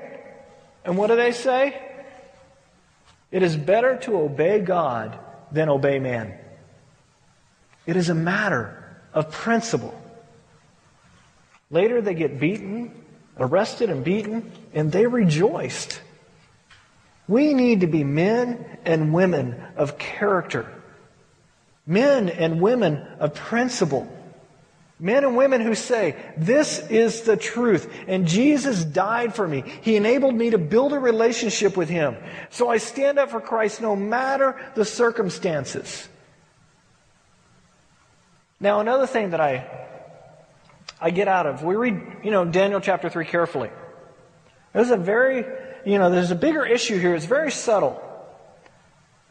And 0.85 0.97
what 0.97 1.07
do 1.07 1.15
they 1.15 1.31
say? 1.31 1.90
It 3.31 3.43
is 3.43 3.55
better 3.55 3.97
to 3.97 4.17
obey 4.17 4.59
God 4.59 5.17
than 5.51 5.69
obey 5.69 5.99
man. 5.99 6.37
It 7.85 7.95
is 7.95 8.09
a 8.09 8.15
matter 8.15 8.77
of 9.13 9.31
principle. 9.31 9.97
Later, 11.69 12.01
they 12.01 12.13
get 12.13 12.39
beaten, 12.39 12.91
arrested, 13.37 13.89
and 13.89 14.03
beaten, 14.03 14.51
and 14.73 14.91
they 14.91 15.07
rejoiced. 15.07 16.01
We 17.27 17.53
need 17.53 17.81
to 17.81 17.87
be 17.87 18.03
men 18.03 18.79
and 18.83 19.13
women 19.13 19.61
of 19.77 19.97
character, 19.97 20.67
men 21.87 22.27
and 22.29 22.59
women 22.59 22.97
of 23.19 23.33
principle. 23.33 24.07
Men 25.01 25.23
and 25.23 25.35
women 25.35 25.61
who 25.61 25.73
say, 25.73 26.15
This 26.37 26.77
is 26.87 27.21
the 27.21 27.35
truth, 27.35 27.91
and 28.07 28.27
Jesus 28.27 28.85
died 28.85 29.33
for 29.33 29.47
me. 29.47 29.63
He 29.81 29.95
enabled 29.95 30.35
me 30.35 30.51
to 30.51 30.59
build 30.59 30.93
a 30.93 30.99
relationship 30.99 31.75
with 31.75 31.89
Him. 31.89 32.15
So 32.51 32.69
I 32.69 32.77
stand 32.77 33.17
up 33.17 33.31
for 33.31 33.41
Christ 33.41 33.81
no 33.81 33.95
matter 33.95 34.61
the 34.75 34.85
circumstances. 34.85 36.07
Now, 38.59 38.79
another 38.79 39.07
thing 39.07 39.31
that 39.31 39.41
I, 39.41 39.67
I 41.01 41.09
get 41.09 41.27
out 41.27 41.47
of, 41.47 41.63
we 41.63 41.75
read, 41.75 41.99
you 42.23 42.29
know, 42.29 42.45
Daniel 42.45 42.79
chapter 42.79 43.09
3 43.09 43.25
carefully. 43.25 43.71
There's 44.71 44.91
a 44.91 44.97
very, 44.97 45.43
you 45.83 45.97
know, 45.97 46.11
there's 46.11 46.29
a 46.29 46.35
bigger 46.35 46.63
issue 46.63 46.99
here. 46.99 47.15
It's 47.15 47.25
very 47.25 47.49
subtle. 47.49 47.99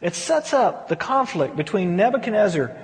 It 0.01 0.15
sets 0.15 0.53
up 0.53 0.89
the 0.89 0.97
conflict 0.97 1.55
between 1.55 1.95
Nebuchadnezzar 1.95 2.75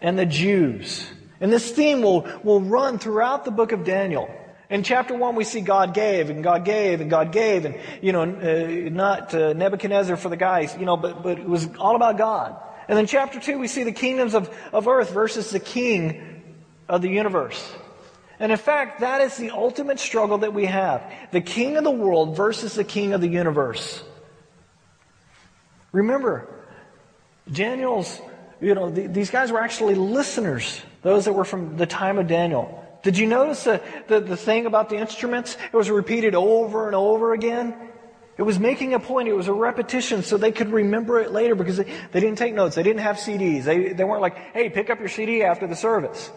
and 0.00 0.18
the 0.18 0.24
Jews. 0.24 1.06
And 1.42 1.52
this 1.52 1.72
theme 1.72 2.02
will, 2.02 2.26
will 2.44 2.60
run 2.60 3.00
throughout 3.00 3.44
the 3.44 3.50
book 3.50 3.72
of 3.72 3.84
Daniel. 3.84 4.32
In 4.70 4.84
chapter 4.84 5.14
1, 5.14 5.34
we 5.34 5.42
see 5.42 5.60
God 5.60 5.92
gave, 5.92 6.30
and 6.30 6.42
God 6.42 6.64
gave, 6.64 7.00
and 7.00 7.10
God 7.10 7.32
gave, 7.32 7.64
and, 7.64 7.78
you 8.00 8.12
know, 8.12 8.22
uh, 8.22 8.88
not 8.90 9.34
uh, 9.34 9.52
Nebuchadnezzar 9.52 10.16
for 10.16 10.28
the 10.28 10.36
guys, 10.36 10.74
you 10.78 10.86
know, 10.86 10.96
but, 10.96 11.22
but 11.22 11.38
it 11.38 11.48
was 11.48 11.68
all 11.78 11.96
about 11.96 12.16
God. 12.16 12.56
And 12.86 12.96
then 12.96 13.06
chapter 13.06 13.40
2, 13.40 13.58
we 13.58 13.66
see 13.66 13.82
the 13.82 13.92
kingdoms 13.92 14.34
of, 14.34 14.54
of 14.72 14.86
earth 14.86 15.10
versus 15.10 15.50
the 15.50 15.60
king 15.60 16.42
of 16.88 17.02
the 17.02 17.08
universe. 17.08 17.74
And 18.38 18.52
in 18.52 18.58
fact, 18.58 19.00
that 19.00 19.20
is 19.20 19.36
the 19.36 19.50
ultimate 19.50 19.98
struggle 19.98 20.38
that 20.38 20.54
we 20.54 20.66
have. 20.66 21.02
The 21.32 21.40
king 21.40 21.76
of 21.76 21.82
the 21.82 21.90
world 21.90 22.36
versus 22.36 22.74
the 22.74 22.84
king 22.84 23.14
of 23.14 23.20
the 23.20 23.28
universe. 23.28 24.02
Remember, 25.90 26.48
Daniel's, 27.50 28.20
you 28.62 28.74
know, 28.74 28.90
the, 28.90 29.08
these 29.08 29.30
guys 29.30 29.50
were 29.50 29.60
actually 29.60 29.96
listeners 29.96 30.80
those 31.02 31.24
that 31.24 31.32
were 31.32 31.44
from 31.44 31.76
the 31.76 31.86
time 31.86 32.18
of 32.18 32.28
Daniel. 32.28 32.78
Did 33.02 33.18
you 33.18 33.26
notice 33.26 33.64
the, 33.64 33.82
the, 34.06 34.20
the 34.20 34.36
thing 34.36 34.66
about 34.66 34.88
the 34.88 34.96
instruments? 34.96 35.56
It 35.72 35.76
was 35.76 35.90
repeated 35.90 36.36
over 36.36 36.86
and 36.86 36.94
over 36.94 37.34
again. 37.34 37.74
It 38.38 38.42
was 38.42 38.60
making 38.60 38.94
a 38.94 39.00
point. 39.00 39.28
It 39.28 39.34
was 39.34 39.48
a 39.48 39.52
repetition 39.52 40.22
so 40.22 40.36
they 40.36 40.52
could 40.52 40.70
remember 40.70 41.18
it 41.18 41.32
later 41.32 41.56
because 41.56 41.78
they, 41.78 41.92
they 42.12 42.20
didn't 42.20 42.38
take 42.38 42.54
notes. 42.54 42.76
They 42.76 42.84
didn't 42.84 43.00
have 43.00 43.16
CDs. 43.16 43.64
They, 43.64 43.92
they 43.92 44.04
weren't 44.04 44.22
like, 44.22 44.36
hey, 44.54 44.70
pick 44.70 44.88
up 44.88 45.00
your 45.00 45.08
CD 45.08 45.42
after 45.42 45.66
the 45.66 45.76
service. 45.76 46.30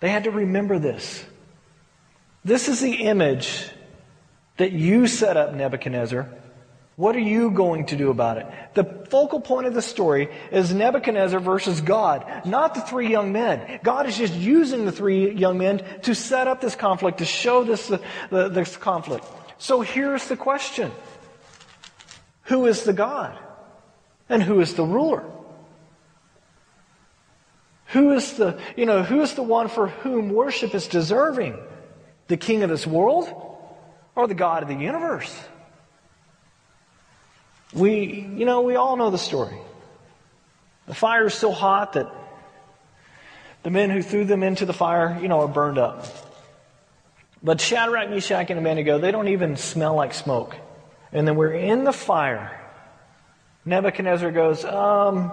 They 0.00 0.10
had 0.10 0.24
to 0.24 0.30
remember 0.30 0.78
this. 0.78 1.24
This 2.44 2.68
is 2.68 2.80
the 2.80 2.92
image 2.92 3.70
that 4.58 4.72
you 4.72 5.06
set 5.06 5.36
up, 5.36 5.54
Nebuchadnezzar, 5.54 6.28
what 6.98 7.14
are 7.14 7.20
you 7.20 7.52
going 7.52 7.86
to 7.86 7.96
do 7.96 8.10
about 8.10 8.38
it? 8.38 8.46
The 8.74 8.82
focal 9.08 9.40
point 9.40 9.68
of 9.68 9.74
the 9.74 9.80
story 9.80 10.30
is 10.50 10.74
Nebuchadnezzar 10.74 11.38
versus 11.38 11.80
God, 11.80 12.44
not 12.44 12.74
the 12.74 12.80
three 12.80 13.08
young 13.08 13.30
men. 13.30 13.78
God 13.84 14.08
is 14.08 14.18
just 14.18 14.34
using 14.34 14.84
the 14.84 14.90
three 14.90 15.30
young 15.30 15.58
men 15.58 15.84
to 16.02 16.12
set 16.16 16.48
up 16.48 16.60
this 16.60 16.74
conflict, 16.74 17.18
to 17.18 17.24
show 17.24 17.62
this, 17.62 17.88
uh, 17.88 18.48
this 18.48 18.76
conflict. 18.76 19.24
So 19.58 19.80
here's 19.80 20.26
the 20.26 20.36
question. 20.36 20.90
Who 22.46 22.66
is 22.66 22.82
the 22.82 22.92
God? 22.92 23.38
And 24.28 24.42
who 24.42 24.58
is 24.58 24.74
the 24.74 24.82
ruler? 24.82 25.22
Who 27.92 28.10
is 28.10 28.32
the, 28.32 28.60
you 28.76 28.86
know, 28.86 29.04
who 29.04 29.20
is 29.20 29.34
the 29.34 29.44
one 29.44 29.68
for 29.68 29.86
whom 29.86 30.30
worship 30.30 30.74
is 30.74 30.88
deserving? 30.88 31.56
The 32.26 32.36
king 32.36 32.64
of 32.64 32.70
this 32.70 32.88
world 32.88 33.32
or 34.16 34.26
the 34.26 34.34
God 34.34 34.64
of 34.64 34.68
the 34.68 34.74
universe? 34.74 35.32
We, 37.74 38.26
you 38.36 38.44
know, 38.44 38.62
we 38.62 38.76
all 38.76 38.96
know 38.96 39.10
the 39.10 39.18
story. 39.18 39.56
The 40.86 40.94
fire 40.94 41.26
is 41.26 41.34
so 41.34 41.52
hot 41.52 41.92
that 41.94 42.10
the 43.62 43.70
men 43.70 43.90
who 43.90 44.02
threw 44.02 44.24
them 44.24 44.42
into 44.42 44.64
the 44.64 44.72
fire, 44.72 45.18
you 45.20 45.28
know, 45.28 45.40
are 45.40 45.48
burned 45.48 45.78
up. 45.78 46.06
But 47.42 47.60
Shadrach, 47.60 48.10
Meshach, 48.10 48.50
and 48.50 48.58
Abednego, 48.58 48.98
they 48.98 49.10
don't 49.10 49.28
even 49.28 49.56
smell 49.56 49.94
like 49.94 50.14
smoke. 50.14 50.56
And 51.12 51.26
then 51.28 51.36
we're 51.36 51.52
in 51.52 51.84
the 51.84 51.92
fire. 51.92 52.58
Nebuchadnezzar 53.64 54.30
goes, 54.32 54.64
um, 54.64 55.30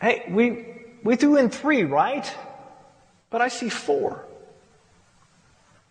hey, 0.00 0.24
we, 0.28 0.66
we 1.02 1.16
threw 1.16 1.36
in 1.36 1.48
three, 1.48 1.84
right? 1.84 2.30
But 3.30 3.40
I 3.40 3.48
see 3.48 3.68
four. 3.68 4.24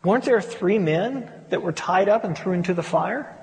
Weren't 0.04 0.24
there 0.24 0.40
three 0.40 0.78
men 0.78 1.32
that 1.50 1.64
were 1.64 1.72
tied 1.72 2.10
up 2.10 2.24
and 2.24 2.38
threw 2.38 2.54
into 2.54 2.76
the 2.76 2.84
fire? 2.84 3.36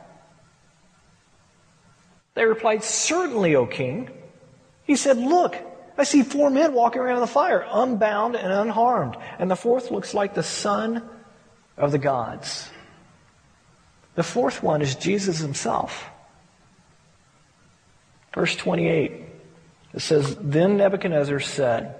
They 2.34 2.44
replied, 2.44 2.82
Certainly, 2.82 3.56
O 3.56 3.66
king. 3.66 4.10
He 4.84 4.96
said, 4.96 5.18
Look, 5.18 5.56
I 5.96 6.04
see 6.04 6.22
four 6.22 6.50
men 6.50 6.72
walking 6.72 7.02
around 7.02 7.16
in 7.16 7.20
the 7.20 7.26
fire, 7.26 7.66
unbound 7.70 8.36
and 8.36 8.52
unharmed, 8.52 9.16
and 9.38 9.50
the 9.50 9.56
fourth 9.56 9.90
looks 9.90 10.14
like 10.14 10.34
the 10.34 10.42
son 10.42 11.08
of 11.76 11.92
the 11.92 11.98
gods. 11.98 12.70
The 14.14 14.22
fourth 14.22 14.62
one 14.62 14.82
is 14.82 14.94
Jesus 14.94 15.38
himself. 15.38 16.08
Verse 18.34 18.56
28, 18.56 19.12
it 19.94 20.00
says, 20.00 20.36
Then 20.40 20.78
Nebuchadnezzar 20.78 21.40
said, 21.40 21.96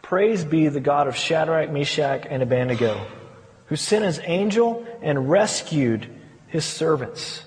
Praise 0.00 0.44
be 0.44 0.68
the 0.68 0.80
God 0.80 1.08
of 1.08 1.16
Shadrach, 1.16 1.70
Meshach, 1.70 2.26
and 2.28 2.42
Abednego, 2.42 3.06
who 3.66 3.76
sent 3.76 4.04
his 4.04 4.20
angel 4.24 4.86
and 5.02 5.30
rescued 5.30 6.08
his 6.48 6.64
servants. 6.64 7.42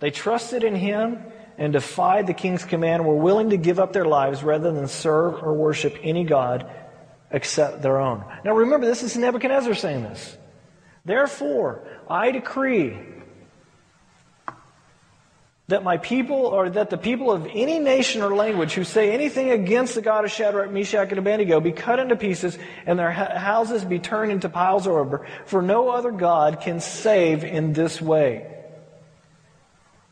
They 0.00 0.10
trusted 0.10 0.64
in 0.64 0.74
him 0.74 1.22
and 1.58 1.72
defied 1.72 2.26
the 2.26 2.34
king's 2.34 2.64
command 2.64 3.04
were 3.04 3.14
willing 3.14 3.50
to 3.50 3.56
give 3.56 3.78
up 3.78 3.92
their 3.92 4.04
lives 4.04 4.42
rather 4.42 4.72
than 4.72 4.88
serve 4.88 5.42
or 5.42 5.52
worship 5.54 5.96
any 6.02 6.24
god 6.24 6.70
except 7.30 7.82
their 7.82 8.00
own. 8.00 8.24
Now 8.44 8.54
remember, 8.54 8.86
this 8.86 9.02
is 9.02 9.16
Nebuchadnezzar 9.16 9.74
saying 9.74 10.04
this. 10.04 10.36
Therefore, 11.04 11.86
I 12.08 12.30
decree 12.30 12.96
that 15.68 15.82
my 15.82 15.96
people, 15.96 16.36
or 16.36 16.68
that 16.68 16.90
the 16.90 16.98
people 16.98 17.32
of 17.32 17.46
any 17.46 17.78
nation 17.78 18.22
or 18.22 18.34
language 18.34 18.74
who 18.74 18.84
say 18.84 19.12
anything 19.12 19.50
against 19.50 19.94
the 19.94 20.02
God 20.02 20.24
of 20.24 20.30
Shadrach, 20.30 20.70
Meshach, 20.70 21.08
and 21.08 21.18
Abednego 21.18 21.58
be 21.58 21.72
cut 21.72 21.98
into 21.98 22.16
pieces 22.16 22.58
and 22.84 22.98
their 22.98 23.10
houses 23.10 23.84
be 23.84 23.98
turned 23.98 24.30
into 24.30 24.48
piles 24.48 24.86
of 24.86 24.92
rubber, 24.92 25.26
for 25.46 25.62
no 25.62 25.88
other 25.88 26.10
God 26.10 26.60
can 26.60 26.80
save 26.80 27.44
in 27.44 27.72
this 27.72 28.00
way. 28.00 28.53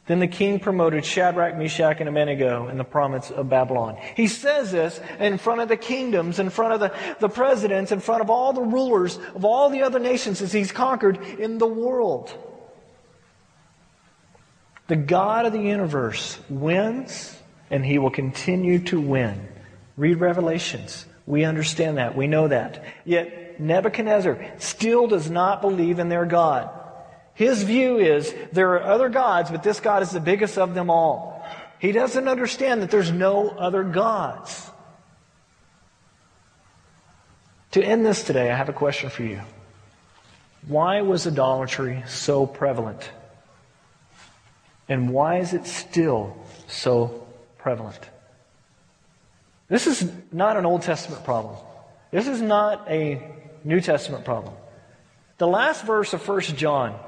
Then 0.07 0.19
the 0.19 0.27
king 0.27 0.59
promoted 0.59 1.05
Shadrach, 1.05 1.57
Meshach, 1.57 2.01
and 2.01 2.09
Abednego 2.09 2.69
in 2.69 2.77
the 2.77 2.85
province 2.85 3.31
of 3.31 3.49
Babylon. 3.49 3.97
He 4.17 4.27
says 4.27 4.73
this 4.73 5.01
in 5.21 5.39
front 5.39 5.61
of 5.61 5.69
the 5.69 5.77
kingdoms, 5.77 6.41
in 6.41 6.51
front 6.51 6.75
of 6.75 6.81
the, 6.81 7.17
the 7.21 7.29
presidents, 7.29 7.93
in 7.93 8.01
front 8.01 8.21
of 8.21 8.29
all 8.29 8.53
the 8.53 8.63
rulers 8.63 9.19
of 9.35 9.45
all 9.45 9.71
the 9.71 9.83
other 9.83 10.01
nations 10.01 10.43
as 10.43 10.53
he's 10.53 10.73
conquered 10.73 11.23
in 11.39 11.59
the 11.59 11.69
world. 11.69 12.37
The 14.89 14.97
God 14.97 15.47
of 15.47 15.53
the 15.53 15.61
universe 15.61 16.39
wins, 16.49 17.39
and 17.71 17.87
he 17.87 18.01
will 18.01 18.11
continue 18.11 18.81
to 18.87 19.01
win. 19.01 19.49
Read 19.97 20.19
Revelations. 20.19 21.07
We 21.27 21.45
understand 21.45 21.99
that. 21.99 22.17
We 22.17 22.27
know 22.27 22.49
that. 22.49 22.85
Yet 23.05 23.61
Nebuchadnezzar 23.61 24.55
still 24.59 25.07
does 25.07 25.31
not 25.31 25.63
believe 25.63 26.01
in 26.01 26.09
their 26.09 26.27
God. 26.27 26.71
His 27.35 27.63
view 27.63 27.99
is 27.99 28.35
there 28.53 28.75
are 28.75 28.83
other 28.83 29.09
gods, 29.09 29.51
but 29.51 29.63
this 29.63 29.81
God 29.81 30.03
is 30.03 30.11
the 30.11 30.21
biggest 30.21 30.59
of 30.59 30.75
them 30.75 30.91
all. 30.91 31.45
He 31.79 31.93
doesn't 31.93 32.29
understand 32.29 32.83
that 32.83 32.91
there's 32.91 33.11
no 33.11 33.51
other 33.51 33.83
gods. 33.83 34.71
To 37.73 37.83
end 37.83 38.05
this 38.05 38.23
today, 38.23 38.51
I 38.51 38.57
have 38.57 38.69
a 38.69 38.75
question 38.75 39.09
for 39.09 39.23
you. 39.23 39.41
Why 40.69 41.01
was 41.01 41.27
idolatry 41.27 42.05
so 42.07 42.47
prevalent? 42.47 43.11
And 44.89 45.11
why 45.11 45.39
is 45.39 45.55
it 45.55 45.67
still 45.67 46.37
so 46.69 47.27
prevalent? 47.59 47.99
This 49.69 49.87
is 49.87 50.09
not 50.31 50.59
an 50.59 50.67
Old 50.67 50.83
Testament 50.83 51.25
problem. 51.25 51.57
This 52.11 52.29
is 52.29 52.43
not 52.43 52.89
a 52.91 53.23
New 53.65 53.81
Testament 53.81 54.25
problem. 54.25 54.55
The 55.39 55.47
last 55.47 55.85
verse 55.87 56.13
of 56.13 56.29
1 56.29 56.43
John 56.43 56.99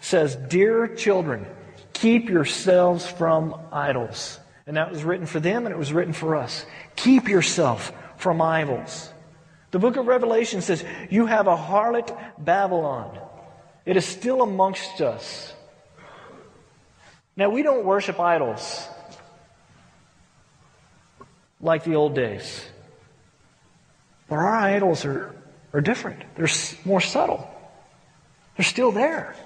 says, 0.00 0.36
Dear 0.36 0.88
children, 0.88 1.46
keep 1.92 2.28
yourselves 2.28 3.06
from 3.06 3.54
idols. 3.72 4.38
And 4.66 4.76
that 4.76 4.90
was 4.90 5.04
written 5.04 5.26
for 5.26 5.40
them 5.40 5.66
and 5.66 5.74
it 5.74 5.78
was 5.78 5.92
written 5.92 6.12
for 6.12 6.36
us. 6.36 6.66
Keep 6.96 7.28
yourself 7.28 7.92
from 8.16 8.42
idols. 8.42 9.10
The 9.70 9.78
book 9.78 9.96
of 9.96 10.06
Revelation 10.06 10.60
says, 10.62 10.84
You 11.10 11.26
have 11.26 11.46
a 11.46 11.56
harlot 11.56 12.16
Babylon. 12.38 13.18
It 13.84 13.96
is 13.96 14.04
still 14.04 14.42
amongst 14.42 15.00
us. 15.00 15.52
Now, 17.36 17.50
we 17.50 17.62
don't 17.62 17.84
worship 17.84 18.18
idols 18.18 18.88
like 21.60 21.84
the 21.84 21.94
old 21.94 22.14
days. 22.14 22.64
But 24.28 24.36
our 24.36 24.56
idols 24.56 25.04
are, 25.04 25.34
are 25.72 25.80
different, 25.80 26.22
they're 26.34 26.48
more 26.84 27.00
subtle, 27.00 27.48
they're 28.56 28.64
still 28.64 28.92
there. 28.92 29.36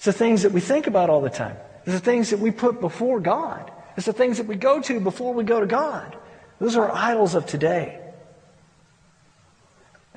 It's 0.00 0.06
the 0.06 0.14
things 0.14 0.44
that 0.44 0.52
we 0.52 0.62
think 0.62 0.86
about 0.86 1.10
all 1.10 1.20
the 1.20 1.28
time. 1.28 1.58
It's 1.84 1.92
the 1.92 2.00
things 2.00 2.30
that 2.30 2.38
we 2.38 2.50
put 2.50 2.80
before 2.80 3.20
God. 3.20 3.70
It's 3.98 4.06
the 4.06 4.14
things 4.14 4.38
that 4.38 4.46
we 4.46 4.56
go 4.56 4.80
to 4.80 4.98
before 4.98 5.34
we 5.34 5.44
go 5.44 5.60
to 5.60 5.66
God. 5.66 6.16
Those 6.58 6.74
are 6.74 6.90
idols 6.90 7.34
of 7.34 7.44
today. 7.44 8.00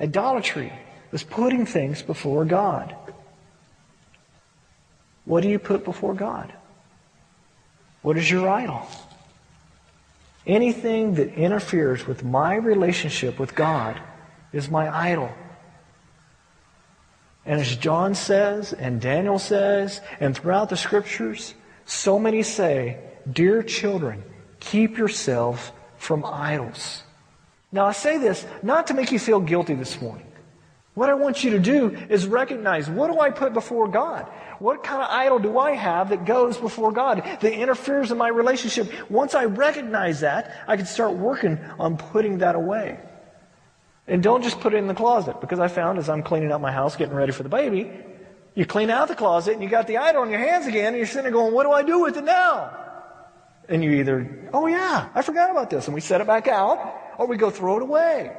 Idolatry 0.00 0.72
is 1.12 1.22
putting 1.22 1.66
things 1.66 2.00
before 2.00 2.46
God. 2.46 2.96
What 5.26 5.42
do 5.42 5.50
you 5.50 5.58
put 5.58 5.84
before 5.84 6.14
God? 6.14 6.50
What 8.00 8.16
is 8.16 8.30
your 8.30 8.48
idol? 8.48 8.88
Anything 10.46 11.16
that 11.16 11.34
interferes 11.34 12.06
with 12.06 12.24
my 12.24 12.54
relationship 12.54 13.38
with 13.38 13.54
God 13.54 14.00
is 14.50 14.70
my 14.70 14.88
idol. 14.88 15.30
And 17.46 17.60
as 17.60 17.76
John 17.76 18.14
says, 18.14 18.72
and 18.72 19.00
Daniel 19.00 19.38
says, 19.38 20.00
and 20.20 20.36
throughout 20.36 20.70
the 20.70 20.76
scriptures, 20.76 21.54
so 21.84 22.18
many 22.18 22.42
say, 22.42 22.98
Dear 23.30 23.62
children, 23.62 24.22
keep 24.60 24.98
yourselves 24.98 25.72
from 25.96 26.24
idols. 26.24 27.02
Now, 27.72 27.86
I 27.86 27.92
say 27.92 28.18
this 28.18 28.46
not 28.62 28.86
to 28.88 28.94
make 28.94 29.10
you 29.10 29.18
feel 29.18 29.40
guilty 29.40 29.74
this 29.74 30.00
morning. 30.00 30.26
What 30.94 31.08
I 31.08 31.14
want 31.14 31.42
you 31.42 31.50
to 31.50 31.58
do 31.58 31.88
is 32.08 32.26
recognize 32.26 32.88
what 32.88 33.10
do 33.10 33.18
I 33.18 33.30
put 33.30 33.52
before 33.52 33.88
God? 33.88 34.30
What 34.60 34.84
kind 34.84 35.02
of 35.02 35.08
idol 35.10 35.40
do 35.40 35.58
I 35.58 35.72
have 35.72 36.10
that 36.10 36.24
goes 36.24 36.56
before 36.56 36.92
God, 36.92 37.24
that 37.40 37.52
interferes 37.52 38.12
in 38.12 38.18
my 38.18 38.28
relationship? 38.28 39.10
Once 39.10 39.34
I 39.34 39.46
recognize 39.46 40.20
that, 40.20 40.54
I 40.68 40.76
can 40.76 40.86
start 40.86 41.14
working 41.14 41.58
on 41.80 41.96
putting 41.96 42.38
that 42.38 42.54
away. 42.54 43.00
And 44.06 44.22
don't 44.22 44.42
just 44.42 44.60
put 44.60 44.74
it 44.74 44.78
in 44.78 44.86
the 44.86 44.94
closet, 44.94 45.40
because 45.40 45.60
I 45.60 45.68
found 45.68 45.98
as 45.98 46.08
I'm 46.08 46.22
cleaning 46.22 46.52
out 46.52 46.60
my 46.60 46.72
house, 46.72 46.96
getting 46.96 47.14
ready 47.14 47.32
for 47.32 47.42
the 47.42 47.48
baby, 47.48 47.90
you 48.54 48.66
clean 48.66 48.90
out 48.90 49.08
the 49.08 49.14
closet 49.14 49.54
and 49.54 49.62
you 49.62 49.68
got 49.68 49.86
the 49.86 49.96
idol 49.96 50.22
in 50.22 50.30
your 50.30 50.38
hands 50.38 50.66
again, 50.66 50.88
and 50.88 50.96
you're 50.96 51.06
sitting 51.06 51.22
there 51.24 51.32
going, 51.32 51.54
What 51.54 51.64
do 51.64 51.72
I 51.72 51.82
do 51.82 52.00
with 52.00 52.16
it 52.16 52.24
now? 52.24 52.70
And 53.68 53.82
you 53.82 53.92
either, 53.92 54.50
Oh 54.52 54.66
yeah, 54.66 55.08
I 55.14 55.22
forgot 55.22 55.50
about 55.50 55.70
this, 55.70 55.86
and 55.86 55.94
we 55.94 56.00
set 56.00 56.20
it 56.20 56.26
back 56.26 56.48
out, 56.48 57.00
or 57.18 57.26
we 57.26 57.36
go 57.36 57.50
throw 57.50 57.76
it 57.76 57.82
away. 57.82 58.36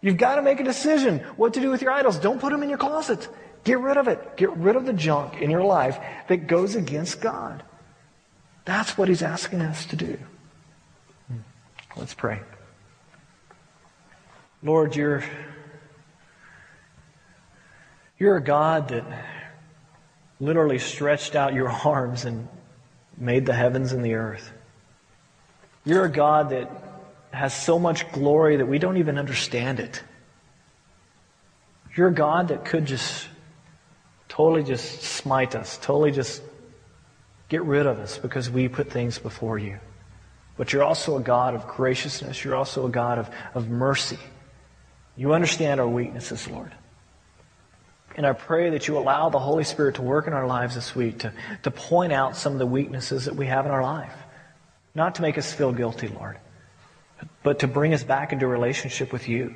You've 0.00 0.18
got 0.18 0.36
to 0.36 0.42
make 0.42 0.60
a 0.60 0.64
decision 0.64 1.18
what 1.36 1.54
to 1.54 1.60
do 1.60 1.70
with 1.70 1.82
your 1.82 1.90
idols. 1.90 2.18
Don't 2.18 2.40
put 2.40 2.52
them 2.52 2.62
in 2.62 2.68
your 2.68 2.78
closet. 2.78 3.28
Get 3.64 3.80
rid 3.80 3.96
of 3.96 4.06
it. 4.06 4.36
Get 4.36 4.56
rid 4.56 4.76
of 4.76 4.86
the 4.86 4.92
junk 4.92 5.40
in 5.40 5.50
your 5.50 5.64
life 5.64 5.98
that 6.28 6.46
goes 6.46 6.76
against 6.76 7.20
God. 7.20 7.64
That's 8.64 8.96
what 8.96 9.08
He's 9.08 9.22
asking 9.22 9.62
us 9.62 9.86
to 9.86 9.96
do. 9.96 10.18
Let's 11.96 12.14
pray. 12.14 12.40
Lord, 14.62 14.96
you're, 14.96 15.22
you're 18.18 18.36
a 18.36 18.42
God 18.42 18.88
that 18.88 19.04
literally 20.40 20.78
stretched 20.78 21.36
out 21.36 21.54
your 21.54 21.68
arms 21.84 22.24
and 22.24 22.48
made 23.16 23.46
the 23.46 23.52
heavens 23.52 23.92
and 23.92 24.04
the 24.04 24.14
earth. 24.14 24.52
You're 25.84 26.06
a 26.06 26.10
God 26.10 26.50
that 26.50 26.70
has 27.32 27.54
so 27.54 27.78
much 27.78 28.10
glory 28.12 28.56
that 28.56 28.66
we 28.66 28.78
don't 28.78 28.96
even 28.96 29.18
understand 29.18 29.78
it. 29.78 30.02
You're 31.94 32.08
a 32.08 32.14
God 32.14 32.48
that 32.48 32.64
could 32.64 32.86
just 32.86 33.28
totally 34.28 34.64
just 34.64 35.02
smite 35.02 35.54
us, 35.54 35.78
totally 35.78 36.12
just 36.12 36.42
get 37.48 37.62
rid 37.62 37.86
of 37.86 37.98
us 37.98 38.18
because 38.18 38.50
we 38.50 38.68
put 38.68 38.90
things 38.90 39.18
before 39.18 39.58
you. 39.58 39.78
But 40.56 40.72
you're 40.72 40.82
also 40.82 41.16
a 41.16 41.20
God 41.20 41.54
of 41.54 41.68
graciousness. 41.68 42.42
You're 42.42 42.56
also 42.56 42.86
a 42.86 42.90
God 42.90 43.18
of, 43.18 43.30
of 43.54 43.68
mercy. 43.68 44.18
You 45.16 45.32
understand 45.32 45.80
our 45.80 45.88
weaknesses, 45.88 46.48
Lord. 46.48 46.72
And 48.16 48.26
I 48.26 48.32
pray 48.32 48.70
that 48.70 48.88
you 48.88 48.98
allow 48.98 49.28
the 49.28 49.38
Holy 49.38 49.64
Spirit 49.64 49.96
to 49.96 50.02
work 50.02 50.26
in 50.26 50.32
our 50.32 50.46
lives 50.46 50.74
this 50.74 50.94
week 50.94 51.18
to, 51.20 51.32
to 51.64 51.70
point 51.70 52.12
out 52.12 52.36
some 52.36 52.54
of 52.54 52.58
the 52.58 52.66
weaknesses 52.66 53.26
that 53.26 53.36
we 53.36 53.46
have 53.46 53.66
in 53.66 53.72
our 53.72 53.82
life. 53.82 54.14
Not 54.94 55.16
to 55.16 55.22
make 55.22 55.36
us 55.36 55.52
feel 55.52 55.72
guilty, 55.72 56.08
Lord, 56.08 56.38
but 57.42 57.58
to 57.58 57.66
bring 57.66 57.92
us 57.92 58.02
back 58.02 58.32
into 58.32 58.46
relationship 58.46 59.12
with 59.12 59.28
you. 59.28 59.54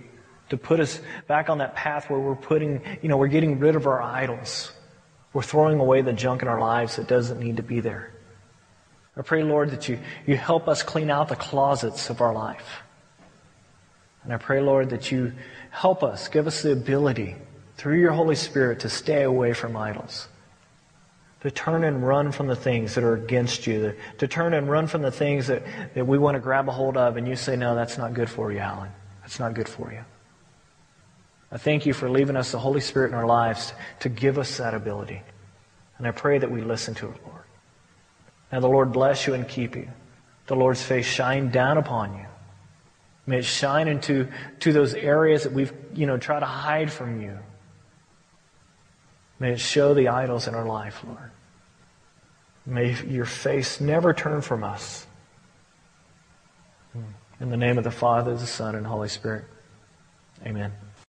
To 0.51 0.57
put 0.57 0.81
us 0.81 1.01
back 1.29 1.49
on 1.49 1.59
that 1.59 1.77
path 1.77 2.11
where 2.11 2.19
we're 2.19 2.35
putting, 2.35 2.83
you 3.03 3.09
know, 3.09 3.17
we're 3.17 3.29
getting 3.29 3.61
rid 3.61 3.77
of 3.77 3.87
our 3.87 4.03
idols. 4.03 4.73
We're 5.33 5.43
throwing 5.43 5.79
away 5.79 6.03
the 6.03 6.13
junk 6.13 6.43
in 6.43 6.49
our 6.49 6.61
lives 6.61 6.97
that 6.97 7.07
doesn't 7.07 7.39
need 7.39 7.59
to 7.59 7.63
be 7.63 7.81
there. 7.81 8.13
I 9.17 9.23
pray, 9.23 9.43
Lord, 9.43 9.71
that 9.71 9.89
you, 9.89 10.01
you 10.27 10.37
help 10.37 10.69
us 10.69 10.83
clean 10.83 11.09
out 11.09 11.29
the 11.29 11.37
closets 11.37 12.11
of 12.11 12.21
our 12.21 12.35
life. 12.35 12.83
And 14.25 14.33
I 14.33 14.37
pray, 14.37 14.61
Lord, 14.61 14.91
that 14.91 15.11
you 15.11 15.33
help 15.71 16.03
us, 16.03 16.29
give 16.29 16.47
us 16.47 16.63
the 16.63 16.73
ability 16.73 17.37
through 17.77 17.99
your 17.99 18.13
Holy 18.13 18.35
Spirit 18.35 18.81
to 18.81 18.89
stay 18.89 19.23
away 19.23 19.53
from 19.53 19.77
idols. 19.77 20.29
to 21.41 21.51
turn 21.51 21.85
and 21.85 22.07
run 22.07 22.31
from 22.31 22.49
the 22.49 22.57
things 22.57 22.95
that 22.95 23.03
are 23.03 23.15
against 23.15 23.67
you, 23.67 23.95
to 24.19 24.29
turn 24.29 24.53
and 24.53 24.69
run 24.69 24.87
from 24.87 25.01
the 25.01 25.11
things 25.11 25.47
that, 25.47 25.63
that 25.95 26.07
we 26.07 26.19
want 26.19 26.35
to 26.35 26.39
grab 26.39 26.69
a 26.69 26.73
hold 26.73 26.99
of, 26.99 27.17
and 27.17 27.27
you 27.27 27.35
say, 27.35 27.57
No, 27.57 27.75
that's 27.75 27.97
not 27.97 28.13
good 28.13 28.29
for 28.29 28.53
you, 28.53 28.59
Alan. 28.59 28.91
That's 29.23 29.41
not 29.41 29.55
good 29.55 29.69
for 29.69 29.91
you. 29.91 30.05
I 31.51 31.57
thank 31.57 31.87
you 31.87 31.95
for 31.95 32.11
leaving 32.11 32.37
us 32.37 32.53
the 32.53 32.59
Holy 32.59 32.81
Spirit 32.81 33.09
in 33.09 33.15
our 33.15 33.27
lives 33.27 33.73
to 34.01 34.11
give 34.11 34.39
us 34.39 34.59
that 34.59 34.75
ability. 34.75 35.23
And 35.99 36.07
I 36.07 36.11
pray 36.11 36.39
that 36.39 36.51
we 36.51 36.61
listen 36.61 36.95
to 36.97 37.07
it, 37.07 37.17
Lord. 37.27 37.45
Now 38.53 38.61
the 38.61 38.69
Lord 38.69 38.93
bless 38.93 39.27
you 39.27 39.35
and 39.35 39.49
keep 39.49 39.77
you. 39.77 39.89
The 40.47 40.57
Lord's 40.57 40.83
face 40.83 41.07
shine 41.07 41.51
down 41.51 41.79
upon 41.79 42.17
you. 42.17 42.27
May 43.31 43.39
it 43.39 43.45
shine 43.45 43.87
into 43.87 44.27
to 44.59 44.73
those 44.73 44.93
areas 44.93 45.45
that 45.45 45.53
we've, 45.53 45.73
you 45.95 46.05
know, 46.05 46.17
tried 46.17 46.41
to 46.41 46.47
hide 46.47 46.91
from 46.91 47.23
you. 47.23 47.39
May 49.39 49.53
it 49.53 49.61
show 49.61 49.95
the 49.95 50.09
idols 50.09 50.49
in 50.49 50.57
our 50.57 50.67
life, 50.67 51.05
Lord. 51.07 51.31
May 52.67 53.01
your 53.07 53.27
face 53.27 53.81
never 53.81 54.13
turn 54.13 54.41
from 54.41 54.65
us. 54.65 55.07
In 57.39 57.51
the 57.51 57.57
name 57.57 57.79
of 57.79 57.85
the 57.85 57.93
Father, 57.93 58.35
the 58.35 58.49
Son, 58.49 58.75
and 58.75 58.85
Holy 58.85 59.09
Spirit. 59.09 59.45
Amen. 60.45 60.73